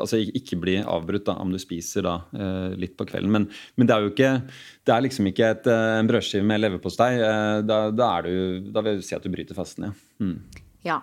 altså 0.00 0.20
ikke 0.22 0.56
bli 0.62 0.78
avbrutt 0.80 1.26
da, 1.28 1.34
om 1.42 1.52
du 1.52 1.58
spiser 1.60 2.06
da, 2.06 2.14
eh, 2.32 2.76
litt 2.80 2.96
på 2.96 3.06
kvelden. 3.08 3.30
Men, 3.34 3.48
men, 3.76 3.88
det 3.88 3.94
er 3.94 4.04
jo 4.04 4.12
ikke 4.14 4.32
det 4.88 4.94
er 4.94 5.04
liksom 5.04 5.28
ikke 5.28 5.52
et, 5.52 5.68
eh, 5.68 5.98
en 5.98 6.08
brødskive 6.08 6.48
med 6.48 6.62
leverpostei. 6.62 7.10
Da, 7.68 7.78
da, 7.92 8.10
da 8.24 8.82
vil 8.86 8.94
jeg 8.94 9.04
si 9.04 9.16
at 9.18 9.26
du 9.26 9.32
bryter 9.32 9.58
fasten, 9.58 9.90
ja. 9.90 10.24
Mm. 10.24 10.64
ja. 10.88 11.02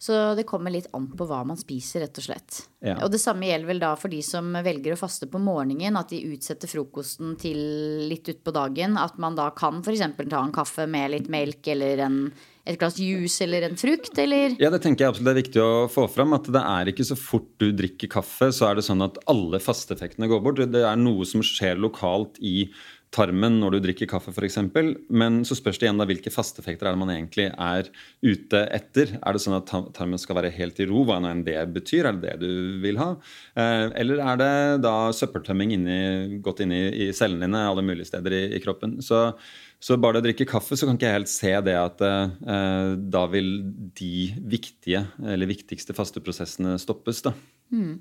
Så 0.00 0.14
det 0.32 0.46
kommer 0.48 0.72
litt 0.72 0.88
an 0.96 1.10
på 1.12 1.26
hva 1.28 1.42
man 1.44 1.58
spiser, 1.60 2.00
rett 2.06 2.16
og 2.16 2.24
slett. 2.24 2.62
Ja. 2.80 2.94
Og 3.04 3.10
det 3.12 3.20
samme 3.20 3.50
gjelder 3.50 3.68
vel 3.68 3.82
da 3.82 3.90
for 4.00 4.08
de 4.08 4.22
som 4.24 4.48
velger 4.64 4.94
å 4.94 5.00
faste 5.00 5.28
på 5.28 5.40
morgenen, 5.42 5.98
at 6.00 6.14
de 6.14 6.22
utsetter 6.32 6.70
frokosten 6.70 7.34
til 7.40 7.60
litt 8.08 8.30
utpå 8.32 8.54
dagen. 8.56 8.96
At 8.96 9.20
man 9.20 9.36
da 9.36 9.50
kan 9.52 9.82
f.eks. 9.84 10.06
ta 10.22 10.40
en 10.40 10.56
kaffe 10.56 10.88
med 10.88 11.12
litt 11.12 11.28
melk 11.32 11.68
eller 11.74 12.06
en 12.06 12.22
et 12.68 12.78
glass 12.78 12.98
juice 13.00 13.40
eller 13.44 13.64
en 13.66 13.76
frukt, 13.78 14.12
eller? 14.20 14.54
Ja, 14.60 14.70
det 14.72 14.82
tenker 14.84 15.04
jeg 15.04 15.14
absolutt 15.14 15.30
det 15.30 15.32
er 15.32 15.40
viktig 15.40 15.62
å 15.64 15.88
få 15.90 16.04
fram. 16.12 16.34
At 16.36 16.48
det 16.52 16.60
er 16.60 16.92
ikke 16.92 17.06
så 17.08 17.16
fort 17.18 17.48
du 17.62 17.70
drikker 17.76 18.10
kaffe, 18.12 18.50
så 18.54 18.68
er 18.68 18.78
det 18.78 18.86
sånn 18.86 19.04
at 19.06 19.18
alle 19.30 19.60
fasteeffektene 19.62 20.28
går 20.30 20.42
bort. 20.44 20.62
Det 20.70 20.84
er 20.86 21.00
noe 21.00 21.26
som 21.28 21.44
skjer 21.44 21.80
lokalt 21.80 22.38
i 22.44 22.70
tarmen 23.14 23.58
når 23.60 23.74
du 23.74 23.78
drikker 23.84 24.08
kaffe 24.10 24.32
f.eks. 24.32 24.58
Men 25.10 25.40
så 25.46 25.56
spørs 25.58 25.80
det 25.80 25.88
igjen 25.88 26.00
da 26.00 26.06
hvilke 26.08 26.32
fasteeffekter 26.32 26.88
er 26.88 26.94
det 26.96 27.02
man 27.02 27.12
egentlig 27.14 27.48
er 27.50 27.88
ute 28.22 28.62
etter. 28.70 29.16
Er 29.18 29.36
det 29.36 29.42
sånn 29.44 29.58
at 29.58 29.72
tarmen 29.96 30.20
skal 30.20 30.38
være 30.38 30.52
helt 30.54 30.78
i 30.82 30.86
ro, 30.90 31.02
hva 31.08 31.18
enn 31.18 31.44
det 31.46 31.58
betyr? 31.74 32.10
Er 32.10 32.20
det 32.20 32.36
det 32.40 32.46
du 32.46 32.84
vil 32.84 33.00
ha? 33.00 33.10
Eh, 33.58 33.86
eller 34.02 34.22
er 34.26 34.40
det 34.40 34.52
da 34.86 34.94
søppeltømming 35.16 35.74
inni, 35.78 35.98
godt 36.44 36.62
inni 36.66 36.84
i 37.08 37.10
cellene 37.16 37.48
dine 37.48 37.66
alle 37.70 37.84
mulige 37.86 38.12
steder 38.12 38.36
i, 38.36 38.44
i 38.58 38.62
kroppen? 38.62 39.00
Så 39.04 39.28
så 39.80 39.96
bare 39.96 40.18
det 40.18 40.20
å 40.20 40.24
drikke 40.26 40.44
kaffe, 40.44 40.76
så 40.76 40.84
kan 40.84 40.98
ikke 40.98 41.08
jeg 41.08 41.16
helt 41.16 41.30
se 41.32 41.50
det 41.64 41.72
at 41.80 42.02
eh, 42.04 42.90
da 43.00 43.22
vil 43.32 43.48
de 43.96 44.28
viktige, 44.52 45.06
eller 45.24 45.48
viktigste 45.48 45.96
fasteprosessene 45.96 46.74
stoppes. 46.82 47.22
da. 47.24 47.32
Mm. 47.72 47.94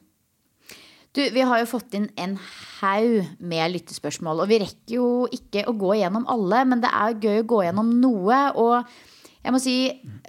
Du, 1.15 1.21
Vi 1.33 1.41
har 1.41 1.61
jo 1.61 1.69
fått 1.69 1.95
inn 1.97 2.09
en 2.21 2.35
haug 2.79 3.29
med 3.41 3.73
lyttespørsmål. 3.73 4.43
Og 4.43 4.51
vi 4.51 4.59
rekker 4.61 4.97
jo 4.99 5.07
ikke 5.33 5.65
å 5.69 5.73
gå 5.77 5.95
gjennom 6.01 6.27
alle, 6.29 6.65
men 6.69 6.83
det 6.83 6.91
er 6.93 7.17
gøy 7.17 7.41
å 7.41 7.47
gå 7.49 7.63
gjennom 7.65 7.89
noe. 8.01 8.41
Og 8.61 9.39
jeg 9.39 9.55
må 9.55 9.61
si 9.63 9.75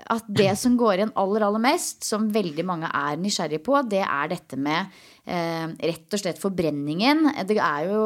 at 0.08 0.24
det 0.40 0.54
som 0.56 0.78
går 0.80 0.96
igjen 1.02 1.14
aller, 1.20 1.44
aller 1.44 1.62
mest, 1.62 2.06
som 2.08 2.30
veldig 2.32 2.64
mange 2.64 2.88
er 2.88 3.20
nysgjerrige 3.20 3.64
på, 3.66 3.76
det 3.90 4.02
er 4.06 4.32
dette 4.32 4.56
med 4.56 4.96
eh, 5.26 5.68
rett 5.90 6.16
og 6.16 6.22
slett 6.22 6.40
forbrenningen. 6.40 7.26
Det 7.44 7.60
er 7.60 7.90
jo 7.90 8.04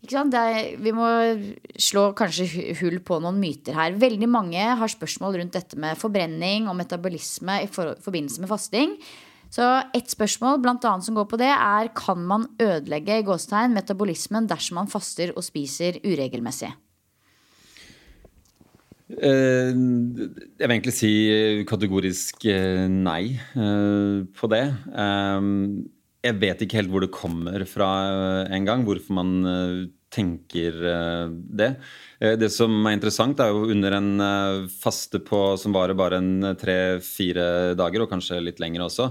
ikke 0.00 0.22
er, 0.32 0.78
vi 0.80 0.92
må 0.96 1.06
slå 1.76 2.06
kanskje 2.16 2.46
hull 2.78 3.02
på 3.04 3.18
noen 3.20 3.36
myter 3.42 3.76
her. 3.76 3.98
Veldig 4.00 4.28
mange 4.32 4.62
har 4.80 4.92
spørsmål 4.92 5.36
rundt 5.42 5.58
dette 5.58 5.76
med 5.76 5.98
forbrenning 6.00 6.70
og 6.70 6.78
metabolisme 6.78 7.58
i 7.66 7.68
for, 7.68 7.92
forbindelse 8.00 8.40
med 8.40 8.48
fasting. 8.48 8.94
Så 9.50 9.66
et 9.96 10.12
spørsmål 10.12 10.60
blant 10.62 10.84
annet 10.86 11.06
som 11.06 11.16
går 11.18 11.26
på 11.30 11.40
det, 11.40 11.50
er 11.50 11.90
kan 11.98 12.22
man 12.22 12.46
ødelegge 12.62 13.18
i 13.18 13.26
gåstegn 13.26 13.74
metabolismen 13.74 14.46
dersom 14.50 14.78
man 14.78 14.90
faster 14.90 15.34
og 15.34 15.42
spiser 15.46 15.98
uregelmessig? 16.06 16.70
Eh, 19.10 19.74
jeg 19.74 20.68
vil 20.68 20.76
egentlig 20.76 20.94
si 20.94 21.14
kategorisk 21.66 22.44
eh, 22.46 22.86
nei 22.86 23.24
eh, 23.34 24.20
på 24.38 24.50
det 24.54 24.68
jeg 26.20 26.36
vet 26.36 26.62
ikke 26.64 26.80
helt 26.80 26.92
hvor 26.92 27.04
det 27.04 27.14
kommer 27.14 27.64
fra 27.68 27.88
engang, 28.44 28.52
en 28.54 28.68
gang, 28.68 28.84
hvorfor 28.84 29.16
man 29.16 29.30
eh, 29.48 29.76
tenker 30.12 30.76
eh, 30.92 31.32
det. 31.32 31.70
Det 32.20 32.50
som 32.52 32.74
er 32.84 32.96
interessant, 32.98 33.40
er 33.40 33.54
jo 33.54 33.70
under 33.72 33.94
en 33.96 34.10
faste 34.68 35.22
på, 35.24 35.38
som 35.56 35.72
varer 35.72 35.96
bare 35.96 36.18
en 36.20 36.50
tre-fire 36.60 37.72
dager, 37.78 38.04
og 38.04 38.10
kanskje 38.10 38.42
litt 38.44 38.60
lenger 38.60 38.84
også, 38.84 39.06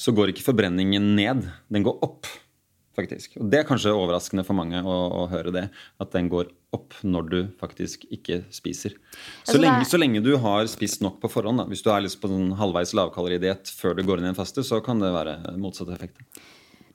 så 0.00 0.14
går 0.16 0.32
ikke 0.32 0.46
forbrenningen 0.46 1.12
ned. 1.16 1.44
Den 1.72 1.84
går 1.84 1.98
opp, 2.04 2.28
faktisk. 2.96 3.36
Og 3.40 3.50
Det 3.52 3.60
er 3.60 3.66
kanskje 3.68 3.92
overraskende 3.92 4.44
for 4.46 4.56
mange 4.56 4.80
å, 4.80 4.96
å 5.20 5.26
høre 5.32 5.52
det. 5.54 5.66
At 6.00 6.14
den 6.16 6.30
går 6.32 6.48
opp 6.76 6.96
når 7.04 7.28
du 7.28 7.38
faktisk 7.60 8.06
ikke 8.14 8.42
spiser. 8.54 8.94
Så, 9.10 9.50
altså, 9.50 9.60
lenge, 9.60 9.88
så 9.90 10.00
lenge, 10.00 10.22
du 10.24 10.32
har 10.40 10.64
spist 10.70 11.04
nok 11.04 11.18
på 11.22 11.32
forhånd, 11.32 11.60
da. 11.60 11.68
hvis 11.68 11.84
du 11.84 11.90
er 11.92 12.06
liksom 12.06 12.22
på 12.22 12.32
sånn 12.32 12.56
halvveis 12.60 12.94
lavkaloridiett 12.96 13.72
før 13.76 13.98
du 13.98 14.04
går 14.06 14.22
inn 14.22 14.30
i 14.30 14.32
en 14.32 14.38
faste, 14.38 14.64
så 14.66 14.80
kan 14.84 15.02
det 15.02 15.12
være 15.14 15.36
motsatt 15.60 15.92
effekt. 15.96 16.22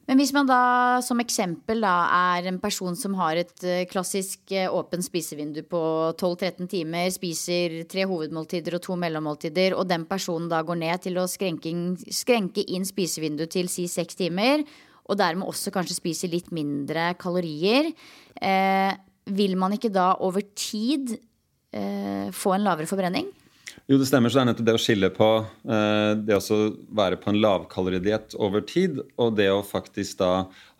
Men 0.05 0.19
hvis 0.21 0.33
man 0.35 0.45
da 0.45 1.01
som 1.01 1.21
eksempel 1.21 1.81
da 1.81 1.93
er 2.13 2.49
en 2.51 2.59
person 2.61 2.93
som 2.97 3.15
har 3.17 3.39
et 3.41 3.63
eh, 3.65 3.85
klassisk 3.89 4.51
eh, 4.53 4.69
åpent 4.69 5.05
spisevindu 5.05 5.63
på 5.65 5.81
12-13 6.13 6.69
timer, 6.69 7.09
spiser 7.13 7.79
tre 7.89 8.05
hovedmåltider 8.05 8.77
og 8.77 8.83
to 8.85 8.97
mellommåltider, 9.01 9.73
og 9.73 9.89
den 9.89 10.05
personen 10.09 10.51
da 10.51 10.61
går 10.65 10.77
ned 10.83 11.05
til 11.07 11.17
å 11.17 11.25
skrenke 11.29 11.71
inn, 11.71 11.87
skrenke 12.13 12.61
inn 12.69 12.85
spisevinduet 12.85 13.55
til 13.57 13.71
si 13.71 13.87
seks 13.89 14.21
timer, 14.21 14.61
og 15.09 15.17
dermed 15.17 15.49
også 15.49 15.73
kanskje 15.73 15.97
spiser 15.97 16.33
litt 16.33 16.53
mindre 16.53 17.11
kalorier, 17.21 17.89
eh, 18.41 18.93
vil 19.25 19.57
man 19.57 19.73
ikke 19.73 19.93
da 19.93 20.11
over 20.21 20.45
tid 20.53 21.15
eh, 21.73 22.29
få 22.29 22.53
en 22.53 22.65
lavere 22.65 22.89
forbrenning? 22.89 23.33
Jo, 23.85 23.99
det 24.01 24.07
stemmer. 24.09 24.31
Så 24.33 24.39
det 24.39 24.43
er 24.43 24.49
nettopp 24.49 24.65
det 24.65 24.73
å 24.79 24.81
skille 24.81 25.09
på 25.13 25.29
eh, 25.45 26.11
det 26.17 26.39
å 26.39 26.59
være 26.97 27.19
på 27.21 27.29
en 27.29 27.37
lavkaloridiett 27.43 28.33
over 28.41 28.65
tid, 28.65 28.97
og 29.21 29.35
det 29.37 29.51
å 29.53 29.61
faktisk 29.65 30.17
da 30.23 30.31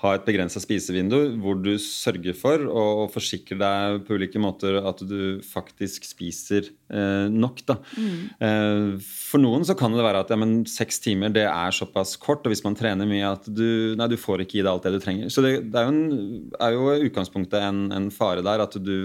ha 0.06 0.16
et 0.16 0.26
begrensa 0.28 0.62
spisevindu 0.62 1.18
hvor 1.42 1.58
du 1.60 1.74
sørger 1.82 2.36
for 2.38 2.64
å 2.70 2.86
forsikre 3.12 3.58
deg 3.60 4.04
på 4.08 4.18
ulike 4.20 4.42
måter 4.42 4.78
at 4.82 5.02
du 5.06 5.42
faktisk 5.46 6.08
spiser 6.08 6.70
eh, 6.94 7.28
nok. 7.32 7.64
Da. 7.68 7.78
Mm. 7.98 8.20
Eh, 8.48 8.88
for 9.02 9.44
noen 9.44 9.66
så 9.68 9.76
kan 9.78 9.96
det 9.96 10.06
være 10.06 10.24
at 10.24 10.34
ja, 10.34 10.40
men 10.40 10.58
seks 10.70 11.02
timer 11.04 11.34
det 11.36 11.48
er 11.50 11.76
såpass 11.76 12.16
kort, 12.22 12.46
og 12.46 12.54
hvis 12.54 12.64
man 12.66 12.78
trener 12.78 13.10
mye 13.10 13.34
at 13.34 13.50
du, 13.50 13.96
nei, 13.98 14.10
du 14.12 14.18
får 14.20 14.46
ikke 14.46 14.60
i 14.60 14.64
deg 14.64 14.72
alt 14.72 14.88
det 14.88 14.96
du 14.96 15.02
trenger. 15.04 15.34
Så 15.34 15.44
det, 15.46 15.56
det 15.74 15.82
er, 15.82 15.90
jo 15.90 15.96
en, 15.96 16.56
er 16.60 16.78
jo 16.78 17.10
utgangspunktet 17.10 17.60
en, 17.62 17.86
en, 17.96 18.12
fare 18.16 18.46
der 18.46 18.64
at 18.64 18.78
du 18.80 18.96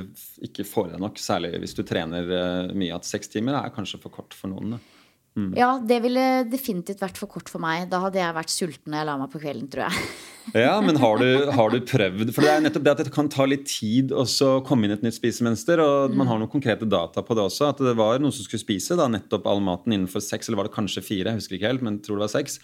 ikke 0.45 0.67
får 0.69 0.91
i 0.91 0.95
deg 0.95 1.03
nok, 1.03 1.21
særlig 1.21 1.57
hvis 1.63 1.77
du 1.79 1.85
trener 1.89 2.31
eh, 2.37 2.73
mye. 2.77 2.95
At 2.97 3.09
seks 3.09 3.33
timer 3.33 3.59
er 3.59 3.75
kanskje 3.75 4.03
for 4.03 4.13
kort 4.15 4.37
for 4.37 4.53
noen. 4.53 4.77
Da. 4.77 5.00
Mm. 5.39 5.53
Ja, 5.55 5.69
det 5.79 6.01
ville 6.03 6.25
definitivt 6.51 7.03
vært 7.05 7.19
for 7.21 7.31
kort 7.31 7.51
for 7.53 7.63
meg. 7.63 7.87
Da 7.91 8.01
hadde 8.03 8.19
jeg 8.19 8.35
vært 8.35 8.53
sulten 8.53 8.91
når 8.91 9.01
jeg 9.01 9.09
la 9.09 9.15
meg 9.21 9.31
på 9.31 9.41
kvelden, 9.43 9.69
tror 9.71 9.87
jeg. 9.87 10.09
ja, 10.65 10.75
men 10.83 10.99
har 10.99 11.23
du, 11.23 11.29
har 11.55 11.71
du, 11.71 11.79
prøvd 11.87 12.33
For 12.35 12.43
det 12.43 12.51
er 12.51 12.65
nettopp 12.65 12.87
det 12.87 12.95
at 12.97 13.03
det 13.07 13.15
kan 13.15 13.31
ta 13.31 13.47
litt 13.47 13.69
tid 13.71 14.11
å 14.11 14.27
komme 14.67 14.89
inn 14.89 14.97
et 14.97 15.05
nytt 15.07 15.19
spisemønster. 15.21 15.83
Og 15.85 16.11
mm. 16.11 16.19
man 16.19 16.31
har 16.33 16.41
noen 16.43 16.53
konkrete 16.53 16.89
data 16.89 17.23
på 17.27 17.39
det 17.39 17.47
også. 17.47 17.71
At 17.71 17.83
det 17.85 17.95
var 17.99 18.19
noen 18.23 18.35
som 18.35 18.47
skulle 18.47 18.65
spise 18.65 18.99
da, 18.99 19.07
nettopp 19.13 19.47
all 19.51 19.63
maten 19.65 19.95
innenfor 19.95 20.25
seks, 20.25 20.51
eller 20.51 20.65
var 20.65 20.71
det 20.71 20.77
kanskje 20.79 21.07
fire? 21.07 21.31
Jeg 21.31 21.45
husker 21.45 21.61
ikke 21.61 21.71
helt, 21.75 21.87
men 21.87 22.01
jeg 22.01 22.09
tror 22.09 22.19
det 22.19 22.27
var 22.27 22.35
seks. 22.35 22.59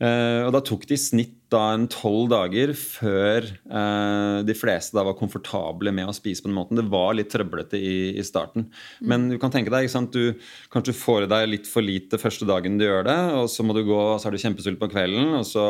Uh, 0.00 0.46
og 0.46 0.54
da 0.54 0.62
tok 0.64 0.86
det 0.88 0.96
i 0.96 1.00
snitt 1.00 1.34
da 1.52 1.74
en 1.74 1.84
tolv 1.90 2.30
dager 2.30 2.70
før 2.78 3.44
uh, 3.68 4.40
de 4.46 4.54
fleste 4.56 4.94
da 4.96 5.02
var 5.04 5.16
komfortable 5.18 5.92
med 5.92 6.08
å 6.08 6.14
spise 6.16 6.40
på 6.40 6.48
den 6.48 6.56
måten. 6.56 6.78
Det 6.78 6.86
var 6.88 7.12
litt 7.18 7.28
trøblete 7.32 7.76
i, 7.76 7.94
i 8.16 8.24
starten. 8.24 8.70
Mm. 9.00 9.08
Men 9.12 9.26
du 9.32 9.36
kan 9.42 9.52
tenke 9.52 9.72
deg, 9.74 9.90
du, 10.14 10.38
kanskje 10.72 10.94
du 10.94 11.00
får 11.02 11.26
i 11.26 11.32
deg 11.34 11.48
litt 11.50 11.68
for 11.68 11.84
lite 11.84 12.20
første 12.22 12.48
dagen 12.48 12.78
du 12.80 12.86
gjør 12.86 13.04
det, 13.10 13.18
og 13.42 13.50
så 13.52 13.66
må 13.66 13.76
du 13.76 13.82
gå, 13.88 14.00
så 14.16 14.30
er 14.30 14.36
du 14.36 14.44
kjempesult 14.44 14.80
på 14.80 14.88
kvelden, 14.94 15.34
og 15.42 15.44
så, 15.48 15.66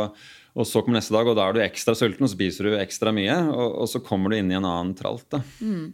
og 0.54 0.68
så 0.68 0.84
kommer 0.84 1.00
neste 1.00 1.16
dag, 1.16 1.26
og 1.26 1.38
da 1.40 1.48
er 1.48 1.56
du 1.56 1.64
ekstra 1.64 1.96
sulten, 1.98 2.28
og 2.28 2.34
spiser 2.34 2.68
du 2.68 2.78
ekstra 2.78 3.14
mye, 3.16 3.40
og, 3.50 3.80
og 3.82 3.90
så 3.90 4.04
kommer 4.04 4.30
du 4.30 4.38
inn 4.38 4.52
i 4.52 4.60
en 4.60 4.68
annen 4.68 4.94
tralt. 4.98 5.26
da. 5.32 5.42
Mm. 5.58 5.88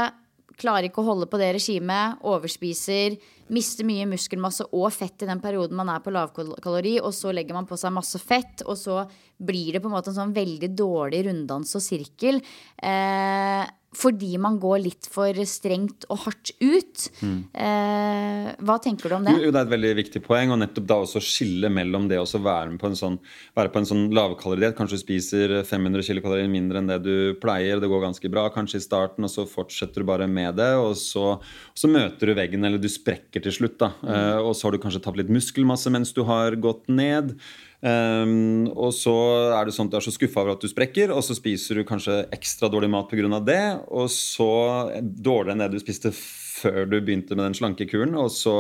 Klarer 0.60 0.86
ikke 0.90 1.02
å 1.04 1.10
holde 1.12 1.28
på 1.32 1.40
det 1.40 1.56
regimet. 1.60 2.06
Overspiser. 2.28 3.10
Mister 3.54 3.84
mye 3.88 4.06
muskelmasse 4.10 4.64
og 4.76 4.90
fett 4.94 5.24
i 5.24 5.30
den 5.30 5.42
perioden 5.42 5.80
man 5.80 5.92
er 5.94 6.02
på 6.04 6.14
lavkalori. 6.14 6.96
Og 7.02 7.12
så 7.16 7.28
legger 7.36 7.54
man 7.58 7.70
på 7.70 7.76
seg 7.80 7.96
masse 7.96 8.20
fett, 8.22 8.58
og 8.66 8.76
så 8.78 8.96
blir 9.40 9.74
det 9.74 9.82
på 9.84 9.90
en 9.90 9.96
måte 9.96 10.12
en 10.12 10.20
sånn 10.20 10.36
veldig 10.36 10.72
dårlig 10.78 11.26
runddans 11.30 11.76
og 11.78 11.84
sirkel. 11.84 12.42
Eh, 12.78 13.66
fordi 13.98 14.36
man 14.38 14.60
går 14.62 14.84
litt 14.84 15.08
for 15.10 15.34
strengt 15.50 16.06
og 16.14 16.22
hardt 16.28 16.52
ut. 16.62 17.06
Mm. 17.26 17.40
Eh, 17.58 18.50
hva 18.62 18.76
tenker 18.82 19.10
du 19.10 19.16
om 19.18 19.26
det? 19.26 19.34
Jo, 19.42 19.50
det 19.50 19.58
er 19.58 19.66
et 19.66 19.72
veldig 19.72 19.94
viktig 19.98 20.22
poeng. 20.28 20.54
Og 20.54 20.60
nettopp 20.62 20.86
da 20.92 20.98
også 21.02 21.22
skille 21.24 21.72
mellom 21.74 22.06
det 22.12 22.20
å 22.22 22.28
være, 22.30 22.78
på 22.78 22.92
en 22.92 22.98
sånn, 23.00 23.18
være 23.58 23.74
på 23.74 23.82
en 23.82 23.90
sånn 23.90 24.04
lavkaloridiett. 24.14 24.76
Kanskje 24.78 25.00
du 25.00 25.02
spiser 25.02 25.56
500 25.66 26.06
kilokalorier 26.06 26.52
mindre 26.52 26.84
enn 26.84 26.92
det 26.92 27.00
du 27.06 27.16
pleier. 27.42 27.82
Det 27.82 27.90
går 27.90 28.06
ganske 28.06 28.32
bra 28.32 28.46
kanskje 28.54 28.78
i 28.78 28.86
starten, 28.86 29.26
og 29.26 29.34
så 29.34 29.48
fortsetter 29.50 30.06
du 30.06 30.10
bare 30.12 30.30
med 30.30 30.60
det. 30.62 30.70
Og 30.78 30.94
så, 31.00 31.40
så 31.74 31.90
møter 31.90 32.30
du 32.30 32.38
veggen, 32.38 32.68
eller 32.70 32.82
du 32.82 32.90
sprekker 32.92 33.42
til 33.42 33.58
slutt. 33.58 33.80
da. 33.82 33.96
Mm. 34.04 34.14
Eh, 34.14 34.44
og 34.44 34.54
så 34.54 34.70
har 34.70 34.78
du 34.78 34.84
kanskje 34.86 35.02
tapt 35.02 35.18
litt 35.18 35.34
muskelmasse 35.34 35.90
mens 35.90 36.14
du 36.14 36.22
har 36.30 36.60
gått 36.62 36.86
ned. 36.94 37.40
Um, 37.80 38.68
og 38.76 38.92
så 38.92 39.14
er 39.56 39.68
det 39.68 39.74
sånn 39.76 39.88
at 39.88 39.94
du 39.94 39.98
er 40.02 40.04
så 40.04 40.12
skuffa 40.12 40.44
over 40.44 40.58
at 40.58 40.64
du 40.64 40.68
sprekker, 40.68 41.14
og 41.16 41.24
så 41.24 41.38
spiser 41.38 41.80
du 41.80 41.88
kanskje 41.88 42.26
ekstra 42.36 42.68
dårlig 42.72 42.92
mat 42.92 43.08
pga. 43.12 43.40
det. 43.40 43.64
Og 43.88 44.10
så 44.12 44.52
dårligere 45.00 45.56
enn 45.56 45.66
det 45.66 45.72
du 45.78 45.84
spiste 45.84 46.12
før 46.14 46.86
du 46.90 47.00
begynte 47.00 47.38
med 47.38 47.48
den 47.48 47.60
slankekuren. 47.60 48.16
Og 48.20 48.32
så 48.36 48.56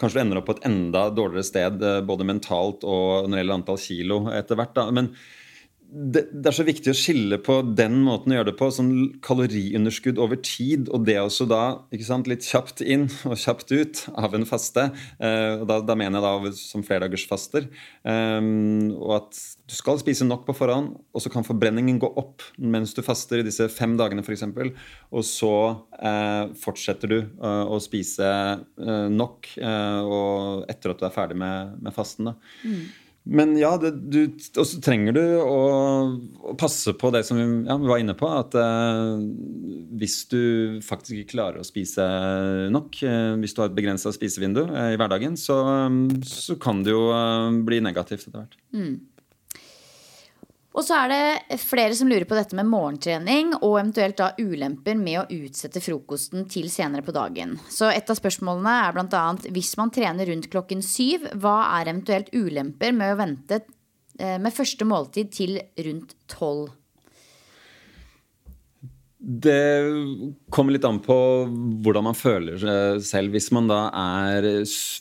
kanskje 0.00 0.20
du 0.20 0.22
ender 0.24 0.40
opp 0.40 0.48
på 0.50 0.56
et 0.58 0.66
enda 0.68 1.08
dårligere 1.12 1.44
sted 1.44 1.82
eh, 1.84 2.00
både 2.04 2.24
mentalt 2.28 2.86
og 2.88 3.28
når 3.28 3.34
det 3.34 3.42
gjelder 3.42 3.58
antall 3.58 3.80
kilo 3.80 4.22
etter 4.32 4.60
hvert. 4.60 4.74
da, 4.76 4.86
men 4.96 5.12
det, 5.90 6.22
det, 6.30 6.46
er 6.46 6.54
så 6.54 6.64
viktig 6.66 6.92
å 6.92 6.96
skille 6.96 7.38
på 7.42 7.56
den 7.76 7.98
måten 8.06 8.30
å 8.32 8.36
gjøre 8.36 8.50
det 8.52 8.56
på. 8.60 8.68
sånn 8.74 8.92
Kaloriunderskudd 9.26 10.20
over 10.22 10.38
tid, 10.44 10.88
og 10.94 11.06
det 11.08 11.18
også 11.18 11.48
da 11.50 11.62
sant, 12.06 12.30
litt 12.30 12.46
kjapt 12.46 12.82
inn 12.84 13.08
og 13.28 13.38
kjapt 13.40 13.74
ut 13.74 14.04
av 14.14 14.36
en 14.36 14.46
faste. 14.48 14.88
Eh, 15.18 15.60
og 15.60 15.66
da, 15.70 15.80
da, 15.84 15.96
mener 15.98 16.20
jeg 16.20 16.26
da 16.46 16.54
som 16.58 16.84
flerdagersfaster. 16.86 17.66
Eh, 18.06 18.38
og 18.94 19.16
at 19.18 19.42
du 19.70 19.76
skal 19.76 20.00
spise 20.02 20.26
nok 20.26 20.46
på 20.48 20.56
forhånd, 20.56 20.94
og 21.14 21.22
så 21.22 21.30
kan 21.32 21.46
forbrenningen 21.46 22.00
gå 22.02 22.12
opp 22.20 22.46
mens 22.58 22.94
du 22.96 23.02
faster 23.06 23.42
i 23.42 23.46
disse 23.46 23.66
fem 23.72 23.96
dagene 23.98 24.24
f.eks. 24.24 24.46
Og 25.10 25.26
så 25.26 25.54
eh, 25.98 26.54
fortsetter 26.58 27.12
du 27.12 27.18
eh, 27.20 27.62
å 27.66 27.78
spise 27.82 28.26
uh, 28.30 29.06
nok 29.10 29.46
uh, 29.58 30.00
og 30.06 30.70
etter 30.70 30.92
at 30.92 31.00
du 31.00 31.06
er 31.06 31.14
ferdig 31.14 31.38
med, 31.40 31.78
med 31.82 31.94
fasten. 31.94 32.30
da. 32.30 32.36
Mm. 32.64 33.09
Men 33.28 33.52
ja, 33.60 33.74
og 33.76 34.64
så 34.66 34.78
trenger 34.82 35.12
du 35.12 35.22
å, 35.44 35.58
å, 36.40 36.54
passe 36.58 36.94
på 36.96 37.10
det 37.12 37.20
som 37.28 37.36
vi, 37.36 37.44
ja, 37.68 37.76
vi 37.76 37.90
var 37.90 38.00
inne 38.00 38.14
på. 38.16 38.26
At 38.32 38.56
eh, 38.56 39.20
hvis 40.00 40.22
du 40.32 40.40
faktisk 40.84 41.18
ikke 41.18 41.34
klarer 41.34 41.60
å 41.60 41.66
spise 41.66 42.06
nok, 42.72 43.02
eh, 43.04 43.34
hvis 43.42 43.54
du 43.54 43.60
har 43.62 43.68
et 43.68 43.76
begrensa 43.76 44.12
spisevindu 44.16 44.62
eh, 44.64 44.94
i 44.94 44.98
hverdagen, 45.00 45.36
så, 45.40 45.60
så, 46.24 46.56
kan 46.60 46.80
det 46.86 46.94
jo 46.96 47.10
eh, 47.12 47.60
bli 47.68 47.82
negativt 47.84 48.24
etter 48.24 48.40
hvert. 48.40 48.56
Mm. 48.72 48.94
Og 50.70 50.84
så 50.86 51.00
er 51.02 51.10
det 51.10 51.58
flere 51.58 51.94
som 51.98 52.08
lurer 52.10 52.26
på 52.30 52.36
dette 52.38 52.54
med 52.54 52.68
morgentrening 52.70 53.56
og 53.58 53.80
eventuelt 53.80 54.20
da 54.20 54.30
ulemper 54.38 54.94
med 54.98 55.18
å 55.18 55.26
utsette 55.40 55.82
frokosten 55.82 56.46
til 56.50 56.70
senere 56.70 57.02
på 57.06 57.14
dagen. 57.16 57.56
Så 57.66 57.90
et 57.90 58.10
av 58.10 58.18
spørsmålene 58.18 58.76
er 58.86 58.94
bl.a.: 58.94 59.24
Hvis 59.50 59.74
man 59.80 59.90
trener 59.90 60.30
rundt 60.30 60.50
klokken 60.52 60.84
syv, 60.86 61.26
hva 61.42 61.56
er 61.80 61.90
eventuelt 61.90 62.30
ulemper 62.32 62.94
med 62.94 63.14
å 63.14 63.18
vente 63.18 63.62
eh, 64.18 64.38
med 64.38 64.54
første 64.54 64.86
måltid 64.86 65.34
til 65.34 65.58
rundt 65.58 66.14
tolv? 66.30 66.70
Det 69.20 69.84
kommer 70.48 70.72
litt 70.72 70.84
an 70.88 70.96
på 71.04 71.14
hvordan 71.84 72.06
man 72.06 72.16
føler 72.16 72.56
seg 72.60 73.02
selv. 73.04 73.34
Hvis 73.34 73.50
man 73.52 73.66
da 73.68 73.82
er 73.92 74.46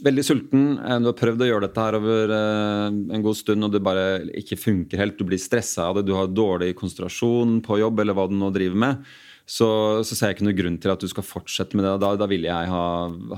veldig 0.03 0.25
sulten, 0.27 0.65
eh, 0.75 0.97
du 0.99 1.07
har 1.07 1.15
prøvd 1.15 1.45
å 1.45 1.47
gjøre 1.47 1.69
dette 1.69 1.85
her 1.85 1.97
over 2.01 2.33
eh, 2.35 2.97
en 3.15 3.23
god 3.23 3.39
stund, 3.39 3.63
og 3.63 3.71
det 3.71 3.83
bare 3.85 4.03
ikke 4.41 4.59
funker 4.59 4.99
helt, 4.99 5.15
du 5.15 5.23
blir 5.29 5.39
stressa 5.39 5.87
av 5.87 6.01
det, 6.01 6.05
du 6.09 6.17
har 6.17 6.27
dårlig 6.27 6.73
konsentrasjon 6.81 7.61
på 7.63 7.79
jobb 7.79 8.03
eller 8.03 8.17
hva 8.17 8.27
du 8.27 8.35
nå 8.35 8.51
driver 8.51 8.83
med, 8.83 9.07
så, 9.47 9.69
så 10.03 10.11
ser 10.11 10.33
jeg 10.33 10.39
ikke 10.39 10.49
noen 10.49 10.59
grunn 10.59 10.81
til 10.83 10.91
at 10.93 11.01
du 11.01 11.07
skal 11.09 11.25
fortsette 11.25 11.79
med 11.79 11.87
det. 11.87 11.95
Da, 12.03 12.11
da 12.19 12.27
ville 12.29 12.51
jeg 12.51 12.73
ha, 12.75 12.85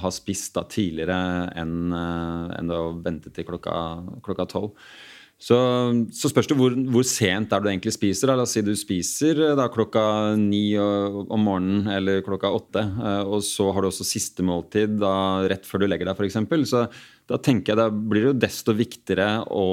ha 0.02 0.12
spist 0.12 0.58
tidligere 0.74 1.22
enn, 1.62 1.94
eh, 1.94 2.58
enn 2.58 2.74
å 2.74 2.84
vente 3.06 3.30
til 3.30 3.46
klokka 3.54 4.50
tolv. 4.50 4.74
Så, 5.42 5.58
så, 6.14 6.30
spørs 6.30 6.46
det 6.52 6.56
hvor, 6.60 6.76
hvor, 6.94 7.06
sent 7.08 7.54
er 7.56 7.64
du 7.64 7.70
egentlig 7.72 7.96
spiser. 7.96 8.30
Da. 8.30 8.38
La 8.38 8.46
oss 8.46 8.54
si 8.54 8.62
du 8.62 8.76
spiser 8.78 9.40
eh, 9.42 9.56
da, 9.58 9.66
klokka 9.74 10.04
ni 10.38 10.76
om 10.78 11.42
morgenen 11.42 11.90
eller 11.90 12.22
klokka 12.26 12.52
åtte. 12.54 12.84
Eh, 12.86 13.24
og 13.26 13.42
så 13.46 13.72
har 13.74 13.82
du 13.82 13.90
også 13.90 14.06
siste 14.06 14.46
måltid 14.46 15.00
da, 15.02 15.14
rett 15.50 15.66
før 15.66 15.82
du 15.82 15.90
legger 15.90 16.12
deg, 16.12 16.22
f.eks. 16.22 16.70
Så 16.70 16.86
da 17.32 17.42
tenker 17.42 17.74
jeg 17.74 17.82
da 17.82 17.90
blir 17.90 18.28
det 18.28 18.34
jo 18.36 18.42
desto 18.44 18.76
viktigere 18.78 19.30
å, 19.50 19.68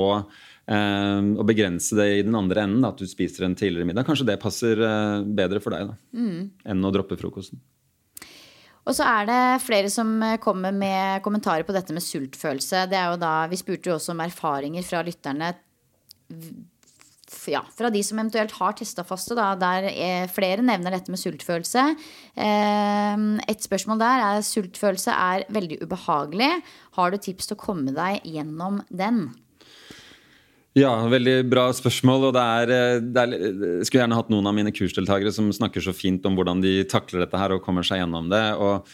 eh, 0.72 1.32
å 1.36 1.48
begrense 1.48 2.00
det 2.00 2.08
i 2.14 2.24
den 2.24 2.38
andre 2.38 2.64
enden. 2.64 2.88
At 2.88 3.02
du 3.02 3.08
spiser 3.10 3.44
en 3.44 3.58
tidligere 3.58 3.90
middag. 3.90 4.08
Kanskje 4.08 4.30
det 4.30 4.40
passer 4.40 4.80
eh, 4.80 5.26
bedre 5.36 5.60
for 5.60 5.76
deg 5.76 5.92
da, 5.92 5.98
mm. 6.16 6.38
enn 6.72 6.88
å 6.88 6.94
droppe 6.96 7.20
frokosten. 7.20 7.60
Og 8.88 8.96
så 8.96 9.04
er 9.04 9.28
det 9.28 9.42
flere 9.60 9.90
som 9.92 10.16
kommer 10.40 10.72
med 10.72 11.20
kommentarer 11.24 11.66
på 11.68 11.74
dette 11.76 11.92
med 11.92 12.04
sultfølelse. 12.04 12.86
Det 12.88 12.96
er 12.96 13.12
jo 13.12 13.20
da, 13.20 13.34
Vi 13.52 13.60
spurte 13.60 13.90
jo 13.90 13.98
også 13.98 14.14
om 14.14 14.24
erfaringer 14.24 14.86
fra 14.86 15.04
lytterne 15.04 15.52
ja, 17.48 17.60
fra 17.76 17.90
de 17.92 18.00
som 18.04 18.18
eventuelt 18.20 18.54
har 18.56 18.76
testa 18.76 19.04
faste, 19.06 19.36
da, 19.36 19.50
der 19.60 19.88
flere 20.32 20.64
nevner 20.64 20.94
dette 20.94 21.12
med 21.12 21.20
sultfølelse. 21.20 21.84
Eh, 22.40 23.26
et 23.52 23.64
spørsmål 23.64 24.00
der 24.00 24.24
er 24.28 24.46
sultfølelse 24.46 25.12
er 25.12 25.44
veldig 25.52 25.82
ubehagelig. 25.84 26.50
Har 26.96 27.12
du 27.12 27.20
tips 27.20 27.50
til 27.50 27.58
å 27.58 27.62
komme 27.66 27.94
deg 27.96 28.24
gjennom 28.24 28.80
den? 28.88 29.28
Ja, 30.78 30.94
veldig 31.10 31.36
bra 31.50 31.68
spørsmål. 31.74 32.28
og 32.30 32.34
det 32.36 32.46
er, 32.62 32.72
eh, 32.78 33.00
det 33.02 33.22
er, 33.22 33.36
Jeg 33.36 33.86
skulle 33.88 34.02
gjerne 34.04 34.18
hatt 34.18 34.30
noen 34.30 34.46
av 34.46 34.54
mine 34.54 34.72
kursdeltakere 34.72 35.32
som 35.34 35.50
snakker 35.50 35.82
så 35.82 35.94
fint 35.96 36.24
om 36.26 36.36
hvordan 36.38 36.62
de 36.62 36.84
takler 36.84 37.24
dette 37.24 37.38
her 37.38 37.56
og 37.56 37.64
kommer 37.64 37.82
seg 37.82 38.02
gjennom 38.02 38.30
det. 38.30 38.46
og 38.56 38.86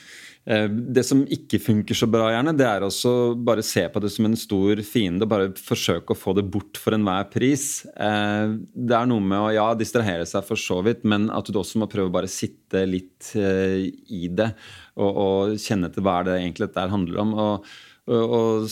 Eh, 0.46 0.66
det 0.68 1.06
som 1.08 1.22
ikke 1.32 1.56
funker 1.62 1.96
så 1.96 2.06
bra, 2.10 2.26
gjerne, 2.28 2.52
det 2.56 2.66
er 2.68 2.84
også 2.84 3.32
bare 3.46 3.64
se 3.64 3.86
på 3.88 4.00
det 4.04 4.10
som 4.12 4.26
en 4.28 4.36
stor 4.36 4.82
fiende 4.84 5.24
og 5.24 5.30
bare 5.30 5.52
forsøke 5.56 6.12
å 6.12 6.18
få 6.18 6.34
det 6.36 6.44
bort 6.52 6.80
for 6.80 6.96
enhver 6.96 7.30
pris. 7.32 7.86
Eh, 7.96 8.52
det 8.76 8.98
er 8.98 9.08
noe 9.08 9.24
med 9.24 9.40
å 9.40 9.54
ja, 9.54 9.66
distrahere 9.78 10.28
seg 10.28 10.44
for 10.44 10.60
så 10.60 10.82
vidt, 10.84 11.06
men 11.08 11.30
at 11.32 11.48
du 11.48 11.60
også 11.60 11.80
må 11.80 11.88
prøve 11.88 12.12
å 12.12 12.16
bare 12.18 12.30
sitte 12.30 12.84
litt 12.88 13.32
eh, 13.40 13.88
i 14.12 14.28
det 14.28 14.50
og, 15.00 15.08
og 15.08 15.56
kjenne 15.60 15.88
til 15.94 16.04
hva 16.04 16.20
det 16.28 16.36
egentlig 16.42 16.68
dette 16.68 16.88
handler 16.92 17.24
om. 17.24 17.34
og, 17.46 17.74
og 18.04 18.36
og 18.36 18.68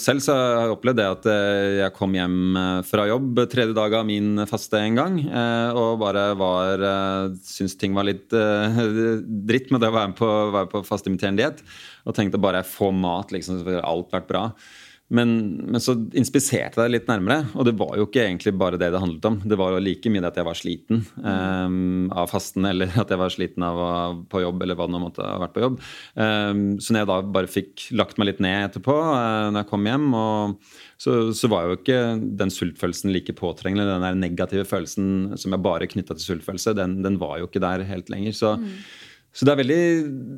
selv 0.00 0.22
så 0.24 0.34
har 0.36 0.66
jeg 0.66 0.74
opplevd 0.74 0.98
det 1.00 1.06
at 1.08 1.28
eh, 1.32 1.74
jeg 1.80 1.94
kom 1.96 2.14
hjem 2.16 2.56
eh, 2.60 2.80
fra 2.86 3.06
jobb 3.08 3.42
tredje 3.52 3.76
dag 3.76 3.94
av 3.98 4.06
min 4.08 4.42
faste 4.48 4.80
en 4.80 4.98
gang, 4.98 5.18
eh, 5.24 5.76
og 5.76 6.00
bare 6.02 6.28
var 6.38 6.84
Syntes 7.46 7.76
ting 7.80 7.96
var 7.96 8.06
litt 8.08 8.32
dritt 9.50 9.70
med 9.72 9.82
det 9.82 9.90
å 9.90 9.96
være 9.96 10.16
på, 10.18 10.30
være 10.54 10.70
på 10.72 10.82
fastimiterende 10.86 11.42
diett. 11.42 11.62
Og 12.06 12.16
tenkte 12.16 12.40
bare 12.40 12.62
jeg 12.62 12.72
får 12.74 12.92
mat, 12.96 13.32
liksom, 13.34 13.60
så 13.60 13.68
ville 13.68 13.86
alt 13.86 14.12
vært 14.14 14.28
bra. 14.30 14.44
Men, 15.08 15.32
men, 15.70 15.78
så 15.78 15.94
inspiserte 16.18 16.80
jeg 16.80 16.90
det 16.90 16.92
litt 16.96 17.10
nærmere, 17.10 17.44
og 17.54 17.68
det 17.68 17.76
var 17.78 17.92
jo 17.94 18.08
ikke 18.08 18.24
egentlig 18.24 18.52
bare 18.58 18.78
det 18.80 18.88
det 18.90 18.98
handlet 18.98 19.28
om. 19.28 19.36
Det 19.46 19.58
var 19.58 19.76
jo 19.76 19.82
like 19.84 20.10
mye 20.10 20.24
det 20.24 20.32
at 20.32 20.40
jeg 20.40 20.48
var 20.48 20.58
sliten 20.58 21.04
um, 21.22 22.08
av 22.10 22.32
fasten, 22.32 22.66
eller 22.66 22.90
at 22.98 23.12
jeg 23.14 23.20
var 23.20 23.30
sliten 23.30 23.66
av 23.66 23.78
å 23.78 23.86
være 23.86 24.18
på 24.32 24.42
jobb, 24.42 24.64
eller 24.66 24.78
hva 24.80 24.88
det 24.90 25.02
måtte 25.04 25.28
ha 25.28 25.38
vært 25.44 25.54
på 25.54 25.62
jobb. 25.62 25.78
Um, 26.18 26.64
så 26.82 26.90
når 26.90 27.04
jeg 27.04 27.10
da 27.12 27.20
bare 27.38 27.52
fikk 27.52 27.86
lagt 28.02 28.18
meg 28.18 28.32
litt 28.32 28.42
ned 28.42 28.72
etterpå, 28.72 28.98
uh, 28.98 29.46
når 29.52 29.60
jeg 29.62 29.70
kom 29.70 29.86
hjem, 29.92 30.08
og, 30.18 30.74
så, 30.98 31.16
så, 31.36 31.52
var 31.52 31.68
jo 31.68 31.78
ikke 31.78 32.02
den 32.42 32.50
sultfølelsen 32.50 33.14
like 33.14 33.36
påtrengende. 33.38 33.86
Den 33.86 34.06
der 34.08 34.18
negative 34.18 34.66
følelsen 34.66 35.36
som 35.38 35.54
jeg 35.54 35.62
bare 35.62 35.90
knytta 35.92 36.18
til 36.18 36.32
sultfølelse, 36.32 36.74
den, 36.78 36.98
den, 37.06 37.20
var 37.22 37.38
jo 37.38 37.46
ikke 37.46 37.62
der 37.62 37.86
helt 37.86 38.10
lenger. 38.10 38.34
så 38.34 38.56
mm. 38.58 38.72
Så 39.36 39.44
det 39.44 39.52
er, 39.52 39.58
veldig, 39.60 39.80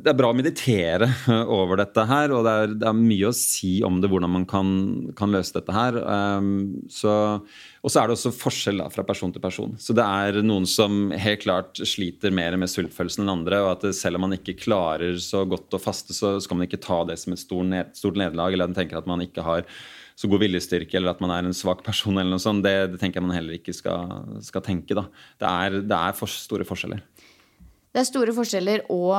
det 0.03 0.11
er 0.11 0.17
bra 0.19 0.33
å 0.33 0.35
meditere 0.35 1.07
over 1.59 1.79
dette 1.79 2.03
her, 2.11 2.33
og 2.35 2.43
det 2.43 2.55
er, 2.63 2.73
det 2.81 2.87
er, 2.89 2.97
mye 2.99 3.29
å 3.29 3.37
si 3.37 3.77
om 3.87 4.01
det, 4.03 4.11
hvordan 4.11 4.33
man 4.35 4.47
kan, 4.51 4.73
kan 5.19 5.31
løse 5.31 5.55
dette 5.55 5.75
her. 5.75 6.01
Um, 6.03 6.49
så, 6.91 7.13
og 7.79 7.93
så 7.95 8.01
er 8.01 8.09
det 8.11 8.17
også 8.17 8.35
forskjell 8.35 8.83
da, 8.83 8.89
fra 8.91 9.05
person 9.07 9.31
til 9.35 9.45
person. 9.45 9.77
Så 9.79 9.95
det 9.95 10.03
er 10.03 10.41
noen 10.43 10.67
som 10.67 11.13
helt 11.15 11.45
klart 11.45 11.79
sliter 11.87 12.35
mer 12.35 12.59
med 12.59 12.73
sultfølelsen 12.73 13.23
enn 13.23 13.37
andre, 13.37 13.63
og 13.63 13.77
at 13.77 13.87
selv 13.95 14.19
om 14.19 14.27
man 14.27 14.35
ikke 14.35 14.59
klarer 14.65 15.15
så 15.23 15.45
godt 15.47 15.79
å 15.79 15.83
faste, 15.83 16.17
så 16.17 16.35
skal 16.43 16.59
man 16.59 16.67
ikke 16.67 16.83
ta 16.83 17.05
det 17.07 17.21
som 17.23 17.37
et 17.37 17.45
stort, 17.45 17.71
ned, 17.71 17.95
stort 17.95 18.19
nederlag, 18.19 18.57
eller 18.57 18.73
man 18.73 18.81
tenker 18.81 18.99
at 18.99 19.07
man 19.07 19.23
ikke 19.23 19.47
har 19.47 19.63
så 20.19 20.27
god 20.27 20.43
viljestyrke 20.43 20.99
eller 20.99 21.13
at 21.13 21.21
man 21.23 21.31
er 21.31 21.47
en 21.47 21.55
svak 21.55 21.85
person. 21.87 22.17
eller 22.19 22.35
noe 22.35 22.43
sånt, 22.43 22.65
Det, 22.67 22.75
det 22.91 22.99
tenker 22.99 23.21
jeg 23.21 23.29
man 23.29 23.37
heller 23.37 23.55
ikke 23.55 23.75
skal, 23.77 24.11
skal 24.43 24.65
tenke. 24.67 24.97
da. 24.99 25.07
Det 25.39 25.47
er, 25.47 25.77
det 25.87 25.99
er 25.99 26.17
for 26.19 26.27
store 26.27 26.67
forskjeller. 26.67 27.05
Det 27.99 28.05
er 28.05 28.13
store 28.13 28.31
forskjeller 28.31 28.85
og 28.95 29.17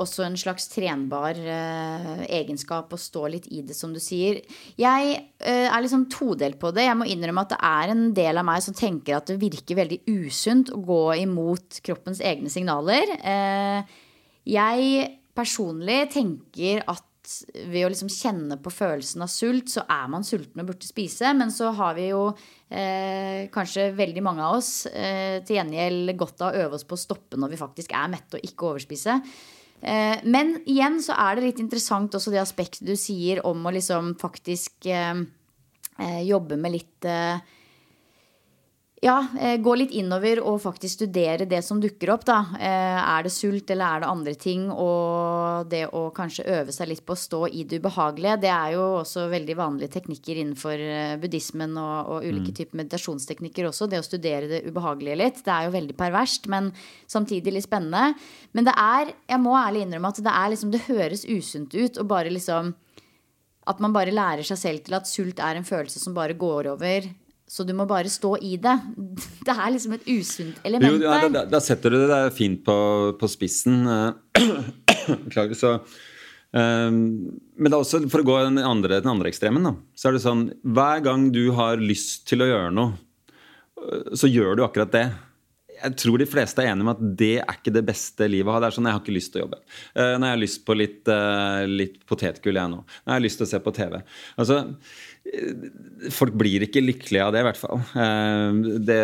også 0.00 0.22
en 0.24 0.38
slags 0.40 0.70
trenbar 0.72 1.36
eh, 1.36 2.22
egenskap 2.38 2.94
å 2.96 2.98
stå 3.00 3.26
litt 3.28 3.48
i 3.52 3.60
det, 3.60 3.76
som 3.76 3.92
du 3.92 4.00
sier. 4.00 4.38
Jeg 4.80 5.10
eh, 5.12 5.66
er 5.68 5.84
liksom 5.84 6.06
todelt 6.08 6.56
på 6.62 6.70
det. 6.72 6.86
Jeg 6.86 6.96
må 6.96 7.10
innrømme 7.12 7.44
at 7.44 7.52
det 7.52 7.58
er 7.68 7.92
en 7.92 8.06
del 8.16 8.40
av 8.40 8.46
meg 8.48 8.64
som 8.64 8.76
tenker 8.76 9.18
at 9.18 9.28
det 9.28 9.36
virker 9.42 9.82
veldig 9.82 10.00
usunt 10.08 10.72
å 10.72 10.80
gå 10.80 11.02
imot 11.26 11.82
kroppens 11.84 12.24
egne 12.24 12.48
signaler. 12.52 13.12
Eh, 13.20 14.00
jeg 14.48 15.12
personlig 15.36 16.06
tenker 16.16 16.88
at 16.88 17.04
ved 17.54 17.84
å 17.84 17.90
liksom 17.92 18.10
kjenne 18.12 18.56
på 18.62 18.72
følelsen 18.72 19.24
av 19.24 19.30
sult, 19.32 19.68
så 19.72 19.84
er 19.90 20.08
man 20.12 20.26
sulten 20.26 20.62
og 20.62 20.70
burde 20.70 20.88
spise. 20.88 21.32
Men 21.36 21.52
så 21.54 21.70
har 21.76 21.96
vi 21.98 22.08
jo 22.10 22.22
eh, 22.30 23.48
kanskje 23.54 23.90
veldig 23.98 24.24
mange 24.24 24.46
av 24.46 24.58
oss 24.60 24.72
eh, 24.90 25.38
til 25.46 25.58
gjengjeld 25.58 26.14
godt 26.18 26.44
av 26.44 26.50
å 26.50 26.64
øve 26.66 26.78
oss 26.78 26.86
på 26.88 26.98
å 26.98 27.04
stoppe 27.04 27.40
når 27.40 27.54
vi 27.54 27.60
faktisk 27.60 27.94
er 27.96 28.10
mette 28.12 28.38
og 28.38 28.48
ikke 28.48 28.72
overspise. 28.72 29.18
Eh, 29.80 30.24
men 30.26 30.56
igjen 30.66 30.98
så 31.04 31.14
er 31.18 31.36
det 31.38 31.46
litt 31.50 31.62
interessant 31.62 32.16
også 32.18 32.34
det 32.34 32.42
aspektet 32.42 32.88
du 32.88 32.96
sier 32.98 33.44
om 33.46 33.62
å 33.66 33.74
liksom 33.74 34.16
faktisk 34.18 34.88
eh, 34.90 35.22
eh, 35.98 36.22
jobbe 36.26 36.58
med 36.58 36.74
litt 36.74 37.08
eh, 37.08 37.38
ja, 39.00 39.26
eh, 39.40 39.56
gå 39.62 39.74
litt 39.78 39.92
innover 39.94 40.40
og 40.42 40.56
faktisk 40.62 40.98
studere 40.98 41.46
det 41.46 41.60
som 41.62 41.78
dukker 41.80 42.10
opp. 42.10 42.24
da. 42.24 42.38
Eh, 42.58 42.98
er 42.98 43.22
det 43.22 43.30
sult, 43.30 43.70
eller 43.70 43.84
er 43.84 44.00
det 44.00 44.08
andre 44.08 44.34
ting? 44.34 44.70
Og 44.70 45.68
det 45.70 45.86
å 45.92 46.10
kanskje 46.10 46.46
øve 46.46 46.72
seg 46.72 46.88
litt 46.88 47.04
på 47.06 47.14
å 47.14 47.16
stå 47.16 47.46
i 47.48 47.62
det 47.62 47.78
ubehagelige. 47.78 48.40
Det 48.40 48.50
er 48.50 48.72
jo 48.74 48.82
også 48.98 49.28
veldig 49.30 49.56
vanlige 49.56 49.92
teknikker 49.94 50.40
innenfor 50.42 50.74
eh, 50.74 51.16
buddhismen 51.16 51.76
og, 51.78 52.08
og 52.08 52.26
ulike 52.26 52.50
mm. 52.50 52.56
typer 52.58 52.80
meditasjonsteknikker 52.82 53.68
også. 53.70 53.86
Det 53.86 54.02
å 54.02 54.06
studere 54.06 54.50
det 54.50 54.64
ubehagelige 54.66 55.20
litt. 55.22 55.44
Det 55.44 55.54
er 55.54 55.68
jo 55.68 55.76
veldig 55.76 55.96
perverst, 55.96 56.50
men 56.50 56.72
samtidig 57.06 57.54
litt 57.54 57.68
spennende. 57.68 58.18
Men 58.52 58.66
det 58.66 58.74
er, 58.74 59.14
jeg 59.30 59.40
må 59.44 59.54
ærlig 59.54 59.86
innrømme 59.86 60.10
at 60.10 60.22
det 60.26 60.34
er 60.34 60.52
liksom, 60.56 60.74
det 60.74 60.82
høres 60.88 61.24
usunt 61.28 61.74
ut 61.74 61.98
å 61.98 62.08
bare 62.08 62.34
liksom 62.34 62.74
At 63.68 63.80
man 63.84 63.92
bare 63.92 64.10
lærer 64.10 64.42
seg 64.42 64.56
selv 64.56 64.84
til 64.84 64.94
at 64.96 65.06
sult 65.06 65.38
er 65.44 65.54
en 65.54 65.64
følelse 65.64 66.00
som 66.00 66.14
bare 66.16 66.32
går 66.32 66.70
over 66.72 67.04
så 67.48 67.64
du 67.64 67.72
må 67.76 67.86
bare 67.88 68.10
stå 68.12 68.34
i 68.44 68.56
det. 68.60 68.76
Det 69.46 69.54
er 69.54 69.72
liksom 69.72 69.96
et 69.96 70.06
usunt 70.10 70.60
element 70.68 70.98
jo, 71.00 71.08
ja, 71.08 71.20
der. 71.24 71.48
Da, 71.48 71.60
setter 71.64 71.94
du 71.94 72.02
det 72.10 72.22
fint 72.36 72.60
på, 72.66 72.78
på 73.18 73.30
spissen. 73.30 73.82
Beklager. 75.24 75.56
Så 75.56 75.74
um, 76.52 76.98
Men 77.56 77.70
det 77.70 77.74
er 77.74 77.80
også, 77.80 78.02
for 78.12 78.20
å 78.20 78.28
gå 78.28 78.36
den 78.44 78.60
andre, 78.60 79.00
den 79.00 79.12
andre 79.14 79.32
ekstremen, 79.32 79.64
da, 79.64 79.72
så 79.96 80.10
er 80.10 80.18
det 80.18 80.24
sånn 80.26 80.50
Hver 80.62 81.00
gang 81.06 81.30
du 81.32 81.46
har 81.56 81.80
lyst 81.80 82.26
til 82.28 82.44
å 82.44 82.50
gjøre 82.50 82.74
noe, 82.76 82.98
så 84.18 84.28
gjør 84.28 84.58
du 84.58 84.64
akkurat 84.66 84.92
det 84.92 85.06
jeg 85.78 85.98
tror 86.02 86.20
de 86.20 86.28
fleste 86.28 86.62
er 86.62 86.72
enige 86.72 86.88
med 86.88 86.96
at 86.96 87.18
det 87.20 87.34
er 87.42 87.58
ikke 87.58 87.74
det 87.74 87.84
beste 87.88 88.28
livet 88.30 88.50
å 88.50 88.56
ha. 88.56 88.62
Det 88.62 88.70
er 88.70 88.76
sånn, 88.78 88.88
Jeg 88.90 88.98
har 88.98 89.04
ikke 89.04 89.16
lyst 89.18 89.32
til 89.34 89.40
å 89.40 89.44
jobbe. 89.44 89.60
Uh, 89.92 90.14
når 90.16 90.26
jeg 90.26 90.34
har 90.34 90.42
lyst 90.44 90.64
på 90.66 90.78
litt, 90.78 91.00
uh, 91.10 91.60
litt 91.68 92.00
potetgull, 92.08 92.60
jeg 92.60 92.72
nå. 92.74 92.82
Når 92.82 93.12
jeg 93.12 93.16
har 93.16 93.26
lyst 93.26 93.42
til 93.42 93.48
å 93.48 93.52
se 93.52 93.62
på 93.64 93.74
TV. 93.76 94.00
Altså, 94.38 94.58
Folk 96.14 96.36
blir 96.40 96.64
ikke 96.64 96.82
lykkelige 96.82 97.24
av 97.24 97.34
det, 97.34 97.42
i 97.42 97.46
hvert 97.48 97.60
fall. 97.60 97.80
Uh, 97.92 98.78
det, 98.84 99.00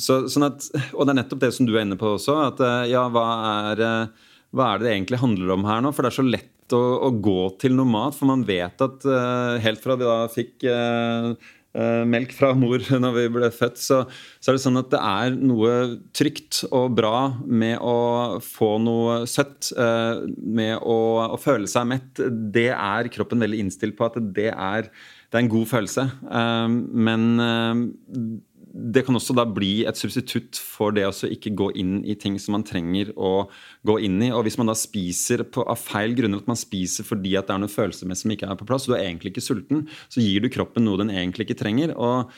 så, 0.00 0.22
sånn 0.30 0.48
at, 0.48 0.68
og 0.94 1.04
det 1.04 1.12
er 1.12 1.18
nettopp 1.20 1.42
det 1.44 1.52
som 1.56 1.68
du 1.68 1.74
er 1.74 1.84
inne 1.84 1.98
på 2.00 2.14
også. 2.16 2.36
At 2.46 2.62
uh, 2.64 2.84
ja, 2.88 3.04
hva 3.12 3.26
er, 3.48 3.82
eh, 3.84 4.30
hva 4.56 4.70
er 4.70 4.80
det 4.80 4.88
det 4.88 4.94
egentlig 4.94 5.20
handler 5.24 5.52
om 5.56 5.66
her 5.68 5.84
nå? 5.84 5.92
For 5.92 6.06
det 6.06 6.12
er 6.12 6.18
så 6.20 6.26
lett 6.26 6.76
å, 6.76 6.82
å 7.08 7.10
gå 7.24 7.40
til 7.60 7.76
noe 7.76 7.88
mat, 7.88 8.16
for 8.16 8.30
man 8.30 8.46
vet 8.48 8.80
at 8.84 9.04
helt 9.64 9.80
fra 9.80 9.96
vi 9.96 10.04
da 10.04 10.16
fikk 10.28 10.66
melk 12.08 12.32
fra 12.36 12.52
mor 12.58 12.82
når 13.04 13.16
vi 13.16 13.26
ble 13.38 13.50
født, 13.54 13.78
så, 13.80 14.02
så, 14.38 14.50
er 14.50 14.58
det 14.58 14.64
sånn 14.64 14.80
at 14.80 14.90
det 14.94 15.02
er 15.02 15.36
noe 15.38 15.74
trygt 16.16 16.64
og 16.68 16.96
bra 16.98 17.28
med 17.44 17.78
å 17.82 18.38
få 18.44 18.74
noe 18.82 19.20
søtt. 19.30 19.70
med 20.38 20.78
å, 20.82 20.98
å 21.34 21.38
føle 21.40 21.70
seg 21.70 21.86
mett. 21.90 22.24
Det 22.54 22.70
er 22.72 23.12
kroppen 23.14 23.44
veldig 23.44 23.62
innstilt 23.64 23.98
på 23.98 24.08
at 24.08 24.18
det 24.34 24.50
er 24.52 24.90
det 25.28 25.36
er 25.36 25.44
en 25.44 25.50
god 25.52 25.66
følelse. 25.68 26.04
Ehm, 26.32 26.76
men 27.04 27.24
det 28.72 29.04
kan 29.06 29.16
også 29.16 29.34
da 29.36 29.44
bli 29.48 29.84
et 29.88 29.98
substitutt 29.98 30.58
for 30.60 30.94
det 30.94 31.06
å 31.08 31.12
ikke 31.28 31.54
gå 31.56 31.70
inn 31.80 31.98
i 32.08 32.16
ting 32.20 32.36
som 32.42 32.56
man 32.56 32.66
trenger 32.66 33.10
å 33.16 33.48
gå 33.88 33.98
inn 34.06 34.20
i. 34.24 34.30
Og 34.34 34.44
hvis 34.46 34.58
man 34.60 34.70
da 34.70 34.76
spiser 34.78 35.44
på, 35.48 35.64
av 35.64 35.80
feil 35.80 36.14
grunner, 36.18 36.42
at 36.42 36.50
man 36.50 36.60
spiser 36.60 37.06
fordi 37.08 37.34
at 37.38 37.48
det 37.48 37.56
er 37.56 37.62
noe 37.64 37.72
følelsesmessig 37.72 38.26
som 38.26 38.34
ikke 38.34 38.50
er 38.50 38.60
på 38.60 38.68
plass, 38.68 38.86
og 38.86 38.94
du 38.94 38.98
er 38.98 39.06
egentlig 39.06 39.34
ikke 39.34 39.46
sulten, 39.48 39.84
så 40.12 40.24
gir 40.24 40.44
du 40.44 40.52
kroppen 40.52 40.86
noe 40.88 41.00
den 41.00 41.14
egentlig 41.14 41.48
ikke 41.48 41.62
trenger. 41.64 41.96
og 41.96 42.32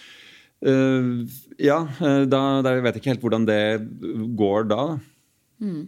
Uh, 0.60 1.24
ja, 1.56 1.78
da, 2.28 2.40
da, 2.60 2.74
vet 2.84 2.98
jeg 2.98 3.00
ikke 3.00 3.12
helt 3.14 3.22
hvordan 3.24 3.46
det 3.48 3.62
går 4.36 4.66
da. 4.68 4.82
Mm. 5.56 5.86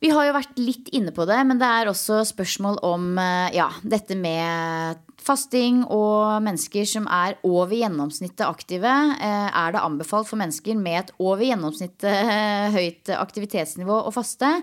Vi 0.00 0.08
har 0.08 0.24
jo 0.24 0.32
vært 0.32 0.56
litt 0.56 0.86
inne 0.96 1.12
på 1.12 1.26
det, 1.28 1.36
men 1.44 1.58
det 1.60 1.68
er 1.68 1.90
også 1.90 2.22
spørsmål 2.24 2.78
om 2.88 3.18
eh, 3.20 3.52
ja, 3.52 3.68
dette 3.84 4.16
med 4.16 5.02
fasting 5.20 5.82
og 5.92 6.40
mennesker 6.46 6.86
som 6.88 7.04
er 7.12 7.36
over 7.44 7.76
gjennomsnittet 7.76 8.46
aktive. 8.46 8.94
Eh, 9.20 9.50
er 9.50 9.74
det 9.76 9.82
anbefalt 9.84 10.30
for 10.30 10.40
mennesker 10.40 10.80
med 10.80 11.02
et 11.02 11.12
over 11.20 11.44
gjennomsnittet 11.44 12.08
eh, 12.08 12.70
høyt 12.72 13.12
aktivitetsnivå 13.12 14.00
å 14.08 14.14
faste? 14.14 14.54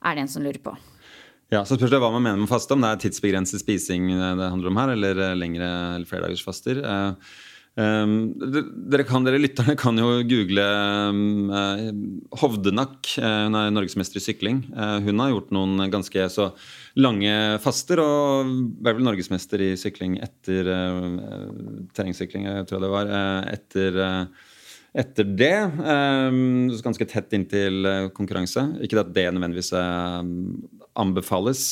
Er 0.00 0.14
det 0.14 0.24
en 0.24 0.30
som 0.30 0.46
lurer 0.46 0.62
på. 0.62 0.76
Ja, 1.50 1.64
så 1.66 1.74
spørs 1.74 1.90
det 1.90 1.98
hva 1.98 2.12
man 2.14 2.22
mener 2.22 2.38
med 2.38 2.52
faste. 2.52 2.78
Om 2.78 2.86
det 2.86 2.94
er 2.94 3.02
tidsbegrenset 3.02 3.64
spising 3.64 4.12
det 4.14 4.46
handler 4.46 4.70
om 4.70 4.78
her, 4.78 4.94
eller 4.94 5.24
lengre 5.34 5.66
eller 5.96 6.06
flerdagers 6.06 6.46
faster. 6.46 6.78
Um, 7.78 8.32
dere, 8.90 9.04
kan, 9.06 9.22
dere 9.22 9.38
lytterne 9.38 9.76
kan 9.78 9.96
jo 9.98 10.18
google 10.26 10.64
um, 11.14 11.52
Hovdenak. 12.40 13.12
hun 13.46 13.56
er 13.56 13.70
norgesmester 13.72 14.18
i 14.18 14.24
sykling. 14.24 14.64
Uh, 14.74 14.98
hun 15.06 15.22
har 15.22 15.30
gjort 15.30 15.52
noen 15.54 15.84
ganske 15.92 16.26
så 16.34 16.50
lange 16.98 17.32
faster 17.62 18.02
og 18.02 18.50
ble 18.82 18.96
vel 18.98 19.06
norgesmester 19.06 19.62
i 19.62 19.70
sykling 19.78 20.18
etter 20.24 20.66
uh, 20.66 21.86
terrengsykling, 21.94 22.48
jeg 22.50 22.66
det 22.82 22.90
var. 22.90 23.12
Uh, 23.12 23.52
etter, 23.54 24.00
etter 25.04 25.30
det. 25.38 25.54
Um, 25.78 26.66
ganske 26.82 27.06
tett 27.06 27.38
inntil 27.38 27.86
konkurranse. 28.16 28.66
Ikke 28.82 28.98
at 29.06 29.14
det 29.14 29.28
nødvendigvis 29.30 29.72
anbefales. 30.98 31.64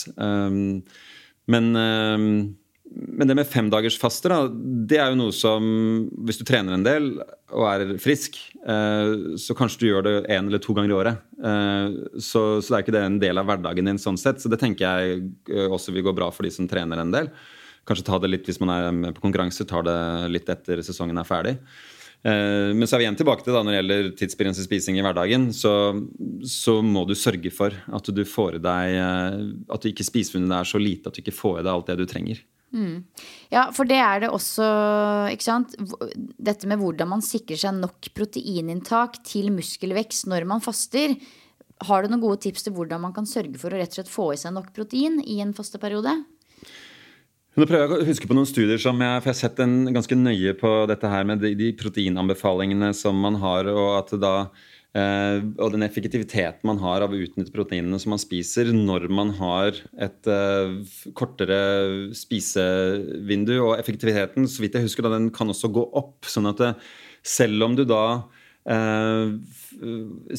Men 1.49 1.75
men 2.99 3.29
det 3.29 3.37
med 3.39 3.47
femdagersfaste, 3.47 4.31
det 4.89 4.99
er 4.99 5.13
jo 5.13 5.19
noe 5.21 5.35
som 5.35 5.67
Hvis 6.27 6.41
du 6.41 6.45
trener 6.49 6.75
en 6.75 6.87
del 6.87 7.11
og 7.49 7.65
er 7.65 7.93
frisk, 8.03 8.37
eh, 8.61 9.37
så 9.41 9.55
kanskje 9.57 9.81
du 9.81 9.87
gjør 9.89 10.05
det 10.05 10.15
én 10.35 10.51
eller 10.51 10.61
to 10.61 10.75
ganger 10.77 10.91
i 10.93 10.97
året. 10.99 11.21
Eh, 11.39 11.95
så, 12.21 12.43
så, 12.61 12.67
det 12.69 12.77
er 12.77 12.83
ikke 12.85 12.97
det 12.99 13.05
en 13.07 13.21
del 13.23 13.41
av 13.41 13.47
hverdagen 13.49 13.89
din 13.89 14.01
sånn 14.03 14.19
sett. 14.21 14.43
Så 14.43 14.51
det 14.53 14.59
tenker 14.61 14.85
jeg 14.85 15.23
eh, 15.49 15.65
også 15.65 15.95
vil 15.95 16.05
gå 16.05 16.13
bra 16.17 16.29
for 16.35 16.45
de 16.45 16.53
som 16.53 16.69
trener 16.69 17.01
en 17.01 17.15
del. 17.15 17.31
Kanskje 17.89 18.05
ta 18.11 18.19
det 18.21 18.29
litt 18.29 18.51
hvis 18.51 18.61
man 18.61 18.75
er 18.75 18.91
med 18.93 19.17
på 19.17 19.25
konkurranse, 19.25 19.65
tar 19.65 19.87
det 19.87 19.97
litt 20.35 20.51
etter 20.53 20.83
sesongen 20.85 21.23
er 21.23 21.29
ferdig. 21.29 21.57
Men 22.19 22.83
så 22.83 22.97
er 22.97 22.99
vi 22.99 23.05
igjen 23.07 23.17
tilbake 23.17 23.45
til 23.47 23.55
da, 23.55 23.61
når 23.63 23.71
det 23.71 23.79
gjelder 23.79 24.07
tidsbegrenset 24.19 24.67
spising 24.67 24.97
i 24.99 25.03
hverdagen, 25.07 25.45
så, 25.55 25.71
så, 26.51 26.75
må 26.83 27.05
du 27.07 27.15
sørge 27.15 27.53
for 27.55 27.71
at 27.71 28.11
du 28.11 28.25
får 28.27 28.59
i 28.59 28.61
deg 28.65 28.97
At 29.71 29.85
du 29.85 29.87
ikke 29.93 30.03
spisefunnet 30.03 30.57
er 30.57 30.67
så 30.67 30.83
lite 30.83 31.09
at 31.09 31.15
du 31.15 31.23
ikke 31.23 31.37
får 31.39 31.61
i 31.61 31.63
deg 31.63 31.71
alt 31.71 31.93
det 31.93 32.01
du 32.03 32.09
trenger. 32.11 32.43
Mm. 32.75 33.05
Ja, 33.53 33.69
for 33.73 33.89
det 33.89 33.97
er 34.03 34.25
det 34.25 34.33
også, 34.35 34.67
ikke 35.33 35.47
sant. 35.47 35.77
Dette 36.37 36.69
med 36.69 36.83
hvordan 36.83 37.11
man 37.15 37.25
sikrer 37.25 37.61
seg 37.61 37.79
nok 37.79 38.11
proteininntak 38.17 39.23
til 39.27 39.51
muskelvekst 39.55 40.29
når 40.29 40.49
man 40.49 40.65
faster. 40.65 41.17
Har 41.89 42.03
du 42.03 42.11
noen 42.11 42.25
gode 42.25 42.43
tips 42.45 42.67
til 42.67 42.75
hvordan 42.77 43.03
man 43.07 43.15
kan 43.17 43.29
sørge 43.29 43.57
for 43.61 43.73
å 43.73 43.81
rett 43.81 43.95
og 43.95 44.01
slett 44.01 44.13
få 44.13 44.33
i 44.35 44.41
seg 44.41 44.55
nok 44.57 44.73
protein 44.77 45.21
i 45.25 45.41
en 45.45 45.55
fasteperiode? 45.57 46.17
Nå 47.59 47.67
prøver 47.67 47.97
jeg 47.97 48.05
å 48.05 48.07
huske 48.07 48.29
på 48.31 48.37
noen 48.37 48.47
studier 48.47 48.79
som 48.79 49.01
jeg, 49.03 49.15
jeg 49.19 49.31
har 49.33 49.37
sett 49.41 49.61
en 49.65 49.89
ganske 49.91 50.15
nøye 50.15 50.53
på 50.61 50.71
dette 50.91 51.09
her 51.11 51.25
med 51.27 51.41
de, 51.43 51.57
de 51.59 51.73
proteinanbefalingene 51.79 52.93
som 52.95 53.19
man 53.19 53.41
har, 53.43 53.67
og 53.73 53.89
at 53.97 54.13
da 54.23 54.35
Uh, 54.99 55.45
og 55.61 55.75
den 55.75 55.85
effektiviteten 55.85 56.65
man 56.67 56.81
har 56.83 57.05
av 57.05 57.13
å 57.13 57.19
utnytte 57.21 57.53
proteinene 57.55 57.99
som 58.01 58.15
man 58.15 58.23
spiser 58.23 58.71
når 58.73 59.05
man 59.13 59.35
har 59.37 59.77
et 60.01 60.31
uh, 60.31 60.81
kortere 61.19 61.61
spisevindu. 62.17 63.55
Og 63.61 63.77
effektiviteten 63.77 64.49
så 64.49 64.65
vidt 64.65 64.79
jeg 64.79 64.89
husker, 64.89 65.05
da, 65.05 65.15
den 65.19 65.31
kan 65.35 65.53
også 65.53 65.71
gå 65.75 65.85
opp. 65.99 66.27
sånn 66.27 66.49
at 66.51 66.63
det, 66.63 66.73
eh, 66.73 66.91
selv 67.29 67.67
om 67.67 67.77
du 67.77 67.85
da 67.85 68.03
uh, 68.71 69.29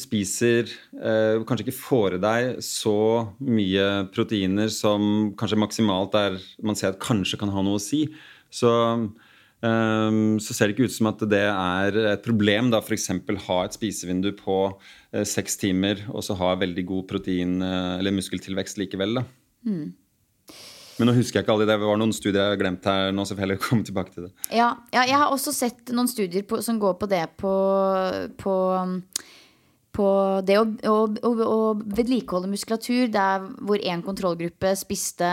spiser 0.00 0.68
Kanskje 0.90 1.64
ikke 1.64 1.76
får 1.76 2.16
i 2.16 2.20
deg 2.20 2.48
så 2.64 2.98
mye 3.46 3.86
proteiner 4.12 4.72
som 4.74 5.30
kanskje 5.38 5.60
maksimalt 5.62 6.16
er 6.18 6.36
man 6.66 6.76
ser 6.76 6.92
at 6.92 7.00
kanskje 7.02 7.38
kan 7.40 7.52
ha 7.54 7.62
noe 7.64 7.78
å 7.78 7.82
si, 7.82 8.02
så 8.52 8.72
så 9.60 10.54
ser 10.56 10.70
det 10.70 10.76
ikke 10.76 10.88
ut 10.88 10.94
som 10.94 11.10
at 11.10 11.22
det 11.28 11.42
er 11.44 11.96
et 12.14 12.22
problem 12.24 12.70
da 12.72 12.80
f.eks. 12.80 13.10
ha 13.46 13.58
et 13.66 13.76
spisevindu 13.76 14.30
på 14.38 14.56
eh, 15.12 15.26
seks 15.28 15.60
timer 15.60 16.06
og 16.08 16.24
så 16.24 16.36
ha 16.40 16.54
veldig 16.56 16.84
god 16.88 17.08
protein- 17.10 17.60
eh, 17.62 17.98
eller 17.98 18.16
muskeltilvekst 18.16 18.80
likevel. 18.80 19.20
da. 19.20 19.24
Mm. 19.68 19.90
Men 21.00 21.08
nå 21.08 21.16
husker 21.16 21.40
jeg 21.40 21.46
ikke 21.46 21.52
alle 21.54 21.66
det. 21.68 21.76
Det 21.80 21.88
var 21.88 22.00
noen 22.00 22.12
studier 22.12 22.42
jeg 22.42 22.54
har 22.54 22.60
glemt 22.60 22.88
her 22.88 23.12
nå. 23.12 23.24
så 23.24 23.32
får 23.34 23.40
jeg 23.40 23.46
heller 23.46 23.60
komme 23.64 23.84
tilbake 23.88 24.12
til 24.14 24.26
det. 24.28 24.32
Ja, 24.52 24.74
ja, 24.92 25.04
jeg 25.08 25.16
har 25.16 25.32
også 25.32 25.52
sett 25.56 25.92
noen 25.96 26.08
studier 26.08 26.44
på, 26.48 26.60
som 26.64 26.80
går 26.80 26.98
på 27.00 27.08
det 27.08 27.22
på, 27.40 27.52
på, 28.40 28.56
på 29.96 30.08
det 30.44 30.58
å, 30.60 30.66
å, 30.88 30.98
å, 31.08 31.32
å 31.52 31.60
vedlikeholde 31.80 32.52
muskulatur 32.52 33.08
der 33.12 33.48
hvor 33.60 33.80
en 33.80 34.04
kontrollgruppe 34.04 34.74
spiste 34.76 35.30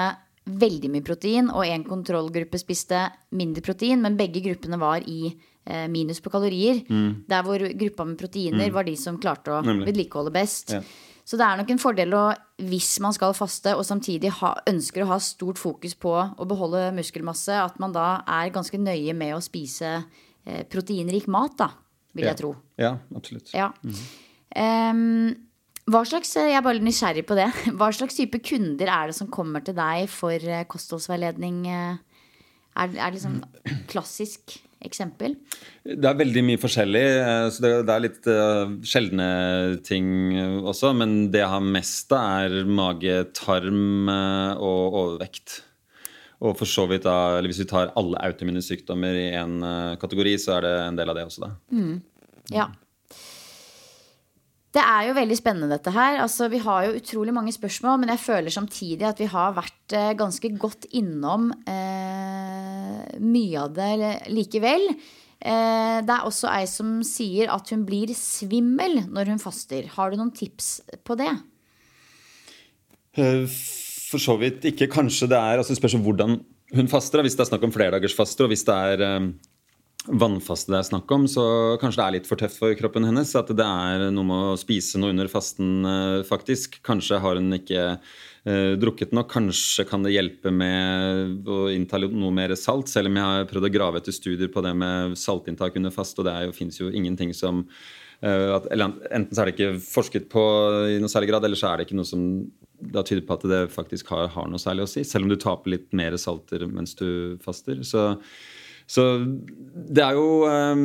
veldig 0.47 0.91
mye 0.93 1.05
protein, 1.05 1.51
og 1.51 1.65
en 1.67 1.83
kontrollgruppe 1.87 2.59
spiste 2.61 3.03
mindre 3.37 3.63
protein, 3.65 4.01
men 4.03 4.17
begge 4.19 4.41
gruppene 4.45 4.79
var 4.81 5.05
i 5.07 5.31
eh, 5.31 5.87
minus 5.91 6.21
på 6.23 6.31
kalorier. 6.33 6.81
Mm. 6.87 7.27
Der 7.29 7.43
hvor 7.45 7.67
gruppa 7.81 8.07
med 8.07 8.19
proteiner 8.19 8.67
mm. 8.69 8.73
var 8.75 8.87
de 8.87 8.95
som 8.99 9.19
klarte 9.21 9.53
å 9.53 9.61
vedlikeholde 9.65 10.33
best. 10.35 10.75
Ja. 10.77 10.81
Så 11.27 11.35
det 11.35 11.43
er 11.43 11.59
nok 11.59 11.71
en 11.73 11.81
fordel 11.81 12.13
å, 12.15 12.25
hvis 12.69 12.93
man 13.03 13.11
skal 13.15 13.33
faste 13.35 13.73
og 13.75 13.83
samtidig 13.83 14.31
ha, 14.39 14.53
ønsker 14.69 15.03
å 15.03 15.09
ha 15.09 15.17
stort 15.19 15.59
fokus 15.59 15.97
på 15.99 16.13
å 16.15 16.47
beholde 16.47 16.85
muskelmasse, 16.95 17.57
at 17.59 17.75
man 17.83 17.91
da 17.95 18.21
er 18.23 18.53
ganske 18.55 18.79
nøye 18.79 19.15
med 19.17 19.35
å 19.35 19.41
spise 19.43 19.97
eh, 19.97 20.63
proteinrik 20.71 21.27
mat, 21.27 21.57
da, 21.59 21.67
vil 22.15 22.29
ja. 22.29 22.31
jeg 22.31 22.41
tro. 22.45 22.53
Ja, 22.79 22.93
absolutt. 23.19 23.51
Ja. 23.51 23.73
Mm. 23.83 23.99
Um, 24.55 25.46
hva 25.87 26.03
slags, 26.03 26.33
eh, 26.35 26.49
jeg 26.51 26.59
er 26.59 26.65
bare 26.65 26.83
nysgjerrig 26.83 27.23
på 27.27 27.37
det. 27.39 27.47
Hva 27.79 27.87
slags 27.95 28.17
type 28.17 28.41
kunder 28.43 28.89
er 28.91 29.07
det 29.07 29.15
som 29.15 29.29
kommer 29.31 29.63
til 29.63 29.77
deg 29.77 30.09
for 30.11 30.35
eh, 30.35 30.65
kostholdsveiledning? 30.67 31.61
Eh? 31.71 32.23
Er, 32.77 32.89
det 32.91 33.13
liksom 33.15 33.37
klassisk 33.91 34.57
eksempel? 34.83 35.37
Det 35.87 36.09
er 36.09 36.19
veldig 36.19 36.43
mye 36.45 36.59
forskjellig. 36.61 37.05
så 37.55 37.63
Det, 37.63 37.71
er 37.89 38.03
litt 38.03 38.27
sjeldne 38.85 39.29
ting 39.87 40.35
også. 40.61 40.91
Men 40.93 41.31
det 41.33 41.41
jeg 41.41 41.53
har 41.55 41.63
mest 41.65 42.13
av, 42.13 42.51
er 42.51 42.67
mage, 42.69 43.15
tarm 43.33 44.11
og 44.11 44.99
overvekt. 45.01 45.63
Og 46.45 46.53
for 46.59 46.69
så 46.69 46.85
vidt 46.91 47.07
da, 47.07 47.39
eller 47.39 47.49
Hvis 47.49 47.63
vi 47.63 47.71
tar 47.71 47.95
alle 47.97 48.21
autoimmune 48.27 48.61
sykdommer 48.61 49.17
i 49.17 49.31
én 49.39 49.57
kategori, 49.97 50.35
så 50.37 50.59
er 50.59 50.67
det 50.67 50.75
en 50.83 50.99
del 50.99 51.09
av 51.09 51.17
det 51.17 51.25
også. 51.31 51.47
da. 51.47 51.55
Mm. 51.73 51.95
Ja. 52.53 52.67
Det 54.77 54.83
er 54.85 55.07
jo 55.07 55.15
veldig 55.17 55.35
spennende, 55.39 55.71
dette 55.73 55.89
her. 55.89 56.19
Altså, 56.21 56.51
vi 56.53 56.59
har 56.61 56.85
jo 56.85 56.97
utrolig 56.99 57.33
mange 57.33 57.53
spørsmål, 57.55 57.97
men 58.03 58.11
jeg 58.13 58.21
føler 58.21 58.53
samtidig 58.53 59.07
at 59.09 59.17
vi 59.17 59.29
har 59.31 59.55
vært 59.55 59.95
eh, 59.97 60.11
ganske 60.19 60.51
godt 60.61 60.85
innom 60.99 61.49
eh, 61.65 62.99
mye 63.17 63.63
av 63.63 63.73
det 63.73 64.11
likevel. 64.29 64.85
Eh, 65.37 65.97
det 66.05 66.13
er 66.13 66.27
også 66.27 66.51
ei 66.53 66.67
som 66.69 66.99
sier 67.05 67.49
at 67.53 67.73
hun 67.73 67.87
blir 67.89 68.13
svimmel 68.17 69.01
når 69.09 69.33
hun 69.33 69.41
faster. 69.41 69.89
Har 69.95 70.13
du 70.13 70.21
noen 70.21 70.33
tips 70.37 70.69
på 71.07 71.17
det? 71.17 71.31
Eh, 73.17 73.49
for 74.11 74.21
så 74.21 74.37
vidt 74.37 74.69
ikke. 74.69 74.91
Kanskje 74.93 75.29
det 75.33 75.41
er 75.41 75.57
altså 75.57 75.77
Spørs 75.77 75.97
hvordan 75.97 76.37
hun 76.77 76.91
faster. 76.91 77.25
Hvis 77.25 77.33
det 77.33 77.47
er 77.47 77.51
snakk 77.55 77.65
om 77.65 77.73
flerdagersfaster, 77.73 78.45
og 78.45 78.53
hvis 78.53 78.65
det 78.69 78.77
er 78.77 79.07
eh, 79.09 79.31
vannfaste 80.07 80.71
det 80.71 80.79
er 80.79 80.87
snakk 80.87 81.11
om, 81.11 81.25
så 81.29 81.43
kanskje 81.81 81.99
det 81.99 82.05
er 82.05 82.15
litt 82.17 82.29
for 82.29 82.39
tøft 82.39 82.59
for 82.61 82.75
kroppen 82.79 83.05
hennes. 83.07 83.33
At 83.37 83.51
det 83.51 83.65
er 83.65 84.07
noe 84.13 84.27
med 84.27 84.53
å 84.53 84.57
spise 84.59 84.99
noe 85.01 85.13
under 85.13 85.29
fasten, 85.31 85.85
eh, 85.85 86.23
faktisk. 86.27 86.79
Kanskje 86.85 87.19
har 87.23 87.39
hun 87.39 87.51
ikke 87.57 87.83
eh, 87.91 88.73
drukket 88.79 89.13
nok. 89.15 89.29
Kanskje 89.33 89.87
kan 89.89 90.05
det 90.05 90.15
hjelpe 90.15 90.53
med 90.53 91.47
å 91.47 91.67
innta 91.73 91.99
noe 92.05 92.33
mer 92.33 92.55
salt, 92.59 92.91
selv 92.91 93.11
om 93.11 93.19
jeg 93.19 93.31
har 93.31 93.47
prøvd 93.51 93.69
å 93.69 93.73
grave 93.73 94.01
etter 94.01 94.15
studier 94.15 94.51
på 94.53 94.63
det 94.65 94.73
med 94.77 95.17
saltinntak 95.19 95.79
under 95.79 95.93
fast, 95.93 96.19
og 96.19 96.29
det 96.29 96.37
fins 96.57 96.79
jo 96.79 96.91
ingenting 96.91 97.33
som 97.35 97.65
eh, 98.21 98.55
at, 98.55 98.69
Enten 98.71 99.33
så 99.33 99.43
er 99.43 99.51
det 99.51 99.57
ikke 99.57 99.81
forsket 99.83 100.29
på 100.31 100.45
i 100.95 101.01
noe 101.03 101.11
særlig 101.11 101.33
grad, 101.33 101.47
eller 101.47 101.59
så 101.59 101.71
er 101.71 101.81
det 101.81 101.89
ikke 101.89 101.99
noe 101.99 102.07
som 102.07 102.29
da 102.77 103.01
tyder 103.01 103.25
på 103.25 103.33
at 103.33 103.47
det 103.49 103.63
faktisk 103.73 104.11
har, 104.13 104.27
har 104.35 104.47
noe 104.47 104.61
særlig 104.61 104.85
å 104.85 104.91
si. 104.91 105.03
Selv 105.07 105.25
om 105.25 105.31
du 105.33 105.39
taper 105.41 105.73
litt 105.73 105.89
mer 105.97 106.15
salter 106.21 106.67
mens 106.69 106.93
du 106.95 107.39
faster. 107.43 107.81
Så 107.81 108.11
så 108.87 109.03
det 109.87 110.03
er 110.03 110.15
jo 110.15 110.47
um, 110.47 110.83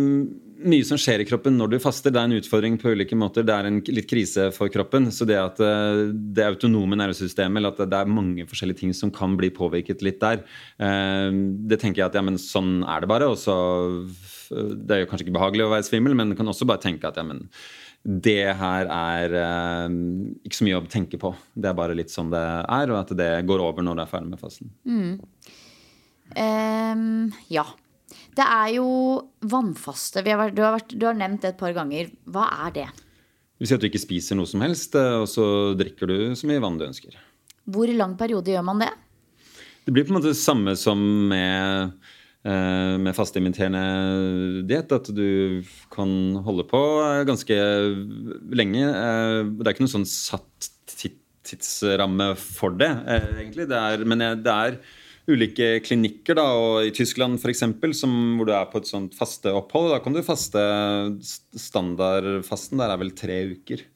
mye 0.66 0.86
som 0.86 0.98
skjer 1.00 1.22
i 1.22 1.26
kroppen 1.26 1.56
når 1.58 1.72
du 1.72 1.78
faster. 1.82 2.12
Det 2.12 2.20
er 2.20 2.28
en 2.28 2.38
utfordring 2.38 2.78
på 2.82 2.94
ulike 2.94 3.16
måter. 3.18 3.46
Det 3.46 3.54
er 3.54 3.68
en 3.68 3.78
litt 3.94 4.08
krise 4.10 4.48
for 4.54 4.72
kroppen. 4.74 5.08
Så 5.14 5.26
det 5.28 5.38
at 5.38 5.62
uh, 5.62 6.08
det 6.10 6.46
autonome 6.46 6.98
nervesystemet, 6.98 7.60
eller 7.60 7.74
at 7.74 7.82
det 7.86 8.00
er 8.00 8.10
mange 8.10 8.46
forskjellige 8.50 8.82
ting 8.82 8.96
som 8.96 9.12
kan 9.14 9.36
bli 9.38 9.52
påvirket 9.54 10.02
litt 10.04 10.20
der, 10.22 10.42
uh, 10.82 11.30
det 11.70 11.78
tenker 11.82 12.02
jeg 12.02 12.10
at 12.10 12.18
ja, 12.18 12.24
men 12.26 12.40
sånn 12.42 12.80
er 12.82 13.04
det 13.04 13.12
bare. 13.12 13.30
Og 13.30 13.38
så 13.40 13.56
Det 14.52 14.92
er 14.92 15.04
jo 15.04 15.06
kanskje 15.08 15.28
ikke 15.28 15.38
behagelig 15.38 15.64
å 15.64 15.72
være 15.72 15.86
svimmel, 15.86 16.18
men 16.18 16.34
du 16.34 16.36
kan 16.36 16.50
også 16.50 16.68
bare 16.68 16.82
tenke 16.82 17.08
at 17.08 17.16
ja, 17.16 17.24
men 17.24 17.46
det 18.02 18.50
her 18.58 18.88
er 18.90 19.34
uh, 19.38 19.86
ikke 20.42 20.58
så 20.58 20.66
mye 20.66 20.80
å 20.80 20.88
tenke 20.90 21.22
på. 21.22 21.30
Det 21.54 21.70
er 21.70 21.78
bare 21.78 21.94
litt 21.94 22.10
sånn 22.10 22.34
det 22.34 22.42
er, 22.42 22.90
og 22.90 22.98
at 23.04 23.14
det 23.14 23.30
går 23.46 23.62
over 23.62 23.86
når 23.86 24.00
du 24.00 24.04
er 24.04 24.10
ferdig 24.10 24.34
med 24.34 24.42
fasten. 24.42 24.74
Mm. 24.82 25.14
Um, 26.32 27.32
ja. 27.52 27.64
Det 28.32 28.44
er 28.44 28.68
jo 28.78 28.88
vannfaste. 29.44 30.22
Vært, 30.24 30.54
du, 30.56 30.62
har 30.64 30.76
vært, 30.78 30.94
du, 30.96 31.04
har 31.04 31.16
nevnt 31.18 31.42
det 31.44 31.52
et 31.52 31.60
par 31.60 31.74
ganger. 31.76 32.12
Hva 32.32 32.46
er 32.66 32.76
det? 32.78 32.86
Du 33.60 33.66
sier 33.66 33.76
at 33.76 33.84
du 33.84 33.90
ikke 33.90 34.02
spiser 34.02 34.38
noe 34.38 34.48
som 34.48 34.64
helst, 34.64 34.96
eh, 34.98 35.18
og 35.20 35.28
så 35.30 35.44
drikker 35.78 36.08
du 36.08 36.16
så 36.38 36.48
mye 36.48 36.62
vann 36.62 36.80
du 36.80 36.86
ønsker. 36.88 37.18
Hvor 37.70 37.92
lang 37.92 38.16
periode 38.18 38.50
gjør 38.50 38.64
man 38.66 38.80
det? 38.82 38.90
Det 39.84 39.92
blir 39.94 40.06
på 40.06 40.14
en 40.14 40.18
måte 40.18 40.32
det 40.32 40.40
samme 40.40 40.74
som 40.78 40.98
med, 41.30 41.92
eh, 42.48 42.96
med 43.04 43.14
fasteimiterende 43.14 44.64
diett. 44.66 44.90
At 44.96 45.12
du 45.12 45.62
kan 45.92 46.40
holde 46.46 46.64
på 46.70 46.80
ganske 47.28 47.60
lenge. 48.56 48.82
Eh, 48.88 49.42
det 49.52 49.66
er 49.66 49.76
ikke 49.76 49.84
noen 49.84 49.96
sånn 49.98 50.08
satt 50.08 50.72
tidsramme 51.42 52.32
for 52.38 52.72
det, 52.80 52.90
egentlig. 53.12 53.68
Det 53.68 53.76
er, 53.78 54.08
men 54.08 54.24
det 54.40 54.56
er 54.56 54.80
ulike 55.30 55.76
klinikker. 55.86 56.36
Da, 56.38 56.46
og 56.58 56.88
I 56.88 56.92
Tyskland 56.94 57.40
for 57.42 57.52
eksempel, 57.52 57.94
som, 57.96 58.12
hvor 58.38 58.48
du 58.48 58.54
er 58.56 58.68
på 58.72 58.82
et 58.82 58.90
sånt 58.90 59.16
faste 59.18 59.52
opphold, 59.54 59.92
da 59.92 60.00
kan 60.02 60.16
du 60.16 60.22
faste 60.26 60.62
Standardfasten 61.22 62.82
der 62.82 62.94
er 62.94 63.02
vel 63.02 63.14
tre 63.18 63.42
uker. 63.54 63.86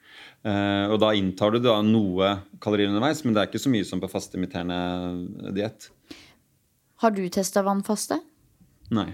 Uh, 0.47 0.87
og 0.95 1.01
da 1.03 1.11
inntar 1.19 1.57
du 1.57 1.59
da 1.59 1.81
noe 1.83 2.37
kalorier 2.63 2.93
underveis, 2.93 3.25
men 3.25 3.35
det 3.35 3.43
er 3.43 3.51
ikke 3.51 3.65
så 3.65 3.73
mye 3.73 3.87
som 3.89 4.03
på 4.03 4.11
fasteimiterende 4.11 5.51
diett. 5.57 5.89
Har 7.03 7.15
du 7.17 7.25
testa 7.33 7.65
vannfaste? 7.67 8.21
Nei. 8.95 9.11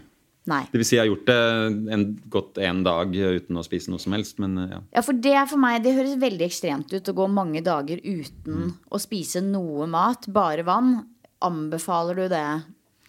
Nei. 0.50 0.64
Det 0.72 0.80
vil 0.80 0.86
si 0.86 0.96
jeg 0.96 1.04
har 1.04 1.08
gjort 1.08 1.28
det 1.28 1.94
en, 1.94 2.04
godt 2.34 2.58
én 2.58 2.80
dag 2.82 3.12
uten 3.14 3.58
å 3.58 3.62
spise 3.62 3.92
noe 3.92 4.02
som 4.02 4.14
helst. 4.16 4.40
Men 4.42 4.58
ja. 4.58 4.80
ja, 4.98 5.02
for 5.06 5.14
det 5.14 5.36
for 5.50 5.62
meg 5.62 5.84
det 5.84 5.94
høres 5.96 6.18
veldig 6.20 6.46
ekstremt 6.48 6.92
ut 6.92 7.10
å 7.12 7.16
gå 7.16 7.28
mange 7.30 7.62
dager 7.64 8.02
uten 8.02 8.66
mm. 8.66 8.72
å 8.90 9.00
spise 9.02 9.42
noe 9.46 9.86
mat, 9.90 10.26
bare 10.34 10.66
vann. 10.66 10.96
Anbefaler 11.44 12.22
du 12.22 12.26
det 12.32 12.46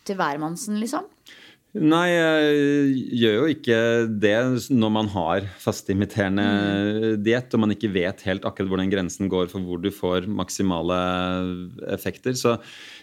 til 0.07 0.19
hvermannsen, 0.19 0.79
liksom? 0.81 1.07
Nei, 1.73 2.05
jeg 2.11 2.97
gjør 3.17 3.35
jo 3.39 3.45
ikke 3.49 3.77
det 4.21 4.33
når 4.69 4.91
man 4.93 5.07
har 5.09 5.47
fasteimiterende 5.57 6.43
mm. 6.45 7.05
diett 7.25 7.55
og 7.57 7.63
man 7.63 7.73
ikke 7.73 7.89
vet 7.95 8.21
helt 8.27 8.45
akkurat 8.45 8.69
hvor 8.69 8.77
den 8.77 8.91
grensen 8.91 9.31
går 9.31 9.49
for 9.49 9.65
hvor 9.65 9.81
du 9.81 9.89
får 9.89 10.27
maksimale 10.29 10.99
effekter. 11.95 12.37
Så 12.37 12.59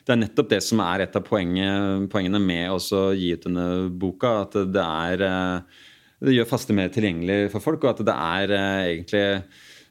det 0.07 0.15
er 0.15 0.21
nettopp 0.23 0.53
det 0.53 0.61
som 0.63 0.85
er 0.87 1.03
et 1.03 1.19
av 1.19 1.27
poengene 1.27 2.43
med 2.45 2.71
å 2.71 3.03
gi 3.19 3.33
ut 3.35 3.49
denne 3.49 3.67
boka. 3.91 4.37
At 4.45 4.55
det 4.71 4.87
er 4.87 5.27
eh, 5.27 5.83
Det 6.21 6.37
gjør 6.37 6.51
faste 6.53 6.77
mer 6.77 6.95
tilgjengelig 6.95 7.51
for 7.51 7.65
folk, 7.65 7.83
og 7.83 7.91
at 7.97 8.07
det 8.07 8.15
er 8.15 8.55
eh, 8.55 8.87
egentlig 8.93 9.27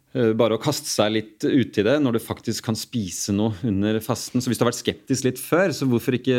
bare 0.10 0.58
å 0.58 0.62
kaste 0.62 0.90
seg 0.90 1.12
litt 1.14 1.46
uti 1.46 1.84
det 1.86 2.00
når 2.02 2.16
du 2.16 2.20
faktisk 2.24 2.66
kan 2.66 2.78
spise 2.78 3.34
noe 3.36 3.54
under 3.70 4.00
fasten. 4.02 4.42
Så 4.42 4.50
hvis 4.50 4.58
du 4.58 4.64
har 4.66 4.72
vært 4.72 4.80
skeptisk 4.82 5.28
litt 5.28 5.42
før, 5.42 5.70
så 5.76 5.86
hvorfor 5.90 6.18
ikke 6.18 6.38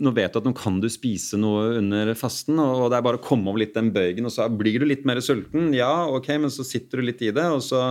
Nå 0.00 0.12
vet 0.16 0.34
du 0.34 0.40
at 0.40 0.48
nå 0.48 0.52
kan 0.56 0.76
du 0.82 0.88
spise 0.92 1.38
noe 1.40 1.78
under 1.78 2.12
fasten, 2.18 2.60
og 2.60 2.90
det 2.92 2.98
er 2.98 3.06
bare 3.06 3.20
å 3.20 3.24
komme 3.24 3.48
over 3.48 3.62
litt 3.62 3.76
den 3.76 3.88
bøygen, 3.94 4.28
og 4.28 4.34
så 4.34 4.48
blir 4.52 4.80
du 4.80 4.86
litt 4.88 5.06
mer 5.08 5.20
sulten. 5.24 5.70
Ja, 5.76 6.06
ok, 6.12 6.28
men 6.42 6.52
så 6.52 6.66
sitter 6.66 7.00
du 7.00 7.08
litt 7.08 7.24
i 7.24 7.32
det, 7.32 7.46
og 7.52 7.64
så, 7.64 7.82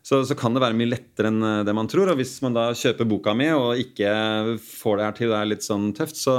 så, 0.00 0.22
så 0.24 0.36
kan 0.38 0.56
det 0.56 0.64
være 0.64 0.76
mye 0.78 0.92
lettere 0.94 1.32
enn 1.32 1.44
eh, 1.44 1.62
det 1.68 1.76
man 1.76 1.88
tror. 1.92 2.12
Og 2.12 2.20
hvis 2.20 2.36
man 2.44 2.56
da 2.56 2.68
kjøper 2.76 3.08
boka 3.08 3.36
mi 3.36 3.48
og 3.52 3.80
ikke 3.82 4.10
får 4.64 5.00
det 5.00 5.08
her 5.08 5.16
til 5.20 5.32
det 5.32 5.40
er 5.40 5.50
litt 5.52 5.66
sånn 5.66 5.90
tøft, 5.96 6.20
så 6.20 6.36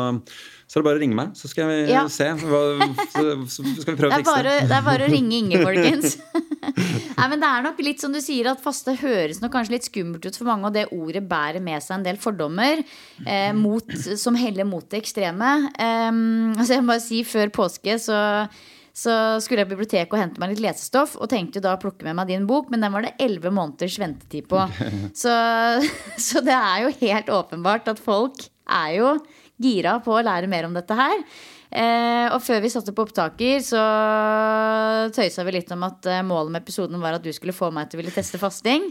så 0.68 0.78
er 0.78 0.84
det 0.84 0.88
bare 0.90 1.00
å 1.00 1.02
ringe 1.02 1.16
meg, 1.16 1.30
så 1.40 1.48
skal 1.48 1.70
vi 1.72 1.76
ja. 1.88 2.02
se. 2.12 2.26
Hva, 2.42 2.60
så, 3.08 3.22
så, 3.48 3.64
skal 3.80 3.94
vi 3.94 4.00
prøve 4.02 4.18
å 4.18 4.20
fikse 4.20 4.42
det. 4.44 4.56
det 4.68 4.76
er 4.76 4.84
bare 4.84 5.08
å 5.08 5.12
ringe 5.14 5.38
Inge, 5.38 5.62
folkens. 5.68 6.18
Nei, 6.28 7.28
men 7.32 7.40
Det 7.40 7.50
er 7.50 7.64
nok 7.64 7.80
litt 7.88 8.04
som 8.04 8.12
du 8.12 8.20
sier, 8.24 8.50
at 8.52 8.64
faste 8.64 8.98
høres 9.00 9.40
nok 9.40 9.54
kanskje 9.56 9.78
litt 9.78 9.88
skummelt 9.88 10.28
ut 10.28 10.36
for 10.36 10.50
mange, 10.50 10.68
og 10.68 10.76
det 10.76 10.90
ordet 10.92 11.24
bærer 11.30 11.64
med 11.64 11.84
seg 11.86 12.02
en 12.02 12.08
del 12.10 12.20
fordommer 12.20 12.84
eh, 12.84 13.54
mot, 13.56 13.96
som 14.20 14.36
heller 14.36 14.68
mot 14.68 14.84
det 14.92 15.06
ekstreme. 15.06 15.54
Um, 15.80 16.52
altså 16.58 16.76
jeg 16.76 16.84
må 16.84 16.92
bare 16.98 17.06
si, 17.06 17.24
Før 17.28 17.54
påske 17.64 17.96
så 18.04 18.18
så 18.98 19.14
skulle 19.44 19.62
jeg 19.62 19.70
på 19.70 19.76
biblioteket 19.76 20.14
og 20.16 20.18
hente 20.20 20.42
meg 20.42 20.56
litt 20.56 20.64
lesestoff. 20.64 21.16
Og 21.22 21.30
tenkte 21.30 21.62
da 21.62 21.76
å 21.76 21.82
plukke 21.82 22.08
med 22.08 22.18
meg 22.18 22.32
din 22.32 22.48
bok, 22.50 22.72
men 22.74 22.82
den 22.82 22.94
var 22.96 23.06
det 23.06 23.14
elleve 23.22 23.52
måneders 23.54 24.00
ventetid 24.02 24.48
på. 24.50 24.64
Så, 25.22 25.34
så, 26.28 26.42
det 26.46 26.56
er 26.56 26.86
jo 26.86 26.94
helt 27.04 27.30
åpenbart 27.34 27.92
at 27.94 28.02
folk 28.02 28.48
er 28.66 28.96
jo 28.98 29.12
gira 29.62 29.98
på 30.04 30.16
å 30.16 30.24
lære 30.26 30.50
mer 30.52 30.68
om 30.68 30.76
dette 30.76 30.98
her. 30.98 31.22
Eh, 31.68 32.28
og 32.32 32.40
før 32.46 32.62
vi 32.64 32.72
satte 32.72 32.94
på 32.96 33.04
opptaker, 33.04 33.60
så 33.66 33.82
tøysa 35.16 35.44
vi 35.44 35.58
litt 35.58 35.72
om 35.76 35.84
at 35.88 36.08
eh, 36.08 36.24
målet 36.26 36.54
med 36.54 36.64
episoden 36.64 37.02
var 37.04 37.18
at 37.18 37.26
du 37.26 37.34
skulle 37.36 37.56
få 37.56 37.72
meg 37.76 37.90
til 37.90 38.00
å 38.00 38.04
ville 38.04 38.16
teste 38.16 38.40
fasting. 38.40 38.88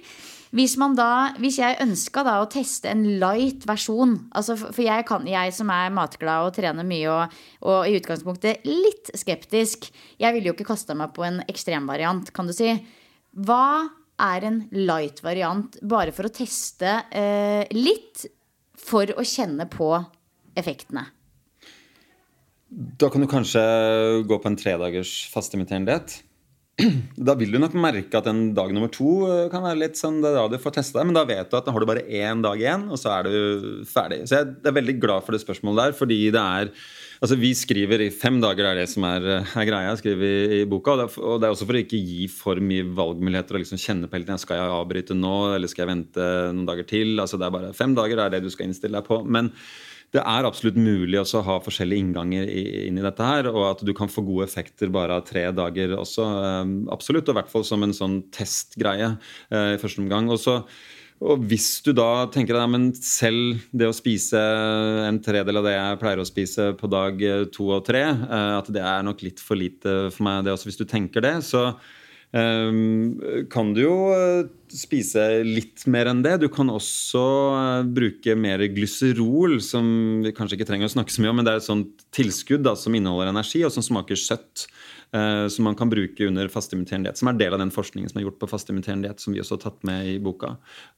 Hvis, 0.57 0.77
da, 0.95 1.35
hvis 1.43 1.59
jeg 1.59 1.79
ønska 1.83 2.23
da 2.25 2.37
å 2.39 2.49
teste 2.51 2.89
en 2.93 3.03
light 3.19 3.64
versjon 3.67 4.12
altså 4.31 4.55
For 4.55 4.79
jeg, 4.85 5.03
kan, 5.09 5.25
jeg, 5.27 5.51
som 5.53 5.73
er 5.75 5.91
matglad 5.91 6.47
og 6.47 6.55
trener 6.55 6.87
mye 6.87 7.11
og, 7.11 7.35
og 7.67 7.89
i 7.91 7.97
utgangspunktet 7.99 8.62
litt 8.62 9.11
skeptisk 9.19 9.89
Jeg 9.91 10.37
ville 10.37 10.47
jo 10.47 10.55
ikke 10.55 10.69
kasta 10.71 10.95
meg 10.95 11.11
på 11.17 11.27
en 11.27 11.41
ekstremvariant, 11.51 12.31
kan 12.31 12.47
du 12.47 12.55
si. 12.55 12.71
Hva 13.35 13.89
er 14.23 14.47
en 14.49 14.62
light 14.87 15.19
variant 15.27 15.77
bare 15.83 16.14
for 16.14 16.31
å 16.31 16.33
teste 16.33 16.95
eh, 17.11 17.67
litt 17.75 18.29
for 18.87 19.11
å 19.19 19.27
kjenne 19.27 19.67
på 19.69 19.91
effektene? 20.59 21.07
Da 23.00 23.11
kan 23.12 23.22
du 23.22 23.30
kanskje 23.30 23.62
gå 24.26 24.38
på 24.42 24.50
en 24.50 24.59
tredagers 24.59 25.18
fasteimiterende 25.32 25.92
diett. 25.92 26.22
Da 27.28 27.32
vil 27.38 27.54
du 27.54 27.61
nok 27.61 27.74
merke 27.78 28.18
at 28.18 28.26
en 28.28 28.50
dag 28.57 28.72
nummer 28.74 28.90
to 28.92 29.24
eh, 29.30 29.46
kan 29.52 29.64
være 29.64 29.80
litt 29.80 29.96
sånn, 30.00 30.18
det 30.20 30.32
er 30.32 30.36
da 30.36 30.44
du 30.52 30.61
får 30.61 30.76
testa 30.76 31.00
deg, 31.00 31.09
Men 31.09 31.16
da 31.16 31.24
vet 31.28 31.48
du 31.48 31.57
at 31.57 31.64
da 31.64 31.72
har 31.72 31.82
du 31.82 31.88
bare 31.88 32.04
én 32.04 32.42
dag 32.44 32.61
igjen, 32.61 32.88
og 32.92 33.00
så 33.00 33.14
er 33.14 33.28
du 33.28 33.84
ferdig. 33.88 34.24
Så 34.28 34.40
jeg 34.40 34.54
er 34.61 34.76
veldig 34.76 34.98
glad 35.00 35.24
for 35.24 35.36
det 35.36 35.40
spørsmålet 35.44 35.82
der, 35.82 35.98
fordi 35.98 36.20
det 36.34 36.42
er 36.42 36.72
Altså, 37.16 37.38
Vi 37.40 37.54
skriver 37.57 38.02
i 38.04 38.11
fem 38.12 38.36
dager, 38.42 38.61
det 38.61 38.70
er 38.74 38.78
det 38.82 38.90
som 38.92 39.04
er, 39.09 39.24
er 39.40 39.64
greia. 39.64 39.94
skriver 39.96 40.18
vi 40.20 40.59
i 40.61 40.66
boka, 40.68 40.92
og 40.92 40.98
det, 40.98 41.07
er, 41.07 41.22
og 41.24 41.38
det, 41.40 41.46
er, 41.46 41.54
også 41.54 41.64
for 41.64 41.78
å 41.78 41.80
ikke 41.80 41.96
gi 41.96 42.26
for 42.28 42.61
mye 42.61 42.84
valgmuligheter 42.98 43.57
og 43.57 43.62
liksom 43.62 43.80
kjenne 43.80 44.11
på 44.11 44.18
hele 44.18 44.26
tiden. 44.26 44.42
Skal 44.42 44.61
jeg 44.61 44.74
avbryte 44.74 45.16
nå, 45.16 45.36
eller 45.57 45.72
skal 45.72 45.86
jeg 45.86 45.92
vente 45.94 46.26
noen 46.52 46.68
dager 46.68 46.84
til? 46.90 47.14
Altså, 47.16 47.40
det 47.40 47.48
er 47.48 47.54
bare 47.57 47.72
Fem 47.72 47.96
dager 47.96 48.20
det 48.20 48.26
er 48.26 48.34
det 48.36 48.42
du 48.44 48.52
skal 48.52 48.68
innstille 48.68 49.00
deg 49.00 49.09
på. 49.09 49.22
Men 49.24 49.48
det 50.14 50.22
er 50.22 50.46
absolutt 50.46 50.78
mulig 50.78 51.18
å 51.18 51.42
ha 51.44 51.57
forskjellige 51.61 52.04
innganger 52.04 52.50
inn 52.50 52.98
i 53.00 53.04
dette 53.04 53.26
her, 53.26 53.48
og 53.50 53.64
at 53.72 53.82
du 53.84 53.92
kan 53.96 54.11
få 54.12 54.24
gode 54.26 54.46
effekter 54.46 54.92
bare 54.94 55.18
av 55.18 55.26
tre 55.28 55.48
dager 55.54 55.96
også. 55.98 56.26
Ehm, 56.46 56.76
absolutt, 56.92 57.26
og 57.26 57.34
i 57.34 57.38
hvert 57.40 57.50
fall 57.52 57.66
som 57.66 57.82
en 57.84 57.96
sånn 57.96 58.20
testgreie 58.34 59.16
eh, 59.50 59.74
i 59.74 59.80
første 59.82 60.04
omgang. 60.04 60.30
Og 60.32 60.40
så 60.42 60.61
og 61.24 61.46
hvis 61.48 61.78
du 61.80 61.94
da 61.96 62.26
tenker 62.28 62.59
deg 62.59 62.68
men 62.68 62.90
selv 63.00 63.62
det 63.72 63.86
å 63.88 63.94
spise 63.96 64.36
en 65.07 65.16
tredel 65.24 65.57
av 65.57 65.64
det 65.64 65.72
jeg 65.72 66.00
pleier 66.02 66.20
å 66.20 66.28
spise 66.28 66.66
på 66.76 66.90
dag 66.92 67.22
eh, 67.24 67.46
to 67.52 67.70
og 67.78 67.86
tre, 67.88 68.02
eh, 68.12 68.50
at 68.59 68.68
det 68.72 68.82
er 68.84 69.07
nok 69.07 69.24
litt 69.24 69.40
for 69.40 69.57
lite 69.57 69.96
for 70.12 70.26
meg, 70.28 70.44
det 70.44 70.52
også, 70.52 70.68
hvis 70.68 70.82
du 70.82 70.84
tenker 70.88 71.24
det, 71.24 71.38
så 71.46 71.70
kan 73.53 73.72
du 73.72 73.80
jo 73.80 73.97
eh, 74.12 74.49
spise 74.72 75.22
litt 75.47 75.84
mer 75.91 76.11
enn 76.11 76.22
det. 76.24 76.37
Du 76.43 76.49
kan 76.53 76.68
også 76.72 77.22
eh, 77.57 77.87
bruke 77.97 78.34
mer 78.39 78.64
glyserol, 78.74 79.59
som 79.64 79.87
vi 80.24 80.34
kanskje 80.37 80.59
ikke 80.59 80.68
trenger 80.68 80.91
å 80.91 80.95
snakke 80.97 81.14
så 81.14 81.22
mye 81.22 81.32
om, 81.32 81.41
men 81.41 81.47
det 81.47 81.55
er 81.55 81.62
et 81.62 81.68
sånt 81.68 82.05
tilskudd 82.16 82.66
da, 82.66 82.74
som 82.78 82.97
inneholder 82.97 83.32
energi, 83.32 83.62
og 83.66 83.72
som 83.74 83.84
smaker 83.84 84.18
søtt. 84.20 84.68
Uh, 85.14 85.47
som 85.49 85.62
man 85.62 85.76
kan 85.78 85.87
bruke 85.87 86.26
under 86.26 86.49
fasteimiterende 86.51 87.07
diett. 87.07 87.20
Som 87.20 87.28
er 87.30 87.37
del 87.39 87.55
av 87.55 87.61
den 87.62 87.70
forskningen 87.72 88.11
som 88.11 88.18
er 88.18 88.24
gjort 88.24 88.41
på 88.41 88.49
fasteimiterende 88.51 89.07
diett, 89.07 89.22
som 89.22 89.32
vi 89.32 89.39
også 89.41 89.55
har 89.55 89.61
tatt 89.62 89.87
med 89.87 90.09
i 90.11 90.16
boka. 90.20 90.51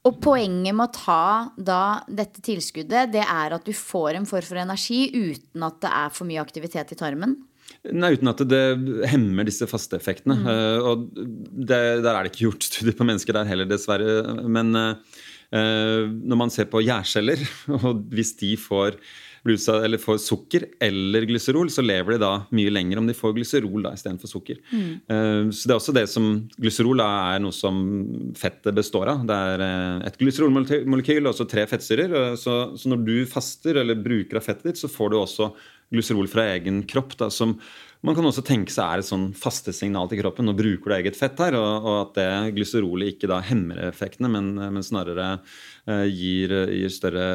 Og 0.09 0.17
poenget 0.25 0.73
med 0.73 0.89
å 0.89 0.95
ta 0.97 1.27
da 1.55 1.83
dette 2.09 2.41
tilskuddet, 2.43 3.13
det 3.13 3.21
er 3.21 3.53
at 3.55 3.69
du 3.69 3.71
får 3.77 4.17
en 4.17 4.25
form 4.27 4.49
for 4.49 4.59
energi 4.59 5.03
uten 5.13 5.67
at 5.69 5.77
det 5.85 5.93
er 6.01 6.17
for 6.17 6.27
mye 6.27 6.41
aktivitet 6.41 6.97
i 6.97 6.99
tarmen? 6.99 7.37
Nei, 7.95 8.13
Uten 8.17 8.31
at 8.31 8.43
det 8.49 8.63
hemmer 9.11 9.47
disse 9.47 9.67
faste 9.69 9.99
effektene. 9.99 10.39
Mm. 10.39 10.49
Uh, 10.49 10.89
og 10.91 11.07
det, 11.15 11.79
Der 12.05 12.11
er 12.13 12.21
det 12.23 12.33
ikke 12.33 12.49
gjort 12.49 12.69
studier 12.69 12.97
på 12.97 13.07
mennesker 13.07 13.39
der 13.39 13.49
heller, 13.49 13.69
dessverre. 13.69 14.43
Men 14.49 14.75
uh, 14.75 14.93
når 15.49 16.43
man 16.45 16.53
ser 16.53 16.69
på 16.69 16.83
gjærceller, 16.85 17.41
og 17.79 18.05
hvis 18.13 18.35
de 18.41 18.53
får, 18.59 18.99
eller 19.47 20.01
får 20.01 20.19
sukker 20.21 20.67
eller 20.83 21.25
glyserol, 21.29 21.71
så 21.73 21.81
lever 21.81 22.15
de 22.15 22.19
da 22.21 22.31
mye 22.53 22.73
lenger 22.73 22.99
om 23.01 23.07
de 23.09 23.15
får 23.17 23.33
glyserol 23.37 23.87
da, 23.87 23.95
istedenfor 23.97 24.29
sukker. 24.29 24.59
Mm. 24.69 24.91
Uh, 25.09 25.49
så 25.55 25.65
det 25.65 25.73
er 25.73 25.79
også 25.79 25.95
det 25.95 26.05
som 26.11 26.29
Glyserol 26.59 27.01
da, 27.01 27.09
er 27.33 27.43
noe 27.43 27.55
som 27.55 27.81
fettet 28.37 28.77
består 28.77 29.15
av. 29.15 29.25
Det 29.29 29.41
er 29.55 29.65
et 30.11 30.21
glyserolmolekyl 30.21 31.23
og 31.23 31.33
også 31.33 31.49
tre 31.49 31.65
fettsyrer. 31.71 32.15
Så, 32.39 32.61
så 32.77 32.93
når 32.93 33.03
du 33.07 33.17
faster 33.29 33.81
eller 33.81 33.99
bruker 33.99 34.39
av 34.39 34.45
fettet 34.45 34.73
ditt, 34.73 34.83
så 34.83 34.91
får 34.91 35.13
du 35.13 35.21
også 35.23 35.53
glyserol 35.93 36.29
fra 36.31 36.47
egen 36.55 36.83
kropp. 36.89 37.15
Da, 37.19 37.29
som 37.33 37.57
man 38.05 38.15
kan 38.15 38.23
også 38.29 38.43
tenke 38.47 38.71
seg 38.71 38.85
er 38.85 39.01
et 39.01 39.09
sånn 39.09 39.29
fastesignal 39.35 40.07
til 40.11 40.21
kroppen. 40.21 40.47
Nå 40.47 40.55
bruker 40.57 40.91
du 40.91 40.95
eget 40.95 41.17
fett 41.19 41.39
her, 41.43 41.57
og, 41.59 41.87
og 41.87 41.95
at 42.05 42.19
det 42.19 42.27
glyserolet 42.55 43.15
ikke 43.15 43.29
da 43.31 43.41
hemmer 43.43 43.81
effektene, 43.89 44.31
men, 44.31 44.53
men 44.55 44.85
snarere 44.85 45.33
eh, 45.35 46.05
gir, 46.07 46.53
gir, 46.71 46.93
større 46.95 47.25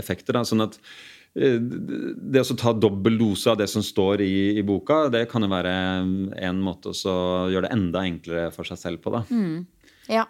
effekter. 0.00 0.38
Da, 0.38 0.46
sånn 0.48 0.64
at 0.64 0.78
uh, 0.80 1.58
det 1.60 2.40
å 2.40 2.56
ta 2.56 2.72
dobbel 2.72 3.18
dose 3.20 3.52
av 3.52 3.58
det 3.60 3.68
som 3.68 3.84
står 3.84 4.22
i, 4.24 4.36
i, 4.56 4.64
boka, 4.64 5.10
det 5.12 5.26
kan 5.32 5.44
jo 5.44 5.50
være 5.52 5.74
en 6.48 6.62
måte 6.64 6.94
å 6.94 7.18
gjøre 7.52 7.68
det 7.68 7.74
enda 7.76 8.06
enklere 8.08 8.48
for 8.54 8.68
seg 8.68 8.80
selv 8.80 9.04
på. 9.04 9.12
Da. 9.12 9.26
Mm. 9.28 9.66
Ja. 10.08 10.24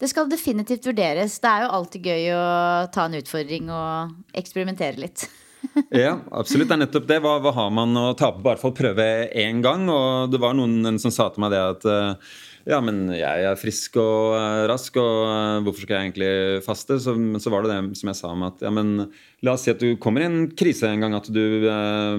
Det 0.00 0.08
skal 0.08 0.30
definitivt 0.30 0.86
vurderes. 0.88 1.34
Det 1.42 1.50
er 1.50 1.66
jo 1.66 1.74
alltid 1.80 2.06
gøy 2.08 2.30
å 2.32 2.46
ta 2.94 3.08
en 3.08 3.18
utfordring 3.18 3.66
og 3.74 4.38
eksperimentere 4.38 5.02
litt. 5.02 5.26
ja, 6.06 6.16
absolutt. 6.30 6.68
Det 6.68 6.76
er 6.76 6.82
nettopp 6.84 7.06
det. 7.08 7.20
Hva, 7.24 7.36
hva 7.44 7.52
har 7.56 7.70
man 7.74 7.96
å 8.00 8.08
tape 8.18 8.42
bare 8.44 8.60
for 8.60 8.72
å 8.72 8.76
prøve 8.76 9.06
én 9.36 9.62
gang? 9.64 9.86
Og 9.92 10.32
det 10.32 10.42
var 10.42 10.56
noen 10.58 11.00
som 11.02 11.14
sa 11.14 11.30
til 11.32 11.44
meg 11.44 11.54
det 11.54 11.62
at 11.62 11.88
eh, 11.90 12.34
ja, 12.66 12.80
men 12.82 13.04
jeg 13.14 13.44
er 13.46 13.58
frisk 13.60 13.94
og 14.02 14.32
uh, 14.34 14.64
rask, 14.66 14.96
og 14.98 15.20
uh, 15.22 15.60
hvorfor 15.62 15.84
skal 15.84 15.94
jeg 15.94 16.08
egentlig 16.08 16.64
faste? 16.66 16.96
Så, 17.02 17.14
men 17.14 17.38
så 17.42 17.52
var 17.54 17.62
det 17.62 17.70
det 17.70 17.98
som 18.00 18.10
jeg 18.10 18.18
sa 18.18 18.30
om 18.34 18.42
at 18.48 18.64
ja, 18.64 18.72
men 18.74 19.04
la 19.46 19.54
oss 19.54 19.68
si 19.68 19.70
at 19.70 19.82
du 19.82 19.94
kommer 20.02 20.24
i 20.24 20.26
en 20.26 20.48
krise 20.50 20.90
en 20.90 21.04
gang, 21.04 21.14
at 21.14 21.30
du 21.30 21.44
uh, 21.62 22.18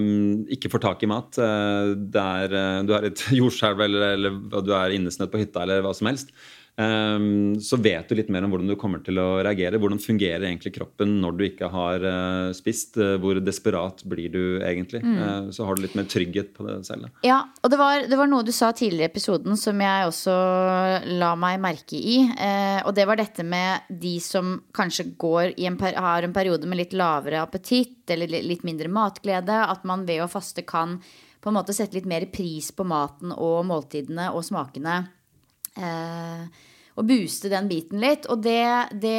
ikke 0.56 0.70
får 0.72 0.84
tak 0.86 1.04
i 1.04 1.10
mat. 1.12 1.36
Er, 1.36 2.56
du 2.88 2.94
har 2.96 3.04
et 3.04 3.26
jordskjelv 3.40 3.84
eller, 3.84 4.06
eller, 4.16 4.40
du 4.64 4.72
er 4.72 4.96
innesnødd 4.96 5.34
på 5.34 5.42
hytta 5.42 5.66
eller 5.66 5.84
hva 5.84 5.92
som 5.96 6.08
helst. 6.08 6.32
Um, 6.78 7.58
så 7.60 7.76
vet 7.82 8.08
du 8.08 8.16
litt 8.16 8.30
mer 8.32 8.46
om 8.46 8.52
hvordan 8.52 8.70
du 8.70 8.76
kommer 8.80 9.02
til 9.04 9.18
å 9.20 9.40
reagere. 9.44 9.80
Hvordan 9.82 10.00
fungerer 10.02 10.46
egentlig 10.48 10.72
kroppen 10.76 11.18
når 11.22 11.36
du 11.36 11.44
ikke 11.48 11.68
har 11.72 12.04
uh, 12.04 12.54
spist? 12.56 12.96
Uh, 12.96 13.16
hvor 13.22 13.40
desperat 13.42 14.00
blir 14.08 14.32
du 14.32 14.42
egentlig? 14.62 15.02
Mm. 15.04 15.18
Uh, 15.18 15.50
så 15.54 15.66
har 15.68 15.76
du 15.76 15.84
litt 15.84 15.96
mer 15.98 16.08
trygghet 16.10 16.54
på 16.56 16.66
det 16.68 16.78
selv. 16.88 17.10
Ja, 17.26 17.42
og 17.62 17.72
det 17.72 17.80
var, 17.80 18.06
det 18.08 18.18
var, 18.20 18.30
noe 18.30 18.46
du 18.46 18.54
sa 18.54 18.72
tidligere 18.72 19.08
i 19.08 19.12
episoden 19.12 19.58
som 19.60 19.84
jeg 19.84 20.08
også 20.08 20.38
la 21.20 21.34
meg 21.38 21.60
merke 21.62 21.98
i. 21.98 22.18
og 22.84 22.90
det 22.96 23.06
var 23.08 23.18
dette 23.18 23.44
med 23.46 23.88
de 23.88 24.16
som 24.22 24.58
kanskje 24.76 25.10
går 25.18 25.54
i 25.56 25.68
en, 25.68 25.78
har 25.78 26.24
en 26.24 26.34
periode 26.34 26.68
med 26.68 26.82
litt 26.82 26.96
lavere 26.96 27.42
appetitt 27.42 28.10
eller 28.12 28.30
litt 28.44 28.66
mindre 28.66 28.90
matglede. 28.92 29.62
At 29.68 29.86
man 29.88 30.06
ved 30.08 30.24
å 30.24 30.30
faste 30.30 30.64
kan 30.68 30.98
på 31.40 31.50
en 31.50 31.58
måte 31.58 31.74
sette 31.76 31.96
litt 31.96 32.08
mer 32.08 32.26
pris 32.32 32.70
på 32.74 32.86
maten 32.88 33.32
og 33.32 33.62
måltidene 33.68 34.28
og 34.34 34.44
smakene. 34.46 34.98
Eh, 35.78 36.66
og 36.98 37.06
booste 37.06 37.50
den 37.52 37.68
biten 37.70 38.02
litt. 38.02 38.26
Og 38.32 38.42
det, 38.42 38.64
det, 38.98 39.14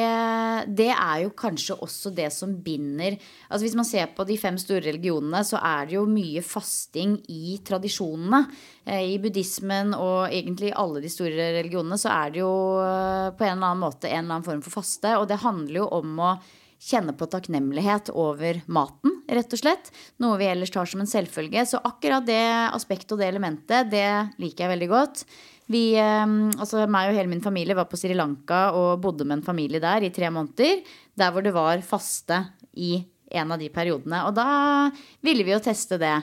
det, 0.76 0.90
er 0.92 1.24
jo 1.24 1.34
kanskje 1.38 1.78
også 1.80 2.12
det 2.16 2.30
som 2.36 2.58
binder 2.64 3.16
Altså 3.50 3.64
Hvis 3.66 3.78
man 3.78 3.88
ser 3.88 4.12
på 4.16 4.26
de 4.28 4.38
fem 4.40 4.58
store 4.60 4.84
religionene, 4.90 5.42
så 5.48 5.62
er 5.64 5.88
det 5.88 5.96
jo 5.96 6.06
mye 6.10 6.44
fasting 6.46 7.18
i 7.32 7.58
tradisjonene. 7.66 8.44
Eh, 8.86 9.16
I 9.16 9.18
buddhismen 9.22 9.96
og 9.98 10.28
egentlig 10.28 10.72
i 10.72 10.78
alle 10.78 11.02
de 11.04 11.12
store 11.12 11.52
religionene 11.60 11.98
så 12.00 12.12
er 12.14 12.36
det 12.36 12.44
jo 12.44 12.54
eh, 12.84 13.28
på 13.34 13.48
en 13.48 13.56
eller 13.56 13.72
annen 13.72 13.84
måte 13.86 14.10
en 14.12 14.24
eller 14.26 14.40
annen 14.40 14.48
form 14.48 14.64
for 14.66 14.82
faste. 14.82 15.16
Og 15.18 15.30
det 15.32 15.42
handler 15.46 15.82
jo 15.82 15.92
om 16.00 16.26
å 16.26 16.34
kjenne 16.80 17.12
på 17.18 17.28
takknemlighet 17.28 18.12
over 18.16 18.62
maten, 18.72 19.18
rett 19.28 19.56
og 19.56 19.62
slett. 19.62 19.90
Noe 20.24 20.40
vi 20.40 20.48
ellers 20.48 20.72
tar 20.72 20.88
som 20.88 21.04
en 21.04 21.10
selvfølge. 21.10 21.66
Så 21.68 21.82
akkurat 21.84 22.28
det 22.28 22.44
aspektet 22.72 23.16
og 23.16 23.24
det 23.24 23.32
elementet, 23.34 23.90
det 23.92 24.08
liker 24.40 24.66
jeg 24.66 24.74
veldig 24.78 24.92
godt. 24.94 25.26
Vi, 25.70 25.94
ehm, 26.02 26.50
altså 26.58 26.88
meg 26.90 27.12
og 27.12 27.18
hele 27.20 27.30
min 27.30 27.44
familie 27.46 27.78
var 27.78 27.86
på 27.90 27.98
Sri 28.00 28.16
Lanka 28.18 28.70
og 28.74 29.02
bodde 29.04 29.28
med 29.28 29.40
en 29.40 29.46
familie 29.46 29.82
der 29.84 30.06
i 30.06 30.14
tre 30.14 30.32
måneder. 30.34 30.82
Der 31.18 31.32
hvor 31.34 31.46
det 31.46 31.54
var 31.54 31.84
faste 31.86 32.42
i 32.74 32.98
en 33.30 33.54
av 33.54 33.62
de 33.62 33.70
periodene. 33.70 34.24
Og 34.26 34.34
da 34.38 34.90
ville 35.26 35.46
vi 35.46 35.54
jo 35.54 35.62
teste 35.62 36.00
det. 36.02 36.16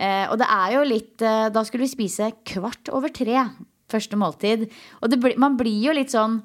Eh, 0.00 0.24
og 0.30 0.38
det 0.40 0.48
er 0.50 0.72
jo 0.74 0.86
litt 0.88 1.22
eh, 1.22 1.46
Da 1.54 1.62
skulle 1.62 1.84
vi 1.84 1.92
spise 1.92 2.32
kvart 2.48 2.88
over 2.90 3.12
tre 3.14 3.44
første 3.92 4.16
måltid. 4.18 4.66
Og 5.02 5.12
det, 5.12 5.20
man 5.38 5.58
blir 5.60 5.90
jo 5.90 5.94
litt 5.94 6.14
sånn 6.14 6.40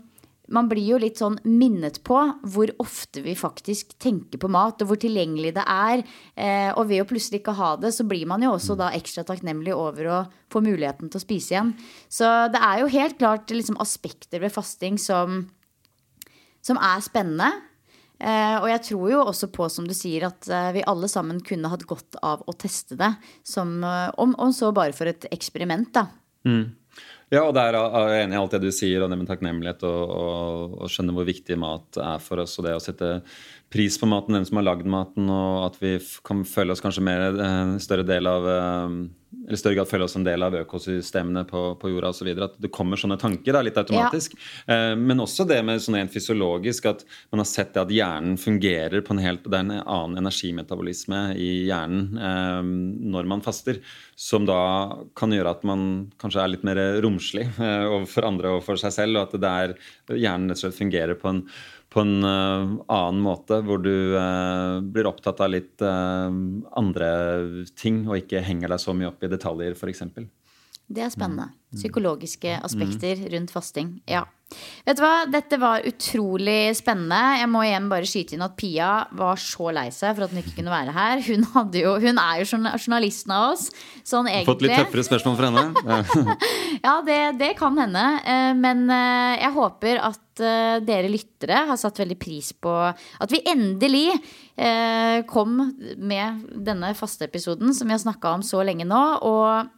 man 0.53 0.69
blir 0.69 0.85
jo 0.93 0.97
litt 1.01 1.19
sånn 1.21 1.37
minnet 1.45 1.99
på 2.07 2.17
hvor 2.49 2.71
ofte 2.81 3.21
vi 3.25 3.35
faktisk 3.37 3.95
tenker 4.01 4.41
på 4.41 4.49
mat, 4.51 4.81
og 4.81 4.91
hvor 4.91 4.99
tilgjengelig 5.01 5.53
det 5.57 5.65
er. 5.69 6.03
Eh, 6.35 6.69
og 6.73 6.89
ved 6.89 7.03
å 7.03 7.07
plutselig 7.09 7.41
ikke 7.41 7.57
ha 7.59 7.75
det, 7.81 7.93
så 7.95 8.05
blir 8.09 8.25
man 8.29 8.43
jo 8.45 8.55
også 8.55 8.77
da 8.79 8.91
ekstra 8.97 9.25
takknemlig 9.27 9.75
over 9.75 10.09
å 10.09 10.19
få 10.51 10.63
muligheten 10.65 11.11
til 11.11 11.21
å 11.21 11.23
spise 11.23 11.53
igjen. 11.53 11.73
Så 12.11 12.27
det 12.53 12.61
er 12.65 12.83
jo 12.83 12.91
helt 12.93 13.17
klart 13.21 13.53
liksom, 13.53 13.79
aspekter 13.81 14.41
ved 14.43 14.53
fasting 14.55 14.99
som, 15.01 15.43
som 16.65 16.81
er 16.81 17.05
spennende. 17.05 17.51
Eh, 18.19 18.57
og 18.59 18.67
jeg 18.71 18.83
tror 18.89 19.05
jo 19.13 19.21
også 19.29 19.51
på, 19.53 19.69
som 19.71 19.85
du 19.87 19.95
sier, 19.95 20.27
at 20.27 20.49
eh, 20.49 20.71
vi 20.75 20.87
alle 20.89 21.07
sammen 21.11 21.43
kunne 21.45 21.71
hatt 21.71 21.85
godt 21.89 22.19
av 22.25 22.43
å 22.49 22.57
teste 22.57 22.97
det. 22.99 23.13
Som, 23.47 23.79
om, 23.85 24.33
om, 24.35 24.53
så 24.55 24.73
bare 24.75 24.97
for 24.97 25.11
et 25.11 25.29
eksperiment, 25.33 25.93
da. 25.95 26.09
Mm. 26.47 26.71
Ja, 27.29 27.43
og 27.45 27.53
der 27.53 27.75
er 27.77 28.09
jeg 28.09 28.23
enig 28.25 28.33
i 28.33 28.39
alt 28.39 28.53
det 28.55 28.63
du 28.63 28.71
sier, 28.73 29.03
og 29.05 29.11
det 29.11 29.19
med 29.19 29.27
takknemlighet 29.29 29.83
og, 29.85 30.13
og, 30.15 30.71
og 30.81 30.89
skjønne 30.89 31.13
hvor 31.13 31.27
viktig 31.27 31.57
mat 31.61 31.99
er 32.01 32.23
for 32.25 32.41
oss. 32.41 32.55
Og 32.57 32.65
det 32.65 32.73
å 32.73 32.81
sette 32.81 33.11
pris 33.73 33.99
på 34.01 34.09
maten, 34.09 34.37
den 34.37 34.47
som 34.47 34.59
har 34.59 34.67
lagd 34.71 34.89
maten, 34.89 35.29
og 35.29 35.69
at 35.69 35.79
vi 35.81 35.95
kan 36.25 36.43
føle 36.47 36.73
oss 36.73 36.83
kanskje 36.83 37.05
mer 37.05 37.29
større 37.83 38.07
del 38.07 38.29
av 38.29 38.49
eller 39.29 39.57
større 39.57 39.77
grad 39.77 39.89
føle 39.89 40.05
oss 40.05 40.15
en 40.17 40.25
del 40.25 40.43
av 40.45 40.55
økosystemene 40.57 41.43
på, 41.49 41.61
på 41.81 41.89
jorda 41.91 42.11
osv. 42.13 42.27
At 42.45 42.57
det 42.61 42.71
kommer 42.73 42.99
sånne 43.01 43.17
tanker 43.21 43.53
da, 43.53 43.61
litt 43.65 43.77
automatisk. 43.81 44.35
Ja. 44.37 44.75
Eh, 44.75 44.93
men 44.97 45.21
også 45.21 45.45
det 45.49 45.59
med 45.65 45.81
sånn 45.81 45.97
rent 45.99 46.13
fysiologisk 46.13 46.85
at 46.89 47.01
man 47.33 47.43
har 47.43 47.49
sett 47.49 47.73
det 47.75 47.83
at 47.83 47.93
hjernen 47.93 48.37
fungerer 48.41 49.01
på 49.05 49.15
en 49.15 49.23
helt 49.23 49.45
Det 49.45 49.57
er 49.57 49.65
en 49.65 49.73
annen 49.79 50.21
energimetabolisme 50.21 51.23
i 51.37 51.49
hjernen 51.69 52.21
eh, 52.29 52.61
når 53.15 53.29
man 53.29 53.45
faster, 53.45 53.81
som 54.19 54.45
da 54.49 54.59
kan 55.17 55.33
gjøre 55.33 55.55
at 55.57 55.65
man 55.67 55.83
kanskje 56.21 56.43
er 56.43 56.53
litt 56.53 56.65
mer 56.67 56.81
romslig 57.05 57.47
eh, 57.57 57.85
overfor 57.87 58.29
andre 58.29 58.55
og 58.57 58.63
for 58.65 58.81
seg 58.81 58.93
selv, 58.97 59.17
og 59.17 59.29
at 59.29 59.41
det 59.41 59.55
er, 59.65 59.75
hjernen 60.13 60.49
rett 60.49 60.61
og 60.61 60.65
slett 60.65 60.81
fungerer 60.81 61.17
på 61.17 61.33
en 61.33 61.45
på 61.89 62.03
en 62.05 62.23
uh, 62.23 62.75
annen 62.85 63.21
måte, 63.25 63.61
hvor 63.65 63.81
du 63.81 64.13
uh, 64.13 64.77
blir 64.85 65.09
opptatt 65.09 65.41
av 65.41 65.53
litt 65.53 65.81
uh, 65.81 66.29
andre 66.77 67.09
ting 67.79 68.03
og 68.07 68.19
ikke 68.21 68.43
henger 68.45 68.75
deg 68.75 68.83
så 68.83 68.93
mye 68.93 69.09
opp 69.09 69.25
i 69.25 69.31
detaljer, 69.31 69.73
f.eks. 69.73 70.05
Det 70.89 71.05
er 71.05 71.13
spennende. 71.13 71.49
Psykologiske 71.75 72.57
mm. 72.57 72.65
aspekter 72.65 73.29
rundt 73.29 73.51
fasting. 73.53 73.99
Ja. 74.09 74.25
Vet 74.87 74.97
du 74.97 75.03
hva, 75.03 75.27
dette 75.29 75.59
var 75.61 75.83
utrolig 75.85 76.71
spennende. 76.77 77.19
Jeg 77.37 77.49
må 77.53 77.61
igjen 77.67 77.89
bare 77.91 78.07
skyte 78.09 78.33
inn 78.33 78.41
at 78.41 78.55
Pia 78.57 78.89
var 79.17 79.37
så 79.37 79.69
lei 79.75 79.85
seg 79.93 80.15
for 80.17 80.25
at 80.25 80.33
hun 80.33 80.41
ikke 80.41 80.55
kunne 80.57 80.73
være 80.73 80.95
her. 80.95 81.21
Hun, 81.29 81.45
jo, 81.77 81.93
hun 82.01 82.21
er 82.21 82.41
jo 82.41 82.47
journalisten 82.49 83.35
av 83.35 83.51
oss. 83.51 83.67
Sånn 84.01 84.29
egentlig. 84.31 84.49
Fått 84.49 84.65
litt 84.65 84.73
tøffere 84.79 85.05
spørsmål 85.05 85.37
fra 85.37 85.51
henne? 85.51 86.35
ja, 86.87 86.95
det, 87.05 87.19
det, 87.37 87.53
kan 87.59 87.77
hende. 87.77 88.05
Eh, 88.25 88.51
men 88.57 88.85
eh, 88.89 89.37
jeg 89.43 89.53
håper 89.59 90.01
at 90.09 90.41
eh, 90.41 90.75
dere 90.87 91.13
lyttere 91.13 91.65
har 91.69 91.77
satt 91.79 92.01
veldig 92.01 92.17
pris 92.19 92.49
på 92.57 92.73
at 92.89 93.29
vi 93.29 93.43
endelig 93.45 94.07
kom 95.29 95.53
med 95.95 96.39
denne 96.67 96.89
faste 96.97 97.29
episoden 97.29 97.71
som 97.71 97.87
vi 97.87 97.93
har 97.95 98.01
snakka 98.01 98.33
om 98.35 98.41
så 98.43 98.59
lenge 98.67 98.83
nå. 98.89 99.03
Og 99.23 99.69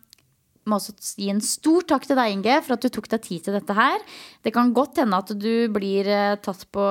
må 0.70 0.78
også 0.78 0.93
gi 1.18 1.32
en 1.34 1.41
stor 1.41 1.86
takk 1.89 2.05
til 2.05 2.18
deg, 2.20 2.36
Inge, 2.36 2.59
for 2.62 2.76
at 2.76 2.84
du 2.84 2.89
tok 2.93 3.07
deg 3.09 3.24
tid 3.26 3.47
til 3.47 3.55
dette 3.57 3.74
her. 3.74 3.97
Det 4.45 4.53
kan 4.53 4.70
godt 4.76 4.99
hende 5.01 5.18
at 5.18 5.32
du 5.34 5.66
blir 5.74 6.05
eh, 6.05 6.38
tatt 6.43 6.68
på, 6.74 6.86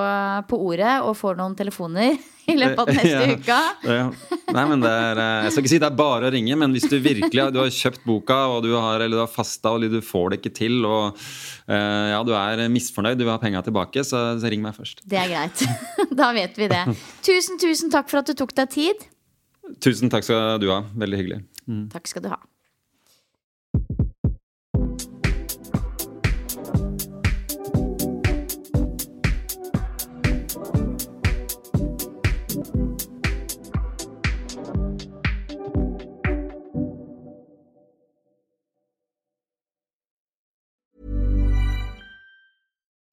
på 0.50 0.58
ordet 0.66 0.96
og 1.06 1.14
får 1.18 1.38
noen 1.38 1.54
telefoner 1.58 2.16
i 2.50 2.56
løpet 2.58 2.82
av 2.82 2.90
neste 2.90 3.12
ja, 3.12 3.36
uke. 3.36 3.60
Ja. 3.86 4.08
Nei, 4.56 4.64
men 4.72 4.82
det 4.82 4.90
er, 4.90 5.22
eh, 5.22 5.46
Jeg 5.46 5.54
skal 5.54 5.64
ikke 5.64 5.72
si 5.74 5.80
det 5.84 5.90
er 5.90 6.00
bare 6.00 6.30
å 6.30 6.34
ringe, 6.34 6.58
men 6.58 6.74
hvis 6.74 6.88
du 6.90 6.96
virkelig 6.98 7.46
du 7.54 7.60
har 7.62 7.70
kjøpt 7.76 8.02
boka, 8.08 8.40
og 8.56 8.66
du 8.66 8.72
har, 8.74 8.98
eller 8.98 9.20
du 9.20 9.22
har 9.22 9.30
fasta 9.30 9.76
og 9.76 9.86
du 9.86 10.00
får 10.04 10.34
det 10.34 10.40
ikke 10.40 10.54
til, 10.58 10.80
og 10.84 11.14
uh, 11.14 12.06
ja, 12.10 12.20
du 12.26 12.34
er 12.34 12.66
misfornøyd, 12.72 13.20
du 13.20 13.24
vil 13.24 13.34
ha 13.34 13.38
penga 13.42 13.62
tilbake, 13.66 14.02
så, 14.06 14.24
så 14.40 14.50
ring 14.50 14.64
meg 14.66 14.74
først. 14.76 15.04
Det 15.06 15.20
er 15.20 15.30
greit. 15.30 15.66
Da 16.20 16.32
vet 16.36 16.58
vi 16.58 16.66
det. 16.68 16.82
Tusen, 17.24 17.56
tusen 17.60 17.92
takk 17.92 18.10
for 18.10 18.20
at 18.20 18.28
du 18.28 18.34
tok 18.36 18.52
deg 18.58 18.72
tid. 18.74 19.04
Tusen 19.80 20.10
takk 20.12 20.26
skal 20.26 20.58
du 20.60 20.68
ha. 20.72 20.82
Veldig 20.98 21.20
hyggelig. 21.20 21.44
Mm. 21.70 21.84
Takk 21.92 22.10
skal 22.10 22.26
du 22.26 22.32
ha. 22.34 22.40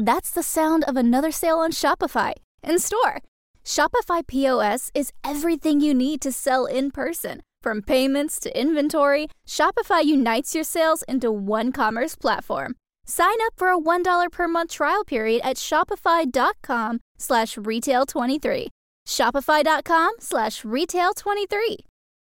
That's 0.00 0.30
the 0.30 0.42
sound 0.42 0.84
of 0.84 0.96
another 0.96 1.30
sale 1.30 1.58
on 1.58 1.72
Shopify 1.72 2.32
in 2.62 2.78
store. 2.78 3.20
Shopify 3.62 4.26
POS 4.26 4.90
is 4.94 5.12
everything 5.22 5.82
you 5.82 5.92
need 5.92 6.22
to 6.22 6.32
sell 6.32 6.64
in 6.64 6.90
person. 6.90 7.42
From 7.60 7.82
payments 7.82 8.38
to 8.40 8.58
inventory, 8.58 9.28
Shopify 9.46 10.02
unites 10.02 10.54
your 10.54 10.64
sales 10.64 11.04
into 11.06 11.30
one 11.30 11.70
commerce 11.70 12.16
platform. 12.16 12.76
Sign 13.04 13.36
up 13.44 13.52
for 13.56 13.68
a 13.68 13.78
$1 13.78 14.32
per 14.32 14.48
month 14.48 14.70
trial 14.70 15.04
period 15.04 15.42
at 15.44 15.56
shopify.com 15.56 17.00
slash 17.18 17.56
retail23. 17.56 18.68
Shopify.com 19.06 20.12
slash 20.18 20.62
retail23. 20.62 21.76